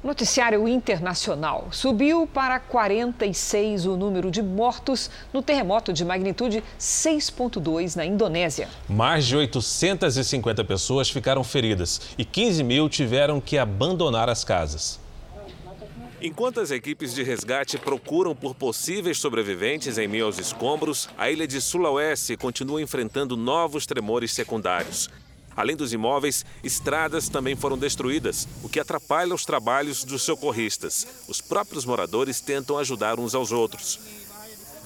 Noticiário 0.01 0.65
Internacional. 0.65 1.67
Subiu 1.71 2.25
para 2.25 2.57
46 2.57 3.85
o 3.85 3.97
número 3.97 4.31
de 4.31 4.41
mortos 4.41 5.11
no 5.33 5.41
terremoto 5.41 5.91
de 5.91 6.05
magnitude 6.05 6.63
6,2 6.79 7.97
na 7.97 8.05
Indonésia. 8.05 8.69
Mais 8.87 9.25
de 9.25 9.35
850 9.35 10.63
pessoas 10.63 11.09
ficaram 11.09 11.43
feridas 11.43 11.99
e 12.17 12.23
15 12.23 12.63
mil 12.63 12.87
tiveram 12.87 13.41
que 13.41 13.57
abandonar 13.57 14.29
as 14.29 14.45
casas. 14.45 15.01
Enquanto 16.21 16.61
as 16.61 16.71
equipes 16.71 17.13
de 17.13 17.21
resgate 17.21 17.77
procuram 17.77 18.33
por 18.33 18.55
possíveis 18.55 19.17
sobreviventes 19.17 19.97
em 19.97 20.07
meio 20.07 20.25
aos 20.25 20.39
escombros, 20.39 21.09
a 21.17 21.29
ilha 21.29 21.47
de 21.47 21.59
Sulawesi 21.59 22.37
continua 22.37 22.81
enfrentando 22.81 23.35
novos 23.35 23.85
tremores 23.85 24.31
secundários. 24.31 25.09
Além 25.59 25.75
dos 25.75 25.91
imóveis, 25.91 26.45
estradas 26.63 27.27
também 27.27 27.53
foram 27.53 27.77
destruídas, 27.77 28.47
o 28.63 28.69
que 28.69 28.79
atrapalha 28.79 29.35
os 29.35 29.43
trabalhos 29.43 30.05
dos 30.05 30.21
socorristas. 30.21 31.05
Os 31.27 31.41
próprios 31.41 31.83
moradores 31.83 32.39
tentam 32.39 32.77
ajudar 32.77 33.19
uns 33.19 33.35
aos 33.35 33.51
outros. 33.51 33.99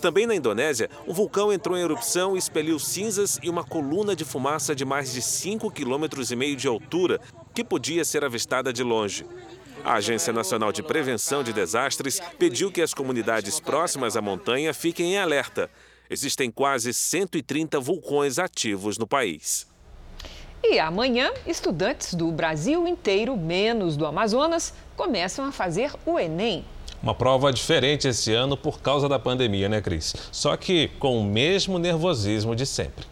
Também 0.01 0.25
na 0.25 0.33
Indonésia, 0.33 0.89
um 1.07 1.13
vulcão 1.13 1.53
entrou 1.53 1.77
em 1.77 1.83
erupção 1.83 2.35
e 2.35 2.39
expeliu 2.39 2.79
cinzas 2.79 3.39
e 3.43 3.51
uma 3.51 3.63
coluna 3.63 4.15
de 4.15 4.25
fumaça 4.25 4.73
de 4.73 4.83
mais 4.83 5.13
de 5.13 5.21
5,5 5.21 5.71
km 5.71 6.55
de 6.55 6.67
altura, 6.67 7.21
que 7.53 7.63
podia 7.63 8.03
ser 8.03 8.23
avistada 8.25 8.73
de 8.73 8.81
longe. 8.81 9.27
A 9.85 9.93
Agência 9.93 10.33
Nacional 10.33 10.71
de 10.71 10.81
Prevenção 10.81 11.43
de 11.43 11.53
Desastres 11.53 12.19
pediu 12.39 12.71
que 12.71 12.81
as 12.81 12.95
comunidades 12.95 13.59
próximas 13.59 14.17
à 14.17 14.23
montanha 14.23 14.73
fiquem 14.73 15.13
em 15.13 15.19
alerta. 15.19 15.69
Existem 16.09 16.49
quase 16.49 16.91
130 16.95 17.79
vulcões 17.79 18.39
ativos 18.39 18.97
no 18.97 19.05
país. 19.05 19.71
E 20.65 20.79
amanhã, 20.79 21.29
estudantes 21.45 22.13
do 22.13 22.31
Brasil 22.31 22.87
inteiro, 22.87 23.35
menos 23.35 23.97
do 23.97 24.05
Amazonas, 24.05 24.73
começam 24.95 25.43
a 25.43 25.51
fazer 25.51 25.91
o 26.05 26.17
Enem. 26.17 26.63
Uma 27.01 27.13
prova 27.13 27.51
diferente 27.51 28.07
esse 28.07 28.33
ano 28.33 28.55
por 28.55 28.81
causa 28.81 29.09
da 29.09 29.19
pandemia, 29.19 29.67
né, 29.67 29.81
Cris? 29.81 30.15
Só 30.31 30.55
que 30.55 30.87
com 30.99 31.19
o 31.19 31.23
mesmo 31.23 31.77
nervosismo 31.77 32.55
de 32.55 32.65
sempre. 32.65 33.05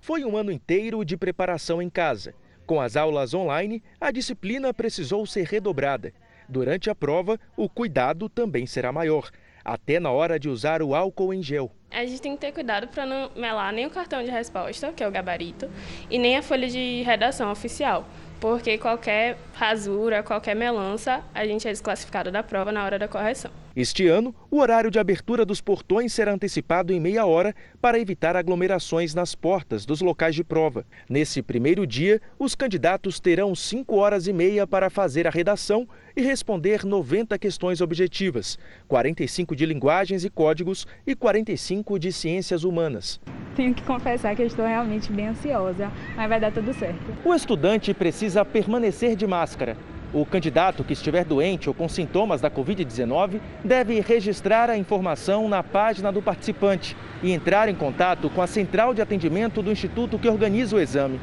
Foi 0.00 0.24
um 0.24 0.36
ano 0.36 0.52
inteiro 0.52 1.04
de 1.04 1.16
preparação 1.16 1.82
em 1.82 1.90
casa. 1.90 2.32
Com 2.64 2.80
as 2.80 2.96
aulas 2.96 3.34
online, 3.34 3.82
a 4.00 4.12
disciplina 4.12 4.72
precisou 4.72 5.26
ser 5.26 5.44
redobrada. 5.44 6.12
Durante 6.48 6.88
a 6.88 6.94
prova, 6.94 7.38
o 7.56 7.68
cuidado 7.68 8.28
também 8.28 8.64
será 8.64 8.92
maior, 8.92 9.28
até 9.66 9.98
na 9.98 10.10
hora 10.10 10.38
de 10.38 10.48
usar 10.48 10.80
o 10.80 10.94
álcool 10.94 11.34
em 11.34 11.42
gel. 11.42 11.70
A 11.90 12.04
gente 12.06 12.22
tem 12.22 12.32
que 12.32 12.40
ter 12.40 12.52
cuidado 12.52 12.88
para 12.88 13.04
não 13.04 13.30
melar 13.34 13.72
nem 13.72 13.86
o 13.86 13.90
cartão 13.90 14.22
de 14.22 14.30
resposta, 14.30 14.92
que 14.92 15.02
é 15.02 15.08
o 15.08 15.10
gabarito, 15.10 15.68
e 16.08 16.18
nem 16.18 16.36
a 16.36 16.42
folha 16.42 16.68
de 16.68 17.02
redação 17.02 17.50
oficial 17.50 18.06
porque 18.40 18.76
qualquer 18.78 19.38
rasura, 19.54 20.22
qualquer 20.22 20.54
melança, 20.54 21.22
a 21.34 21.46
gente 21.46 21.66
é 21.66 21.70
desclassificado 21.70 22.30
da 22.30 22.42
prova 22.42 22.70
na 22.70 22.84
hora 22.84 22.98
da 22.98 23.08
correção. 23.08 23.50
Este 23.76 24.08
ano, 24.08 24.34
o 24.50 24.58
horário 24.58 24.90
de 24.90 24.98
abertura 24.98 25.44
dos 25.44 25.60
portões 25.60 26.10
será 26.10 26.32
antecipado 26.32 26.94
em 26.94 26.98
meia 26.98 27.26
hora 27.26 27.54
para 27.78 28.00
evitar 28.00 28.34
aglomerações 28.34 29.14
nas 29.14 29.34
portas 29.34 29.84
dos 29.84 30.00
locais 30.00 30.34
de 30.34 30.42
prova. 30.42 30.86
Nesse 31.06 31.42
primeiro 31.42 31.86
dia, 31.86 32.18
os 32.38 32.54
candidatos 32.54 33.20
terão 33.20 33.54
5 33.54 33.94
horas 33.94 34.26
e 34.26 34.32
meia 34.32 34.66
para 34.66 34.88
fazer 34.88 35.26
a 35.26 35.30
redação 35.30 35.86
e 36.16 36.22
responder 36.22 36.86
90 36.86 37.38
questões 37.38 37.82
objetivas, 37.82 38.58
45 38.88 39.54
de 39.54 39.66
linguagens 39.66 40.24
e 40.24 40.30
códigos 40.30 40.86
e 41.06 41.14
45 41.14 41.98
de 41.98 42.10
ciências 42.12 42.64
humanas. 42.64 43.20
Tenho 43.54 43.74
que 43.74 43.82
confessar 43.82 44.34
que 44.34 44.42
estou 44.42 44.64
realmente 44.64 45.12
bem 45.12 45.28
ansiosa, 45.28 45.92
mas 46.16 46.28
vai 46.30 46.40
dar 46.40 46.50
tudo 46.50 46.72
certo. 46.72 47.12
O 47.22 47.34
estudante 47.34 47.92
precisa 47.92 48.42
permanecer 48.42 49.14
de 49.14 49.26
máscara 49.26 49.76
o 50.12 50.24
candidato 50.24 50.84
que 50.84 50.92
estiver 50.92 51.24
doente 51.24 51.68
ou 51.68 51.74
com 51.74 51.88
sintomas 51.88 52.40
da 52.40 52.50
Covid-19 52.50 53.40
deve 53.64 54.00
registrar 54.00 54.70
a 54.70 54.76
informação 54.76 55.48
na 55.48 55.62
página 55.62 56.12
do 56.12 56.22
participante 56.22 56.96
e 57.22 57.32
entrar 57.32 57.68
em 57.68 57.74
contato 57.74 58.30
com 58.30 58.40
a 58.40 58.46
central 58.46 58.94
de 58.94 59.02
atendimento 59.02 59.62
do 59.62 59.72
instituto 59.72 60.18
que 60.18 60.28
organiza 60.28 60.76
o 60.76 60.80
exame. 60.80 61.20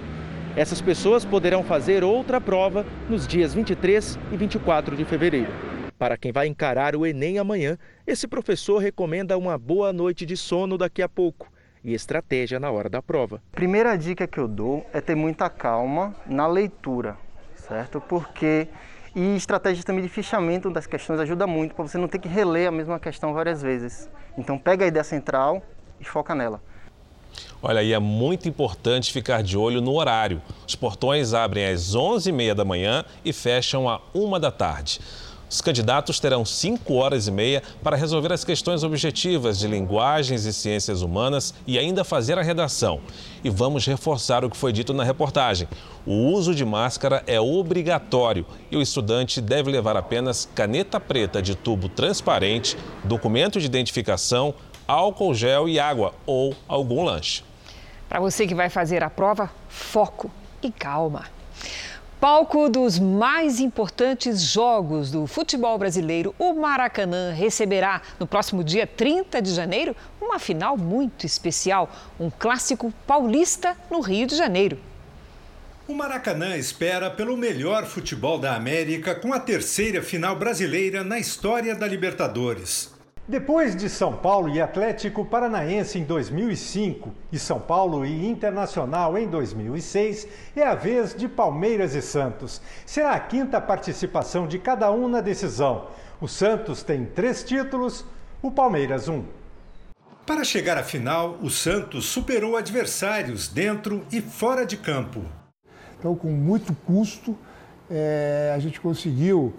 Essas 0.56 0.82
pessoas 0.82 1.26
poderão 1.26 1.64
fazer 1.64 2.04
outra 2.04 2.40
prova 2.40 2.86
nos 3.10 3.28
dias 3.28 3.54
23 3.54 4.20
e 4.32 4.38
24 4.38 4.96
de 4.96 5.06
fevereiro. 5.06 5.52
Para 5.98 6.18
quem 6.18 6.32
vai 6.32 6.48
encarar 6.48 6.96
o 6.96 7.06
Enem 7.06 7.40
amanhã, 7.40 7.78
esse 8.06 8.28
professor 8.28 8.78
recomenda 8.78 9.38
uma 9.38 9.58
boa 9.58 9.94
noite 9.94 10.26
de 10.26 10.36
sono 10.36 10.78
daqui 10.78 11.02
a 11.02 11.10
pouco 11.10 11.48
e 11.84 11.94
estratégia 11.94 12.60
na 12.60 12.70
hora 12.70 12.90
da 12.90 13.02
prova. 13.02 13.42
Primeira 13.52 13.96
dica 13.96 14.28
que 14.28 14.38
eu 14.38 14.48
dou 14.48 14.86
é 14.94 15.02
ter 15.02 15.16
muita 15.16 15.50
calma 15.50 16.16
na 16.28 16.46
leitura 16.46 17.18
certo? 17.68 18.02
Porque 18.02 18.68
e 19.16 19.36
estratégias 19.36 19.86
também 19.86 20.02
de 20.02 20.10
fichamento 20.10 20.72
das 20.72 20.88
questões 20.88 21.20
ajuda 21.20 21.46
muito 21.46 21.76
para 21.76 21.88
você 21.88 21.98
não 21.98 22.08
ter 22.08 22.18
que 22.18 22.28
reler 22.28 22.68
a 22.68 22.72
mesma 22.72 23.00
questão 23.00 23.34
várias 23.34 23.62
vezes. 23.62 24.10
Então 24.38 24.58
pega 24.58 24.86
a 24.86 24.88
ideia 24.88 25.04
central 25.04 25.62
e 26.00 26.04
foca 26.04 26.34
nela. 26.34 26.60
Olha, 27.62 27.80
aí 27.80 27.94
é 27.94 28.00
muito 28.00 28.50
importante 28.50 29.14
ficar 29.14 29.42
de 29.44 29.58
olho 29.58 29.82
no 29.82 29.94
horário. 29.94 30.42
Os 30.68 30.76
portões 30.76 31.34
abrem 31.34 31.66
às 31.66 31.96
11h30 31.96 32.54
da 32.54 32.66
manhã 32.66 33.06
e 33.24 33.32
fecham 33.32 33.88
à 33.88 34.02
1 34.14 34.40
da 34.40 34.52
tarde. 34.52 35.00
Os 35.54 35.62
candidatos 35.62 36.20
terão 36.20 36.44
cinco 36.44 36.96
horas 36.96 37.28
e 37.28 37.32
meia 37.32 37.62
para 37.84 37.96
resolver 37.96 38.34
as 38.34 38.44
questões 38.44 38.84
objetivas 38.84 39.60
de 39.60 39.68
linguagens 39.68 40.46
e 40.46 40.52
ciências 40.52 41.04
humanas 41.04 41.54
e 41.68 41.78
ainda 41.78 42.04
fazer 42.04 42.40
a 42.40 42.42
redação. 42.42 43.02
E 43.44 43.52
vamos 43.52 43.86
reforçar 43.86 44.44
o 44.44 44.50
que 44.50 44.58
foi 44.58 44.74
dito 44.74 44.96
na 44.96 45.04
reportagem. 45.04 45.68
O 46.08 46.32
uso 46.32 46.56
de 46.56 46.66
máscara 46.66 47.22
é 47.28 47.40
obrigatório 47.40 48.48
e 48.72 48.76
o 48.76 48.82
estudante 48.82 49.40
deve 49.40 49.70
levar 49.70 49.96
apenas 49.96 50.50
caneta 50.56 51.00
preta 51.00 51.40
de 51.40 51.54
tubo 51.54 51.88
transparente, 51.88 52.76
documento 53.04 53.60
de 53.60 53.68
identificação, 53.68 54.56
álcool 54.88 55.36
gel 55.36 55.70
e 55.70 55.80
água 55.80 56.16
ou 56.26 56.56
algum 56.68 57.04
lanche. 57.04 57.44
Para 58.10 58.20
você 58.20 58.48
que 58.48 58.56
vai 58.56 58.72
fazer 58.72 59.04
a 59.04 59.10
prova, 59.12 59.52
foco 59.70 60.32
e 60.64 60.72
calma. 60.72 61.33
Palco 62.24 62.70
dos 62.70 62.98
mais 63.00 63.60
importantes 63.60 64.42
jogos 64.44 65.12
do 65.12 65.28
futebol 65.28 65.78
brasileiro, 65.78 66.34
o 66.40 66.54
Maracanã 66.54 67.34
receberá 67.34 68.02
no 68.18 68.26
próximo 68.26 68.64
dia 68.64 68.88
30 68.88 69.42
de 69.42 69.54
janeiro 69.54 69.94
uma 70.22 70.40
final 70.40 70.78
muito 70.78 71.26
especial, 71.26 71.92
um 72.18 72.30
clássico 72.30 72.94
paulista 73.06 73.76
no 73.92 74.00
Rio 74.00 74.26
de 74.26 74.38
Janeiro. 74.38 74.80
O 75.86 75.94
Maracanã 75.94 76.56
espera 76.56 77.12
pelo 77.12 77.36
melhor 77.36 77.86
futebol 77.86 78.40
da 78.40 78.56
América 78.56 79.14
com 79.14 79.34
a 79.34 79.40
terceira 79.42 80.02
final 80.02 80.38
brasileira 80.38 81.04
na 81.04 81.20
história 81.20 81.76
da 81.76 81.86
Libertadores. 81.86 82.93
Depois 83.26 83.74
de 83.74 83.90
São 83.90 84.18
Paulo 84.18 84.50
e 84.50 84.62
Atlético 84.62 85.24
Paranaense 85.24 85.98
em 85.98 86.04
2005 86.04 87.10
e 87.32 87.40
São 87.40 87.58
Paulo 87.58 88.06
e 88.06 88.28
Internacional 88.28 89.18
em 89.18 89.26
2006, 89.30 90.28
é 90.54 90.64
a 90.64 90.76
vez 90.76 91.16
de 91.16 91.30
Palmeiras 91.30 91.96
e 91.96 92.02
Santos. 92.02 92.62
Será 92.86 93.12
a 93.12 93.20
quinta 93.22 93.62
participação 93.62 94.46
de 94.46 94.60
cada 94.60 94.92
um 94.92 95.08
na 95.08 95.22
decisão. 95.22 95.88
O 96.20 96.28
Santos 96.28 96.84
tem 96.84 97.06
três 97.06 97.46
títulos, 97.46 98.06
o 98.42 98.52
Palmeiras 98.52 99.08
um. 99.08 99.24
Para 100.26 100.44
chegar 100.44 100.78
à 100.78 100.84
final, 100.84 101.38
o 101.42 101.50
Santos 101.50 102.08
superou 102.08 102.58
adversários 102.58 103.48
dentro 103.48 104.06
e 104.12 104.20
fora 104.20 104.66
de 104.66 104.76
campo. 104.76 105.22
Então, 105.98 106.14
com 106.14 106.28
muito 106.28 106.76
custo, 106.86 107.38
é, 107.90 108.52
a 108.54 108.60
gente 108.60 108.82
conseguiu 108.82 109.54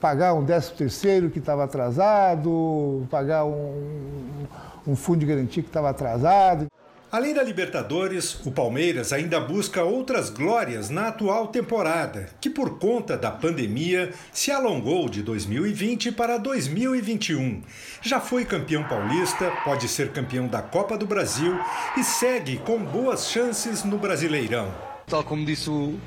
pagar 0.00 0.34
um 0.34 0.44
décimo 0.44 0.76
terceiro 0.76 1.30
que 1.30 1.38
estava 1.38 1.64
atrasado, 1.64 3.06
pagar 3.10 3.44
um, 3.44 4.46
um 4.86 4.96
fundo 4.96 5.20
de 5.20 5.26
garantia 5.26 5.62
que 5.62 5.68
estava 5.68 5.90
atrasado. 5.90 6.66
Além 7.10 7.32
da 7.32 7.42
Libertadores, 7.42 8.38
o 8.44 8.50
Palmeiras 8.50 9.14
ainda 9.14 9.40
busca 9.40 9.82
outras 9.82 10.28
glórias 10.28 10.90
na 10.90 11.08
atual 11.08 11.46
temporada, 11.46 12.28
que 12.38 12.50
por 12.50 12.78
conta 12.78 13.16
da 13.16 13.30
pandemia 13.30 14.12
se 14.30 14.50
alongou 14.50 15.08
de 15.08 15.22
2020 15.22 16.12
para 16.12 16.36
2021. 16.36 17.62
Já 18.02 18.20
foi 18.20 18.44
campeão 18.44 18.84
paulista, 18.84 19.50
pode 19.64 19.88
ser 19.88 20.12
campeão 20.12 20.46
da 20.48 20.60
Copa 20.60 20.98
do 20.98 21.06
Brasil 21.06 21.58
e 21.96 22.04
segue 22.04 22.58
com 22.58 22.78
boas 22.78 23.30
chances 23.30 23.84
no 23.84 23.96
Brasileirão. 23.96 24.68
Tal 25.06 25.24
como 25.24 25.46
disse 25.46 25.70
o 25.70 25.98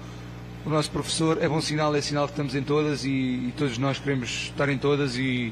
o 0.66 0.70
nosso 0.70 0.92
professor, 0.92 1.42
é 1.42 1.48
bom 1.48 1.60
sinal, 1.60 1.96
é 1.96 2.02
sinal 2.02 2.26
que 2.26 2.34
estamos 2.34 2.56
em 2.56 2.62
todas 2.62 3.04
e, 3.04 3.10
e 3.10 3.54
todos 3.58 3.78
nós 3.78 3.98
queremos 3.98 4.30
estar 4.30 4.70
em 4.70 4.78
todas 4.78 5.18
e, 5.18 5.52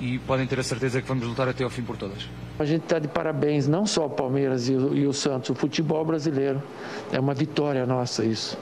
e 0.00 0.18
podem 0.20 0.46
ter 0.46 0.58
a 0.58 0.62
certeza 0.62 1.02
que 1.02 1.08
vamos 1.08 1.26
lutar 1.26 1.48
até 1.48 1.64
ao 1.64 1.70
fim 1.70 1.82
por 1.82 1.96
todas. 1.96 2.26
A 2.58 2.64
gente 2.64 2.84
está 2.84 2.98
de 2.98 3.08
parabéns, 3.08 3.68
não 3.68 3.84
só 3.84 4.06
o 4.06 4.10
Palmeiras 4.10 4.68
e 4.68 4.74
o, 4.74 4.96
e 4.96 5.06
o 5.06 5.12
Santos, 5.12 5.50
o 5.50 5.54
futebol 5.54 6.04
brasileiro. 6.04 6.62
É 7.12 7.20
uma 7.20 7.34
vitória 7.34 7.84
nossa 7.84 8.24
isso. 8.24 8.56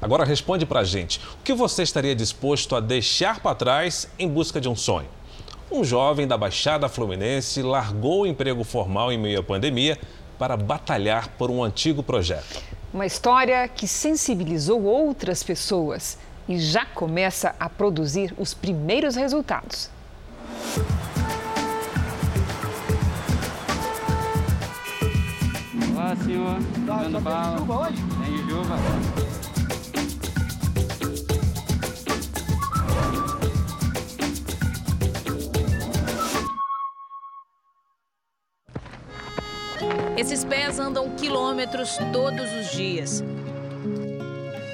Agora 0.00 0.24
responde 0.24 0.66
para 0.66 0.80
a 0.80 0.84
gente, 0.84 1.20
o 1.40 1.42
que 1.44 1.54
você 1.54 1.82
estaria 1.82 2.14
disposto 2.14 2.76
a 2.76 2.80
deixar 2.80 3.40
para 3.40 3.54
trás 3.54 4.10
em 4.18 4.28
busca 4.28 4.60
de 4.60 4.68
um 4.68 4.76
sonho? 4.76 5.08
Um 5.70 5.82
jovem 5.82 6.26
da 6.26 6.36
Baixada 6.36 6.88
Fluminense 6.88 7.62
largou 7.62 8.22
o 8.22 8.26
emprego 8.26 8.64
formal 8.64 9.10
em 9.10 9.16
meio 9.16 9.40
à 9.40 9.42
pandemia 9.42 9.98
para 10.38 10.56
batalhar 10.56 11.28
por 11.38 11.50
um 11.50 11.64
antigo 11.64 12.02
projeto. 12.02 12.60
Uma 12.92 13.06
história 13.06 13.66
que 13.68 13.88
sensibilizou 13.88 14.82
outras 14.82 15.42
pessoas 15.42 16.18
e 16.46 16.58
já 16.58 16.84
começa 16.84 17.54
a 17.58 17.66
produzir 17.66 18.34
os 18.36 18.52
primeiros 18.52 19.16
resultados. 19.16 19.88
Olá, 25.90 26.16
senhor. 26.16 26.58
Tá, 26.86 26.96
Dando 27.04 27.20
bala. 27.22 27.56
Tem 27.56 27.66
chuva 27.66 27.80
hoje? 27.80 28.02
Tem 28.22 28.48
chuva. 28.48 29.31
Esses 40.16 40.44
pés 40.44 40.78
andam 40.78 41.10
quilômetros 41.16 41.96
todos 42.12 42.52
os 42.52 42.70
dias. 42.70 43.24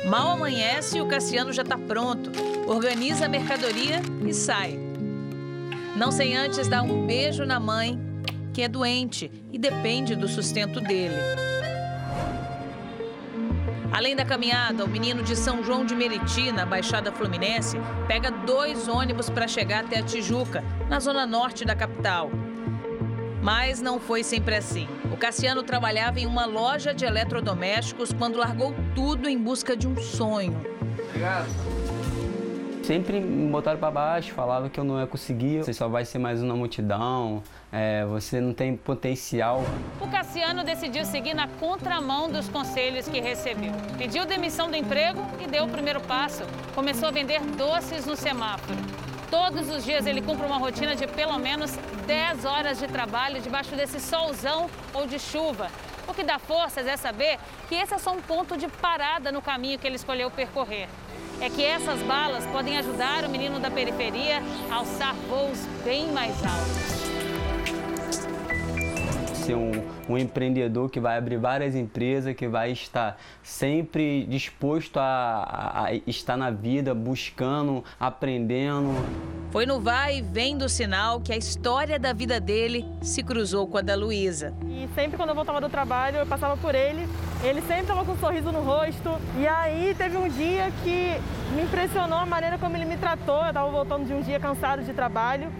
Mal 0.08 0.32
amanhece 0.32 0.98
e 0.98 1.00
o 1.00 1.06
Cassiano 1.06 1.52
já 1.52 1.62
está 1.62 1.78
pronto. 1.78 2.32
Organiza 2.66 3.26
a 3.26 3.28
mercadoria 3.28 4.02
e 4.26 4.34
sai. 4.34 4.78
Não 5.96 6.10
sem 6.10 6.36
antes 6.36 6.66
dar 6.66 6.82
um 6.82 7.06
beijo 7.06 7.44
na 7.44 7.60
mãe, 7.60 7.98
que 8.52 8.62
é 8.62 8.68
doente 8.68 9.30
e 9.52 9.58
depende 9.58 10.16
do 10.16 10.26
sustento 10.26 10.80
dele. 10.80 11.16
Além 13.92 14.16
da 14.16 14.24
caminhada, 14.24 14.84
o 14.84 14.88
menino 14.88 15.22
de 15.22 15.36
São 15.36 15.62
João 15.62 15.84
de 15.84 15.94
Meriti, 15.94 16.52
na 16.52 16.66
Baixada 16.66 17.12
Fluminense, 17.12 17.78
pega 18.06 18.30
dois 18.30 18.86
ônibus 18.88 19.30
para 19.30 19.48
chegar 19.48 19.84
até 19.84 19.98
a 19.98 20.02
Tijuca, 20.02 20.62
na 20.88 21.00
zona 21.00 21.26
norte 21.26 21.64
da 21.64 21.74
capital. 21.74 22.30
Mas 23.42 23.80
não 23.80 24.00
foi 24.00 24.22
sempre 24.22 24.56
assim. 24.56 24.88
O 25.12 25.16
Cassiano 25.16 25.62
trabalhava 25.62 26.18
em 26.18 26.26
uma 26.26 26.44
loja 26.46 26.92
de 26.92 27.04
eletrodomésticos 27.04 28.12
quando 28.12 28.38
largou 28.38 28.74
tudo 28.94 29.28
em 29.28 29.38
busca 29.38 29.76
de 29.76 29.86
um 29.86 29.96
sonho. 29.96 30.60
Obrigado. 31.08 31.48
Sempre 32.88 33.20
me 33.20 33.50
botaram 33.50 33.78
para 33.78 33.90
baixo, 33.90 34.32
falavam 34.32 34.70
que 34.70 34.80
eu 34.80 34.84
não 34.84 34.98
ia 34.98 35.06
conseguir, 35.06 35.58
você 35.58 35.74
só 35.74 35.88
vai 35.88 36.06
ser 36.06 36.18
mais 36.18 36.42
uma 36.42 36.56
multidão, 36.56 37.42
é, 37.70 38.02
você 38.06 38.40
não 38.40 38.54
tem 38.54 38.74
potencial. 38.78 39.62
O 40.00 40.08
Cassiano 40.08 40.64
decidiu 40.64 41.04
seguir 41.04 41.34
na 41.34 41.46
contramão 41.46 42.30
dos 42.30 42.48
conselhos 42.48 43.06
que 43.06 43.20
recebeu. 43.20 43.72
Pediu 43.98 44.24
demissão 44.24 44.70
do 44.70 44.76
emprego 44.76 45.20
e 45.38 45.46
deu 45.46 45.64
o 45.64 45.68
primeiro 45.68 46.00
passo. 46.00 46.44
Começou 46.74 47.08
a 47.08 47.12
vender 47.12 47.42
doces 47.58 48.06
no 48.06 48.16
semáforo. 48.16 48.78
Todos 49.30 49.68
os 49.68 49.84
dias 49.84 50.06
ele 50.06 50.22
cumpre 50.22 50.46
uma 50.46 50.58
rotina 50.58 50.96
de 50.96 51.06
pelo 51.06 51.38
menos 51.38 51.70
10 52.06 52.44
horas 52.44 52.78
de 52.78 52.86
trabalho 52.86 53.40
debaixo 53.40 53.74
desse 53.76 54.00
solzão 54.00 54.68
ou 54.94 55.06
de 55.06 55.18
chuva. 55.18 55.70
O 56.06 56.14
que 56.14 56.22
dá 56.22 56.38
forças 56.38 56.86
é 56.86 56.96
saber 56.96 57.38
que 57.68 57.74
esse 57.74 57.94
é 57.94 57.98
só 57.98 58.12
um 58.12 58.22
ponto 58.22 58.56
de 58.56 58.66
parada 58.68 59.30
no 59.30 59.42
caminho 59.42 59.78
que 59.78 59.86
ele 59.86 59.96
escolheu 59.96 60.30
percorrer. 60.30 60.88
É 61.40 61.50
que 61.50 61.64
essas 61.64 62.00
balas 62.02 62.44
podem 62.46 62.78
ajudar 62.78 63.24
o 63.24 63.28
menino 63.28 63.60
da 63.60 63.70
periferia 63.70 64.42
a 64.70 64.76
alçar 64.76 65.14
voos 65.28 65.58
bem 65.84 66.10
mais 66.10 66.34
altos 66.44 66.98
ser 69.48 69.54
um, 69.54 69.72
um, 70.08 70.18
empreendedor 70.18 70.90
que 70.90 71.00
vai 71.00 71.18
abrir 71.18 71.36
várias 71.36 71.74
empresas, 71.74 72.34
que 72.34 72.48
vai 72.48 72.72
estar 72.72 73.18
sempre 73.42 74.24
disposto 74.26 74.98
a, 74.98 75.04
a, 75.04 75.86
a 75.86 75.94
estar 76.06 76.36
na 76.36 76.50
vida, 76.50 76.94
buscando, 76.94 77.84
aprendendo. 77.98 78.94
Foi 79.50 79.64
no 79.64 79.80
vai 79.80 80.18
e 80.18 80.22
vem 80.22 80.58
do 80.58 80.68
sinal 80.68 81.20
que 81.20 81.32
a 81.32 81.36
história 81.36 81.98
da 81.98 82.12
vida 82.12 82.38
dele 82.38 82.84
se 83.00 83.22
cruzou 83.22 83.66
com 83.66 83.78
a 83.78 83.80
da 83.80 83.94
Luísa. 83.94 84.54
E 84.66 84.88
sempre 84.94 85.16
quando 85.16 85.30
eu 85.30 85.34
voltava 85.34 85.60
do 85.60 85.68
trabalho, 85.68 86.18
eu 86.18 86.26
passava 86.26 86.56
por 86.56 86.74
ele, 86.74 87.08
ele 87.42 87.60
sempre 87.62 87.82
estava 87.82 88.04
com 88.04 88.12
um 88.12 88.18
sorriso 88.18 88.52
no 88.52 88.60
rosto. 88.60 89.10
E 89.38 89.46
aí 89.46 89.94
teve 89.96 90.16
um 90.16 90.28
dia 90.28 90.70
que 90.82 91.18
me 91.54 91.62
impressionou 91.62 92.18
a 92.18 92.26
maneira 92.26 92.58
como 92.58 92.76
ele 92.76 92.84
me 92.84 92.96
tratou. 92.96 93.42
Eu 93.42 93.48
estava 93.48 93.70
voltando 93.70 94.06
de 94.06 94.12
um 94.12 94.20
dia 94.20 94.38
cansado 94.38 94.82
de 94.82 94.92
trabalho. 94.92 95.50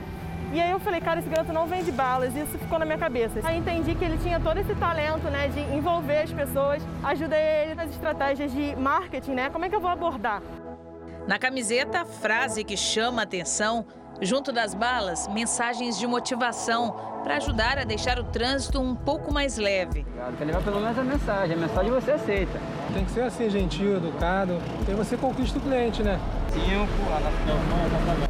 E 0.50 0.60
aí 0.60 0.70
eu 0.70 0.80
falei, 0.80 1.00
cara, 1.00 1.20
esse 1.20 1.28
garoto 1.28 1.52
não 1.52 1.66
vende 1.66 1.92
balas, 1.92 2.34
isso 2.34 2.58
ficou 2.58 2.78
na 2.78 2.86
minha 2.86 2.96
cabeça. 2.96 3.40
Aí 3.44 3.58
entendi 3.58 3.94
que 3.94 4.04
ele 4.04 4.16
tinha 4.18 4.40
todo 4.40 4.58
esse 4.58 4.74
talento, 4.76 5.28
né, 5.30 5.48
de 5.48 5.60
envolver 5.60 6.22
as 6.22 6.32
pessoas, 6.32 6.82
ajudei 7.04 7.38
ele 7.64 7.74
nas 7.74 7.90
estratégias 7.90 8.50
de 8.50 8.74
marketing, 8.76 9.32
né, 9.32 9.50
como 9.50 9.66
é 9.66 9.68
que 9.68 9.76
eu 9.76 9.80
vou 9.80 9.90
abordar. 9.90 10.42
Na 11.26 11.38
camiseta, 11.38 12.06
frase 12.06 12.64
que 12.64 12.78
chama 12.78 13.20
a 13.20 13.24
atenção, 13.24 13.84
junto 14.20 14.52
das 14.52 14.74
balas, 14.74 15.28
mensagens 15.28 15.98
de 15.98 16.06
motivação 16.06 16.94
para 17.22 17.36
ajudar 17.36 17.78
a 17.78 17.84
deixar 17.84 18.18
o 18.18 18.24
trânsito 18.24 18.80
um 18.80 18.94
pouco 18.94 19.32
mais 19.32 19.56
leve. 19.58 20.06
Quer 20.38 20.44
levar 20.44 20.62
pelo 20.62 20.80
menos 20.80 20.98
a 20.98 21.02
mensagem, 21.02 21.56
a 21.56 21.58
mensagem 21.58 21.90
você 21.90 22.12
aceita. 22.12 22.60
Tem 22.92 23.04
que 23.04 23.10
ser 23.10 23.22
assim, 23.22 23.50
gentil, 23.50 23.96
educado, 23.96 24.58
e 24.88 24.92
você 24.92 25.16
conquista 25.16 25.58
o 25.58 25.62
cliente, 25.62 26.02
né? 26.02 26.18
Cinco, 26.52 26.88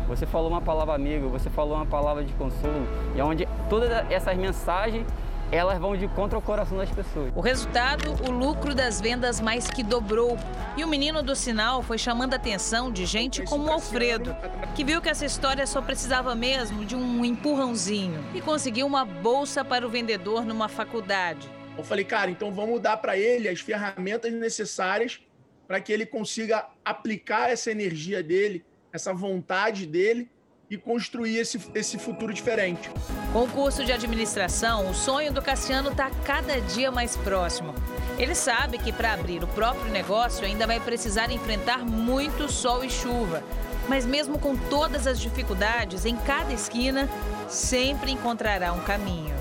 você 0.09 0.27
falou 0.27 0.49
uma 0.49 0.61
palavra 0.61 0.95
amiga, 0.95 1.29
você 1.29 1.49
falou 1.49 1.77
uma 1.77 1.87
palavra 1.87 2.25
de 2.25 2.33
consolo, 2.35 2.87
e 3.15 3.21
é 3.21 3.25
onde 3.25 3.47
todas 3.71 3.91
essas 4.11 4.37
mensagens 4.37 5.07
elas 5.51 5.79
vão 5.79 5.97
de 5.97 6.07
contra 6.09 6.39
o 6.39 6.43
coração 6.43 6.79
das 6.79 6.91
pessoas. 6.91 7.33
O 7.35 7.41
resultado, 7.41 8.11
o 8.29 8.31
lucro 8.31 8.75
das 8.75 9.01
vendas 9.01 9.41
mais 9.41 9.69
que 9.69 9.83
dobrou. 9.83 10.37
E 10.77 10.85
o 10.85 10.89
menino 10.89 11.23
do 11.23 11.35
sinal 11.35 11.83
foi 11.83 11.99
chamando 11.99 12.35
a 12.35 12.37
atenção 12.37 12.93
de 12.93 13.07
gente 13.07 13.43
como 13.43 13.65
o 13.65 13.73
Alfredo, 13.73 14.37
que 14.75 14.85
viu 14.85 15.01
que 15.01 15.09
essa 15.09 15.25
história 15.25 15.67
só 15.67 15.81
precisava 15.81 16.35
mesmo 16.35 16.85
de 16.85 16.95
um 16.95 17.25
empurrãozinho 17.25 18.23
e 18.35 18.41
conseguiu 18.41 18.87
uma 18.87 19.05
bolsa 19.05 19.65
para 19.65 19.87
o 19.87 19.91
vendedor 19.91 20.45
numa 20.45 20.69
faculdade. 20.69 21.49
Eu 21.77 21.85
falei, 21.85 22.05
cara, 22.05 22.31
então 22.31 22.53
vamos 22.53 22.81
dar 22.81 22.97
para 22.97 23.17
ele 23.17 23.49
as 23.49 23.61
ferramentas 23.61 24.33
necessárias 24.33 25.21
para 25.67 25.81
que 25.81 25.93
ele 25.93 26.05
consiga 26.05 26.67
aplicar 26.85 27.51
essa 27.51 27.71
energia 27.71 28.23
dele 28.23 28.65
essa 28.93 29.13
vontade 29.13 29.87
dele 29.87 30.31
e 30.71 30.77
construir 30.77 31.39
esse, 31.39 31.61
esse 31.75 31.99
futuro 31.99 32.33
diferente. 32.33 32.91
Com 33.33 33.45
o 33.45 33.49
curso 33.49 33.85
de 33.85 33.93
administração, 33.93 34.91
o 34.91 34.95
sonho 34.95 35.33
do 35.33 35.41
Cassiano 35.41 35.91
está 35.91 36.11
cada 36.25 36.61
dia 36.61 36.91
mais 36.91 37.17
próximo. 37.17 37.75
Ele 38.19 38.35
sabe 38.35 38.79
que 38.79 38.93
para 38.93 39.15
abrir 39.15 39.43
o 39.43 39.47
próprio 39.47 39.91
negócio 39.91 40.45
ainda 40.45 40.67
vai 40.67 40.79
precisar 40.81 41.31
enfrentar 41.31 41.79
muito 41.79 42.51
sol 42.51 42.85
e 42.85 42.91
chuva. 42.91 43.43
Mas 43.89 44.05
mesmo 44.05 44.39
com 44.39 44.55
todas 44.55 45.07
as 45.07 45.19
dificuldades, 45.19 46.05
em 46.05 46.17
cada 46.17 46.53
esquina, 46.53 47.09
sempre 47.49 48.13
encontrará 48.13 48.73
um 48.73 48.81
caminho. 48.81 49.35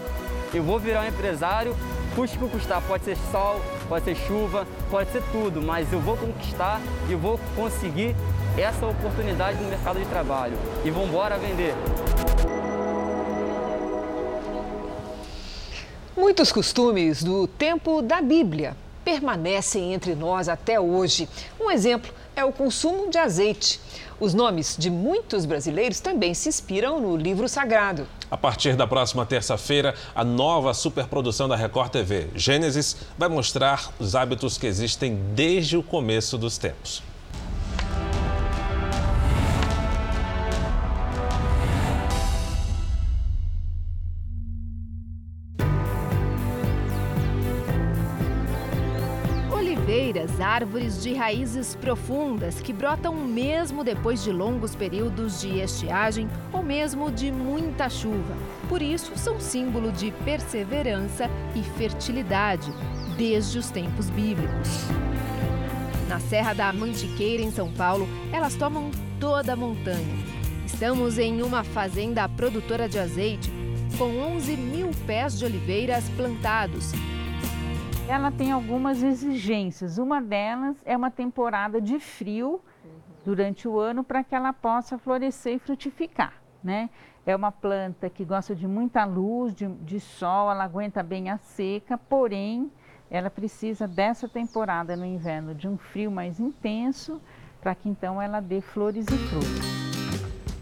Eu 0.53 0.63
vou 0.63 0.79
virar 0.79 1.01
um 1.03 1.07
empresário, 1.07 1.75
custe 2.15 2.37
que 2.37 2.47
custar. 2.47 2.81
Pode 2.83 3.03
ser 3.03 3.17
sol, 3.31 3.61
pode 3.89 4.05
ser 4.05 4.15
chuva, 4.15 4.65
pode 4.89 5.11
ser 5.11 5.21
tudo, 5.31 5.61
mas 5.61 5.91
eu 5.91 5.99
vou 5.99 6.15
conquistar 6.15 6.79
e 7.09 7.15
vou 7.15 7.37
conseguir 7.55 8.15
essa 8.57 8.85
oportunidade 8.85 9.61
no 9.61 9.69
mercado 9.69 9.99
de 9.99 10.05
trabalho 10.05 10.57
e 10.83 10.89
vamos 10.89 11.09
embora 11.09 11.37
vender. 11.37 11.75
Muitos 16.15 16.51
costumes 16.51 17.23
do 17.23 17.45
tempo 17.47 18.01
da 18.01 18.21
Bíblia 18.21 18.75
permanecem 19.05 19.93
entre 19.93 20.15
nós 20.15 20.49
até 20.49 20.79
hoje. 20.79 21.29
Um 21.59 21.69
exemplo 21.69 22.11
é 22.35 22.43
o 22.43 22.51
consumo 22.51 23.09
de 23.09 23.17
azeite. 23.17 23.79
Os 24.19 24.33
nomes 24.33 24.75
de 24.77 24.89
muitos 24.89 25.45
brasileiros 25.45 25.99
também 25.99 26.33
se 26.33 26.49
inspiram 26.49 26.99
no 26.99 27.15
livro 27.15 27.47
sagrado. 27.47 28.07
A 28.29 28.35
partir 28.35 28.75
da 28.75 28.87
próxima 28.87 29.25
terça-feira, 29.25 29.93
a 30.13 30.23
nova 30.23 30.73
superprodução 30.73 31.47
da 31.47 31.55
Record 31.55 31.91
TV, 31.91 32.27
Gênesis, 32.35 32.97
vai 33.17 33.29
mostrar 33.29 33.93
os 33.99 34.15
hábitos 34.15 34.57
que 34.57 34.65
existem 34.67 35.15
desde 35.35 35.77
o 35.77 35.83
começo 35.83 36.37
dos 36.37 36.57
tempos. 36.57 37.06
Árvores 50.57 51.03
de 51.03 51.13
raízes 51.13 51.75
profundas 51.75 52.59
que 52.59 52.73
brotam 52.73 53.13
mesmo 53.13 53.83
depois 53.83 54.23
de 54.23 54.31
longos 54.31 54.73
períodos 54.73 55.39
de 55.39 55.59
estiagem 55.59 56.27
ou 56.51 56.63
mesmo 56.63 57.11
de 57.11 57.31
muita 57.31 57.87
chuva. 57.91 58.35
Por 58.67 58.81
isso, 58.81 59.15
são 59.15 59.39
símbolo 59.39 59.91
de 59.91 60.09
perseverança 60.25 61.29
e 61.55 61.61
fertilidade 61.77 62.73
desde 63.15 63.59
os 63.59 63.69
tempos 63.69 64.09
bíblicos. 64.09 64.87
Na 66.09 66.19
Serra 66.19 66.53
da 66.53 66.73
Mantiqueira, 66.73 67.43
em 67.43 67.51
São 67.51 67.71
Paulo, 67.71 68.07
elas 68.33 68.55
tomam 68.55 68.89
toda 69.19 69.53
a 69.53 69.55
montanha. 69.55 70.25
Estamos 70.65 71.19
em 71.19 71.43
uma 71.43 71.63
fazenda 71.63 72.27
produtora 72.27 72.89
de 72.89 72.97
azeite 72.97 73.51
com 73.95 74.05
11 74.05 74.57
mil 74.57 74.89
pés 75.05 75.37
de 75.37 75.45
oliveiras 75.45 76.09
plantados 76.17 76.93
ela 78.07 78.31
tem 78.31 78.51
algumas 78.51 79.03
exigências. 79.03 79.97
Uma 79.97 80.21
delas 80.21 80.77
é 80.85 80.95
uma 80.95 81.11
temporada 81.11 81.81
de 81.81 81.99
frio 81.99 82.61
durante 83.25 83.67
o 83.67 83.77
ano 83.77 84.03
para 84.03 84.23
que 84.23 84.33
ela 84.33 84.53
possa 84.53 84.97
florescer 84.97 85.55
e 85.55 85.59
frutificar, 85.59 86.33
né? 86.63 86.89
É 87.25 87.35
uma 87.35 87.51
planta 87.51 88.09
que 88.09 88.23
gosta 88.23 88.55
de 88.55 88.65
muita 88.65 89.03
luz, 89.03 89.53
de, 89.53 89.67
de 89.67 89.99
sol, 89.99 90.49
ela 90.49 90.63
aguenta 90.63 91.03
bem 91.03 91.29
a 91.29 91.37
seca, 91.37 91.97
porém 91.97 92.71
ela 93.11 93.29
precisa 93.29 93.85
dessa 93.85 94.29
temporada 94.29 94.95
no 94.95 95.05
inverno 95.05 95.53
de 95.53 95.67
um 95.67 95.77
frio 95.77 96.09
mais 96.09 96.39
intenso 96.39 97.21
para 97.59 97.75
que 97.75 97.89
então 97.89 98.21
ela 98.21 98.39
dê 98.39 98.61
flores 98.61 99.05
e 99.07 99.17
frutos. 99.17 99.77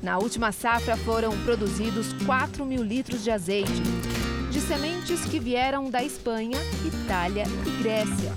Na 0.01 0.17
última 0.17 0.51
safra 0.51 0.97
foram 0.97 1.31
produzidos 1.43 2.13
4 2.25 2.65
mil 2.65 2.83
litros 2.83 3.23
de 3.23 3.29
azeite 3.29 4.24
de 4.55 4.61
sementes 4.61 5.25
que 5.25 5.37
vieram 5.37 5.89
da 5.89 6.01
Espanha, 6.01 6.57
Itália 6.85 7.43
e 7.67 7.83
Grécia. 7.83 8.31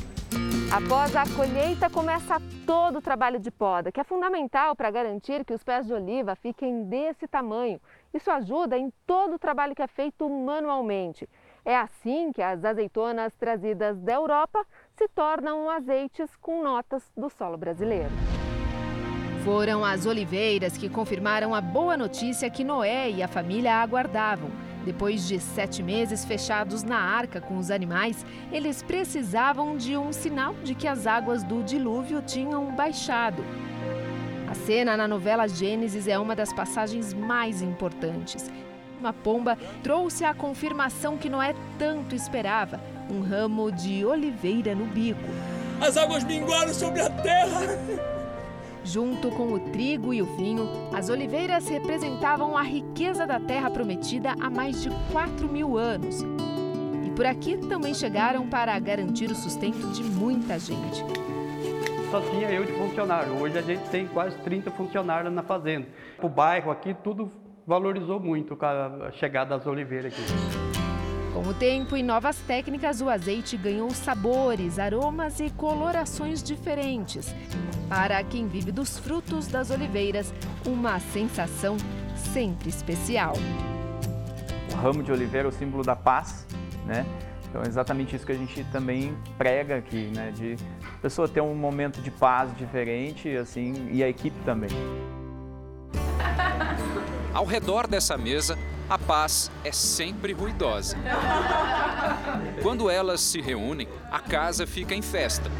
Após 0.68 1.14
a 1.14 1.22
colheita, 1.36 1.88
começa 1.88 2.42
todo 2.66 2.98
o 2.98 3.00
trabalho 3.00 3.38
de 3.38 3.52
poda, 3.52 3.92
que 3.92 4.00
é 4.00 4.02
fundamental 4.02 4.74
para 4.74 4.90
garantir 4.90 5.44
que 5.44 5.54
os 5.54 5.62
pés 5.62 5.86
de 5.86 5.92
oliva 5.92 6.34
fiquem 6.34 6.82
desse 6.88 7.28
tamanho. 7.28 7.80
Isso 8.12 8.32
ajuda 8.32 8.76
em 8.76 8.92
todo 9.06 9.36
o 9.36 9.38
trabalho 9.38 9.76
que 9.76 9.82
é 9.82 9.86
feito 9.86 10.28
manualmente. 10.28 11.28
É 11.64 11.76
assim 11.76 12.32
que 12.32 12.42
as 12.42 12.64
azeitonas 12.64 13.32
trazidas 13.36 13.96
da 14.00 14.14
Europa 14.14 14.66
se 14.96 15.06
tornam 15.10 15.70
azeites 15.70 16.34
com 16.40 16.64
notas 16.64 17.04
do 17.16 17.30
solo 17.30 17.56
brasileiro. 17.56 18.10
Foram 19.44 19.84
as 19.84 20.04
oliveiras 20.04 20.76
que 20.76 20.88
confirmaram 20.88 21.54
a 21.54 21.60
boa 21.60 21.96
notícia 21.96 22.50
que 22.50 22.64
Noé 22.64 23.08
e 23.08 23.22
a 23.22 23.28
família 23.28 23.76
aguardavam. 23.76 24.50
Depois 24.88 25.28
de 25.28 25.38
sete 25.38 25.82
meses 25.82 26.24
fechados 26.24 26.82
na 26.82 26.98
arca 26.98 27.42
com 27.42 27.58
os 27.58 27.70
animais, 27.70 28.24
eles 28.50 28.82
precisavam 28.82 29.76
de 29.76 29.98
um 29.98 30.14
sinal 30.14 30.54
de 30.64 30.74
que 30.74 30.88
as 30.88 31.06
águas 31.06 31.44
do 31.44 31.62
dilúvio 31.62 32.22
tinham 32.22 32.74
baixado. 32.74 33.44
A 34.50 34.54
cena 34.54 34.96
na 34.96 35.06
novela 35.06 35.46
Gênesis 35.46 36.08
é 36.08 36.18
uma 36.18 36.34
das 36.34 36.54
passagens 36.54 37.12
mais 37.12 37.60
importantes. 37.60 38.50
Uma 38.98 39.12
pomba 39.12 39.58
trouxe 39.82 40.24
a 40.24 40.32
confirmação 40.32 41.18
que 41.18 41.28
Noé 41.28 41.54
tanto 41.78 42.14
esperava: 42.14 42.80
um 43.10 43.20
ramo 43.20 43.70
de 43.70 44.06
oliveira 44.06 44.74
no 44.74 44.86
bico. 44.86 45.20
As 45.82 45.98
águas 45.98 46.24
minguaram 46.24 46.72
sobre 46.72 47.02
a 47.02 47.10
terra! 47.10 48.17
Junto 48.88 49.30
com 49.30 49.52
o 49.52 49.60
trigo 49.60 50.14
e 50.14 50.22
o 50.22 50.24
vinho, 50.24 50.66
as 50.94 51.10
oliveiras 51.10 51.68
representavam 51.68 52.56
a 52.56 52.62
riqueza 52.62 53.26
da 53.26 53.38
terra 53.38 53.68
prometida 53.68 54.34
há 54.40 54.48
mais 54.48 54.82
de 54.82 54.88
4 55.12 55.46
mil 55.46 55.76
anos. 55.76 56.22
E 57.04 57.10
por 57.10 57.26
aqui 57.26 57.58
também 57.58 57.92
chegaram 57.92 58.48
para 58.48 58.78
garantir 58.78 59.30
o 59.30 59.34
sustento 59.34 59.92
de 59.92 60.02
muita 60.02 60.58
gente. 60.58 61.04
só 62.10 62.18
tinha 62.30 62.50
eu 62.50 62.64
de 62.64 62.72
funcionário. 62.72 63.38
Hoje 63.38 63.58
a 63.58 63.62
gente 63.62 63.86
tem 63.90 64.06
quase 64.06 64.38
30 64.38 64.70
funcionários 64.70 65.34
na 65.34 65.42
fazenda. 65.42 65.86
O 66.22 66.28
bairro 66.30 66.70
aqui 66.70 66.96
tudo 67.04 67.30
valorizou 67.66 68.18
muito 68.18 68.56
com 68.56 68.64
a 68.64 69.10
chegada 69.12 69.58
das 69.58 69.66
oliveiras 69.66 70.14
aqui. 70.14 70.77
Com 71.38 71.50
o 71.50 71.54
tempo 71.54 71.96
e 71.96 72.02
novas 72.02 72.36
técnicas, 72.48 73.00
o 73.00 73.08
azeite 73.08 73.56
ganhou 73.56 73.88
sabores, 73.90 74.76
aromas 74.76 75.38
e 75.38 75.48
colorações 75.50 76.42
diferentes. 76.42 77.32
Para 77.88 78.24
quem 78.24 78.48
vive 78.48 78.72
dos 78.72 78.98
frutos 78.98 79.46
das 79.46 79.70
oliveiras, 79.70 80.34
uma 80.66 80.98
sensação 80.98 81.76
sempre 82.34 82.68
especial. 82.68 83.34
O 84.72 84.76
ramo 84.78 85.00
de 85.00 85.12
oliveira 85.12 85.46
é 85.46 85.48
o 85.48 85.52
símbolo 85.52 85.84
da 85.84 85.94
paz, 85.94 86.44
né? 86.84 87.06
Então 87.48 87.62
é 87.62 87.68
exatamente 87.68 88.16
isso 88.16 88.26
que 88.26 88.32
a 88.32 88.36
gente 88.36 88.64
também 88.72 89.16
prega 89.38 89.76
aqui, 89.76 90.10
né? 90.12 90.32
De 90.34 90.56
a 90.82 91.00
pessoa 91.00 91.28
ter 91.28 91.40
um 91.40 91.54
momento 91.54 92.02
de 92.02 92.10
paz 92.10 92.50
diferente, 92.56 93.28
assim, 93.36 93.88
e 93.92 94.02
a 94.02 94.08
equipe 94.08 94.36
também. 94.44 94.70
Ao 97.32 97.44
redor 97.44 97.86
dessa 97.86 98.18
mesa, 98.18 98.58
a 98.88 98.98
paz 98.98 99.50
é 99.64 99.72
sempre 99.72 100.32
ruidosa. 100.32 100.96
Quando 102.62 102.88
elas 102.88 103.20
se 103.20 103.40
reúnem, 103.40 103.86
a 104.10 104.18
casa 104.18 104.66
fica 104.66 104.94
em 104.94 105.02
festa. 105.02 105.50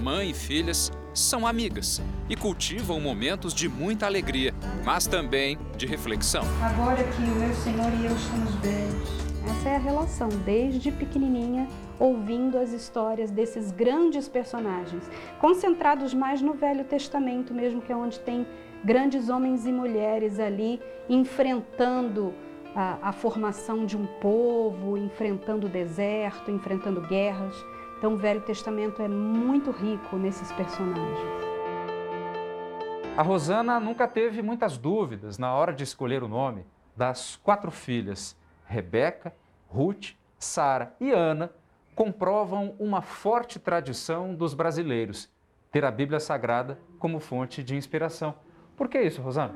Mãe 0.00 0.30
e 0.30 0.34
filhas 0.34 0.92
são 1.12 1.46
amigas 1.46 2.00
e 2.28 2.36
cultivam 2.36 3.00
momentos 3.00 3.52
de 3.52 3.68
muita 3.68 4.06
alegria, 4.06 4.54
mas 4.84 5.06
também 5.06 5.58
de 5.76 5.86
reflexão. 5.86 6.44
Agora 6.62 7.02
que 7.02 7.22
o 7.22 7.34
meu 7.34 7.54
Senhor 7.54 7.92
e 8.00 8.06
eu 8.06 8.14
estamos 8.14 8.54
velhos. 8.56 9.18
Essa 9.50 9.70
é 9.70 9.76
a 9.76 9.78
relação, 9.78 10.28
desde 10.44 10.92
pequenininha, 10.92 11.66
ouvindo 11.98 12.58
as 12.58 12.70
histórias 12.70 13.30
desses 13.30 13.72
grandes 13.72 14.28
personagens, 14.28 15.02
concentrados 15.40 16.14
mais 16.14 16.40
no 16.40 16.52
Velho 16.52 16.84
Testamento 16.84 17.52
mesmo, 17.52 17.80
que 17.80 17.90
é 17.90 17.96
onde 17.96 18.20
tem 18.20 18.46
grandes 18.84 19.28
homens 19.28 19.66
e 19.66 19.72
mulheres 19.72 20.38
ali 20.38 20.80
enfrentando 21.08 22.34
a, 22.74 23.08
a, 23.08 23.12
formação 23.12 23.84
de 23.84 23.96
um 23.96 24.06
povo, 24.20 24.96
enfrentando 24.96 25.66
o 25.66 25.70
deserto, 25.70 26.50
enfrentando 26.50 27.00
guerras. 27.00 27.54
Então, 27.98 28.14
o 28.14 28.16
Velho 28.16 28.40
Testamento 28.42 29.02
é 29.02 29.08
muito 29.08 29.70
rico 29.70 30.16
nesses 30.16 30.52
personagens. 30.52 31.18
A 33.16 33.22
Rosana 33.22 33.80
nunca 33.80 34.06
teve 34.06 34.42
muitas 34.42 34.78
dúvidas 34.78 35.38
na 35.38 35.52
hora 35.52 35.72
de 35.72 35.82
escolher 35.82 36.22
o 36.22 36.28
nome 36.28 36.64
das 36.96 37.34
quatro 37.36 37.70
filhas. 37.70 38.36
Rebeca, 38.64 39.34
Ruth, 39.68 40.12
Sara 40.38 40.94
e 41.00 41.10
Ana 41.10 41.50
comprovam 41.96 42.76
uma 42.78 43.02
forte 43.02 43.58
tradição 43.58 44.36
dos 44.36 44.54
brasileiros, 44.54 45.28
ter 45.72 45.84
a 45.84 45.90
Bíblia 45.90 46.20
Sagrada 46.20 46.78
como 46.96 47.18
fonte 47.18 47.60
de 47.64 47.74
inspiração. 47.74 48.36
Por 48.78 48.88
que 48.88 49.02
isso, 49.02 49.20
Rosana? 49.20 49.54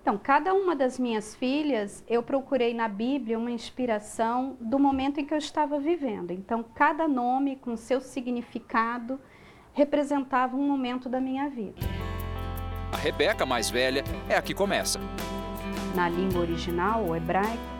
Então, 0.00 0.16
cada 0.16 0.54
uma 0.54 0.74
das 0.74 0.98
minhas 0.98 1.34
filhas, 1.34 2.04
eu 2.08 2.22
procurei 2.22 2.72
na 2.72 2.88
Bíblia 2.88 3.38
uma 3.38 3.50
inspiração 3.50 4.56
do 4.60 4.78
momento 4.78 5.20
em 5.20 5.24
que 5.24 5.34
eu 5.34 5.38
estava 5.38 5.78
vivendo. 5.78 6.30
Então, 6.30 6.64
cada 6.74 7.06
nome 7.06 7.56
com 7.56 7.76
seu 7.76 8.00
significado 8.00 9.20
representava 9.72 10.56
um 10.56 10.66
momento 10.66 11.08
da 11.08 11.20
minha 11.20 11.48
vida. 11.48 11.74
A 12.92 12.96
Rebeca, 12.96 13.44
mais 13.44 13.70
velha, 13.70 14.04
é 14.28 14.36
a 14.36 14.42
que 14.42 14.54
começa. 14.54 15.00
Na 15.94 16.08
língua 16.08 16.40
original, 16.40 17.04
o 17.04 17.16
hebraico, 17.16 17.71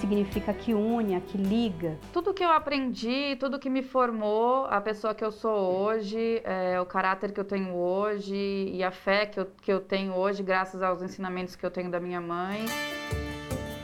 significa 0.00 0.52
que 0.54 0.72
une, 0.72 1.20
que 1.20 1.36
liga. 1.36 1.98
Tudo 2.12 2.32
que 2.32 2.44
eu 2.44 2.50
aprendi, 2.50 3.36
tudo 3.36 3.58
que 3.58 3.68
me 3.68 3.82
formou, 3.82 4.64
a 4.66 4.80
pessoa 4.80 5.14
que 5.14 5.24
eu 5.24 5.32
sou 5.32 5.56
hoje, 5.56 6.40
é, 6.44 6.80
o 6.80 6.86
caráter 6.86 7.32
que 7.32 7.40
eu 7.40 7.44
tenho 7.44 7.74
hoje 7.74 8.34
e 8.34 8.82
a 8.82 8.90
fé 8.90 9.26
que 9.26 9.40
eu, 9.40 9.46
que 9.60 9.72
eu 9.72 9.80
tenho 9.80 10.14
hoje, 10.14 10.42
graças 10.42 10.82
aos 10.82 11.02
ensinamentos 11.02 11.56
que 11.56 11.64
eu 11.64 11.70
tenho 11.70 11.90
da 11.90 12.00
minha 12.00 12.20
mãe. 12.20 12.64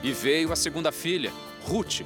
E 0.03 0.12
veio 0.12 0.53
a 0.53 0.57
segunda 0.57 0.93
filha, 0.93 1.33
Ruth. 1.67 2.03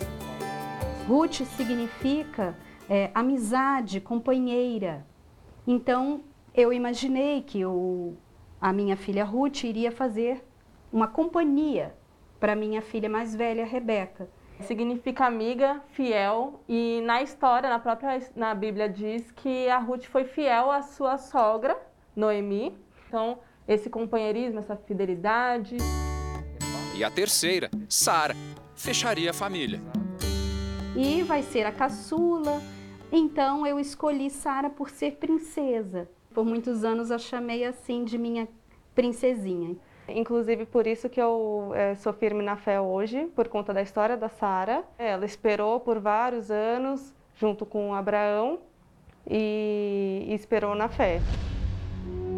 Ruth 1.06 1.42
significa 1.56 2.56
é, 2.88 3.10
amizade, 3.14 4.00
companheira. 4.00 5.06
Então, 5.66 6.22
eu 6.54 6.72
imaginei 6.72 7.42
que 7.42 7.64
o, 7.64 8.16
a 8.60 8.72
minha 8.72 8.96
filha 8.96 9.24
Ruth 9.24 9.64
iria 9.64 9.92
fazer 9.92 10.42
uma 10.92 11.06
companhia 11.06 11.97
para 12.38 12.54
minha 12.54 12.82
filha 12.82 13.08
mais 13.08 13.34
velha, 13.34 13.64
Rebeca. 13.64 14.28
Significa 14.60 15.24
amiga, 15.26 15.80
fiel, 15.92 16.60
e 16.68 17.00
na 17.04 17.22
história, 17.22 17.68
na 17.68 17.78
própria 17.78 18.20
na 18.34 18.54
Bíblia 18.54 18.88
diz 18.88 19.30
que 19.30 19.68
a 19.68 19.78
Ruth 19.78 20.04
foi 20.04 20.24
fiel 20.24 20.70
à 20.70 20.82
sua 20.82 21.16
sogra, 21.16 21.78
Noemi. 22.16 22.76
Então, 23.06 23.38
esse 23.68 23.88
companheirismo, 23.88 24.58
essa 24.58 24.76
fidelidade. 24.76 25.76
E 26.96 27.04
a 27.04 27.10
terceira, 27.10 27.70
Sara, 27.88 28.34
fecharia 28.74 29.30
a 29.30 29.34
família. 29.34 29.80
E 30.96 31.22
vai 31.22 31.42
ser 31.42 31.64
a 31.64 31.70
caçula. 31.70 32.60
Então 33.12 33.66
eu 33.66 33.78
escolhi 33.78 34.30
Sara 34.30 34.68
por 34.68 34.90
ser 34.90 35.12
princesa. 35.16 36.08
Por 36.34 36.44
muitos 36.44 36.84
anos 36.84 37.10
eu 37.10 37.18
chamei 37.18 37.64
assim 37.64 38.04
de 38.04 38.18
minha 38.18 38.48
princesinha. 38.94 39.76
Inclusive 40.08 40.66
por 40.66 40.86
isso 40.86 41.08
que 41.08 41.20
eu 41.20 41.72
é, 41.74 41.94
sou 41.96 42.12
firme 42.12 42.42
na 42.42 42.56
fé 42.56 42.80
hoje, 42.80 43.26
por 43.36 43.48
conta 43.48 43.72
da 43.72 43.82
história 43.82 44.16
da 44.16 44.28
Sara. 44.28 44.82
Ela 44.98 45.24
esperou 45.24 45.80
por 45.80 45.98
vários 45.98 46.50
anos 46.50 47.14
junto 47.36 47.64
com 47.66 47.94
Abraão 47.94 48.58
e, 49.28 50.24
e 50.28 50.34
esperou 50.34 50.74
na 50.74 50.88
fé. 50.88 51.20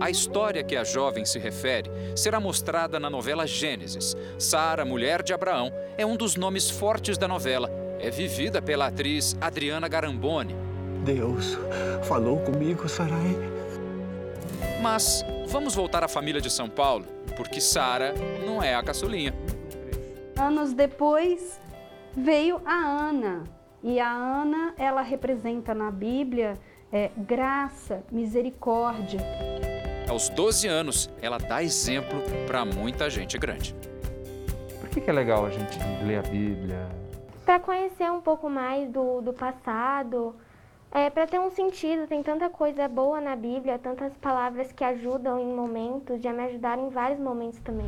A 0.00 0.08
história 0.08 0.64
que 0.64 0.76
a 0.76 0.82
jovem 0.82 1.26
se 1.26 1.38
refere 1.38 1.90
será 2.16 2.40
mostrada 2.40 2.98
na 2.98 3.10
novela 3.10 3.46
Gênesis. 3.46 4.16
Sara, 4.38 4.84
mulher 4.84 5.22
de 5.22 5.34
Abraão, 5.34 5.70
é 5.98 6.06
um 6.06 6.16
dos 6.16 6.36
nomes 6.36 6.70
fortes 6.70 7.18
da 7.18 7.28
novela. 7.28 7.70
É 8.00 8.08
vivida 8.08 8.62
pela 8.62 8.86
atriz 8.86 9.36
Adriana 9.40 9.88
Garamboni. 9.88 10.56
Deus 11.04 11.58
falou 12.04 12.38
comigo, 12.38 12.88
Sarai. 12.88 13.36
Mas 14.80 15.22
vamos 15.50 15.74
voltar 15.74 16.04
à 16.04 16.08
família 16.08 16.40
de 16.40 16.48
São 16.48 16.68
Paulo 16.68 17.04
porque 17.36 17.60
Sara 17.60 18.14
não 18.46 18.62
é 18.62 18.74
a 18.74 18.82
caçulinha. 18.82 19.34
Anos 20.38 20.72
depois 20.72 21.60
veio 22.16 22.62
a 22.64 22.74
Ana. 22.74 23.44
E 23.82 23.98
a 23.98 24.10
Ana, 24.10 24.74
ela 24.78 25.02
representa 25.02 25.74
na 25.74 25.90
Bíblia 25.90 26.54
é, 26.92 27.10
graça, 27.16 28.04
misericórdia. 28.12 29.20
Aos 30.08 30.28
12 30.28 30.68
anos, 30.68 31.10
ela 31.20 31.38
dá 31.38 31.62
exemplo 31.62 32.22
para 32.46 32.64
muita 32.64 33.08
gente 33.10 33.38
grande. 33.38 33.74
Por 34.80 34.88
que, 34.88 35.00
que 35.00 35.10
é 35.10 35.12
legal 35.12 35.46
a 35.46 35.50
gente 35.50 35.78
ler 36.04 36.18
a 36.18 36.22
Bíblia? 36.22 36.88
Para 37.44 37.58
conhecer 37.58 38.10
um 38.10 38.20
pouco 38.20 38.48
mais 38.48 38.88
do, 38.90 39.20
do 39.20 39.32
passado, 39.32 40.36
é, 40.92 41.08
para 41.08 41.26
ter 41.26 41.38
um 41.38 41.50
sentido, 41.50 42.06
tem 42.06 42.22
tanta 42.22 42.48
coisa 42.48 42.88
boa 42.88 43.20
na 43.20 43.36
Bíblia, 43.36 43.78
tantas 43.78 44.12
palavras 44.16 44.72
que 44.72 44.82
ajudam 44.82 45.38
em 45.38 45.46
momentos, 45.46 46.20
já 46.20 46.32
me 46.32 46.42
ajudaram 46.44 46.88
em 46.88 46.90
vários 46.90 47.20
momentos 47.20 47.60
também. 47.60 47.86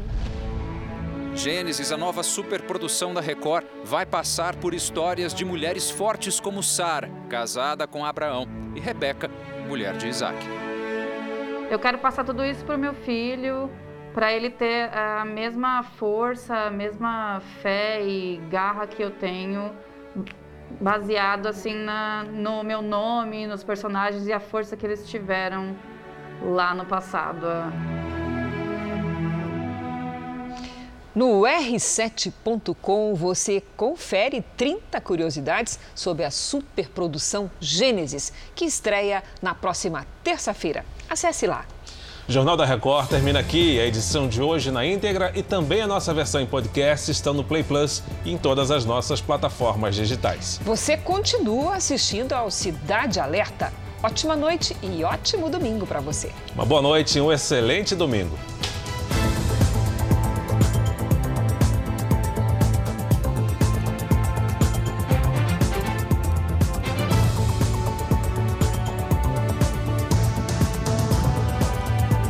Gênesis, 1.35 1.91
a 1.91 1.97
nova 1.97 2.23
superprodução 2.23 3.13
da 3.13 3.21
Record, 3.21 3.67
vai 3.85 4.07
passar 4.07 4.55
por 4.55 4.73
histórias 4.75 5.35
de 5.35 5.45
mulheres 5.45 5.91
fortes 5.91 6.39
como 6.39 6.63
Sara, 6.63 7.11
casada 7.29 7.87
com 7.87 8.05
Abraão, 8.05 8.47
e 8.77 8.81
Rebeca, 8.81 9.31
mulher 9.67 9.97
de 9.97 10.09
Isaac. 10.09 10.39
Eu 11.71 11.79
quero 11.79 11.99
passar 11.99 12.23
tudo 12.23 12.45
isso 12.45 12.65
para 12.65 12.77
o 12.77 12.79
meu 12.79 12.95
filho, 12.95 13.71
para 14.15 14.33
ele 14.33 14.51
ter 14.51 14.95
a 14.95 15.25
mesma 15.25 15.83
força, 15.83 16.55
a 16.55 16.71
mesma 16.71 17.41
fé 17.63 18.05
e 18.05 18.37
garra 18.51 18.87
que 18.87 19.03
eu 19.03 19.11
tenho 19.11 19.73
baseado 20.81 21.47
assim 21.47 21.75
na, 21.75 22.25
no 22.25 22.63
meu 22.63 22.83
nome, 22.83 23.47
nos 23.47 23.63
personagens 23.63 24.27
e 24.27 24.33
a 24.33 24.41
força 24.41 24.77
que 24.77 24.87
eles 24.87 25.09
tiveram 25.09 25.77
lá 26.43 26.75
no 26.75 26.85
passado. 26.85 27.47
No 31.15 31.43
r7.com 31.43 33.15
você 33.15 33.63
confere 33.77 34.43
30 34.57 34.99
curiosidades 35.03 35.79
sobre 35.95 36.25
a 36.25 36.31
superprodução 36.31 37.51
Gênesis, 37.61 38.33
que 38.55 38.65
estreia 38.65 39.23
na 39.43 39.55
próxima 39.55 40.07
terça-feira. 40.25 40.87
Acesse 41.11 41.47
lá. 41.47 41.67
O 42.29 42.33
Jornal 42.33 42.57
da 42.57 42.65
Record 42.65 43.09
termina 43.09 43.41
aqui. 43.41 43.81
A 43.81 43.87
edição 43.87 44.29
de 44.29 44.41
hoje 44.41 44.71
na 44.71 44.87
íntegra 44.87 45.33
e 45.35 45.43
também 45.43 45.81
a 45.83 45.89
nossa 45.89 46.15
versão 46.15 46.41
em 46.41 46.47
podcast 46.47 47.11
estão 47.11 47.35
no 47.35 47.43
Play 47.43 47.65
Plus 47.65 48.01
e 48.25 48.33
em 48.33 48.39
todas 48.39 48.71
as 48.71 48.85
nossas 48.85 49.21
plataformas 49.21 49.97
digitais. 49.97 50.61
Você 50.65 50.97
continua 50.97 51.75
assistindo 51.75 52.33
ao 52.33 52.49
Cidade 52.49 53.19
Alerta. 53.19 53.73
Ótima 54.01 54.37
noite 54.37 54.77
e 54.83 55.03
ótimo 55.03 55.51
domingo 55.51 55.85
para 55.85 56.01
você. 56.01 56.31
Uma 56.55 56.65
boa 56.65 56.81
noite 56.81 57.19
e 57.19 57.21
um 57.21 57.33
excelente 57.33 57.97
domingo. 57.97 58.39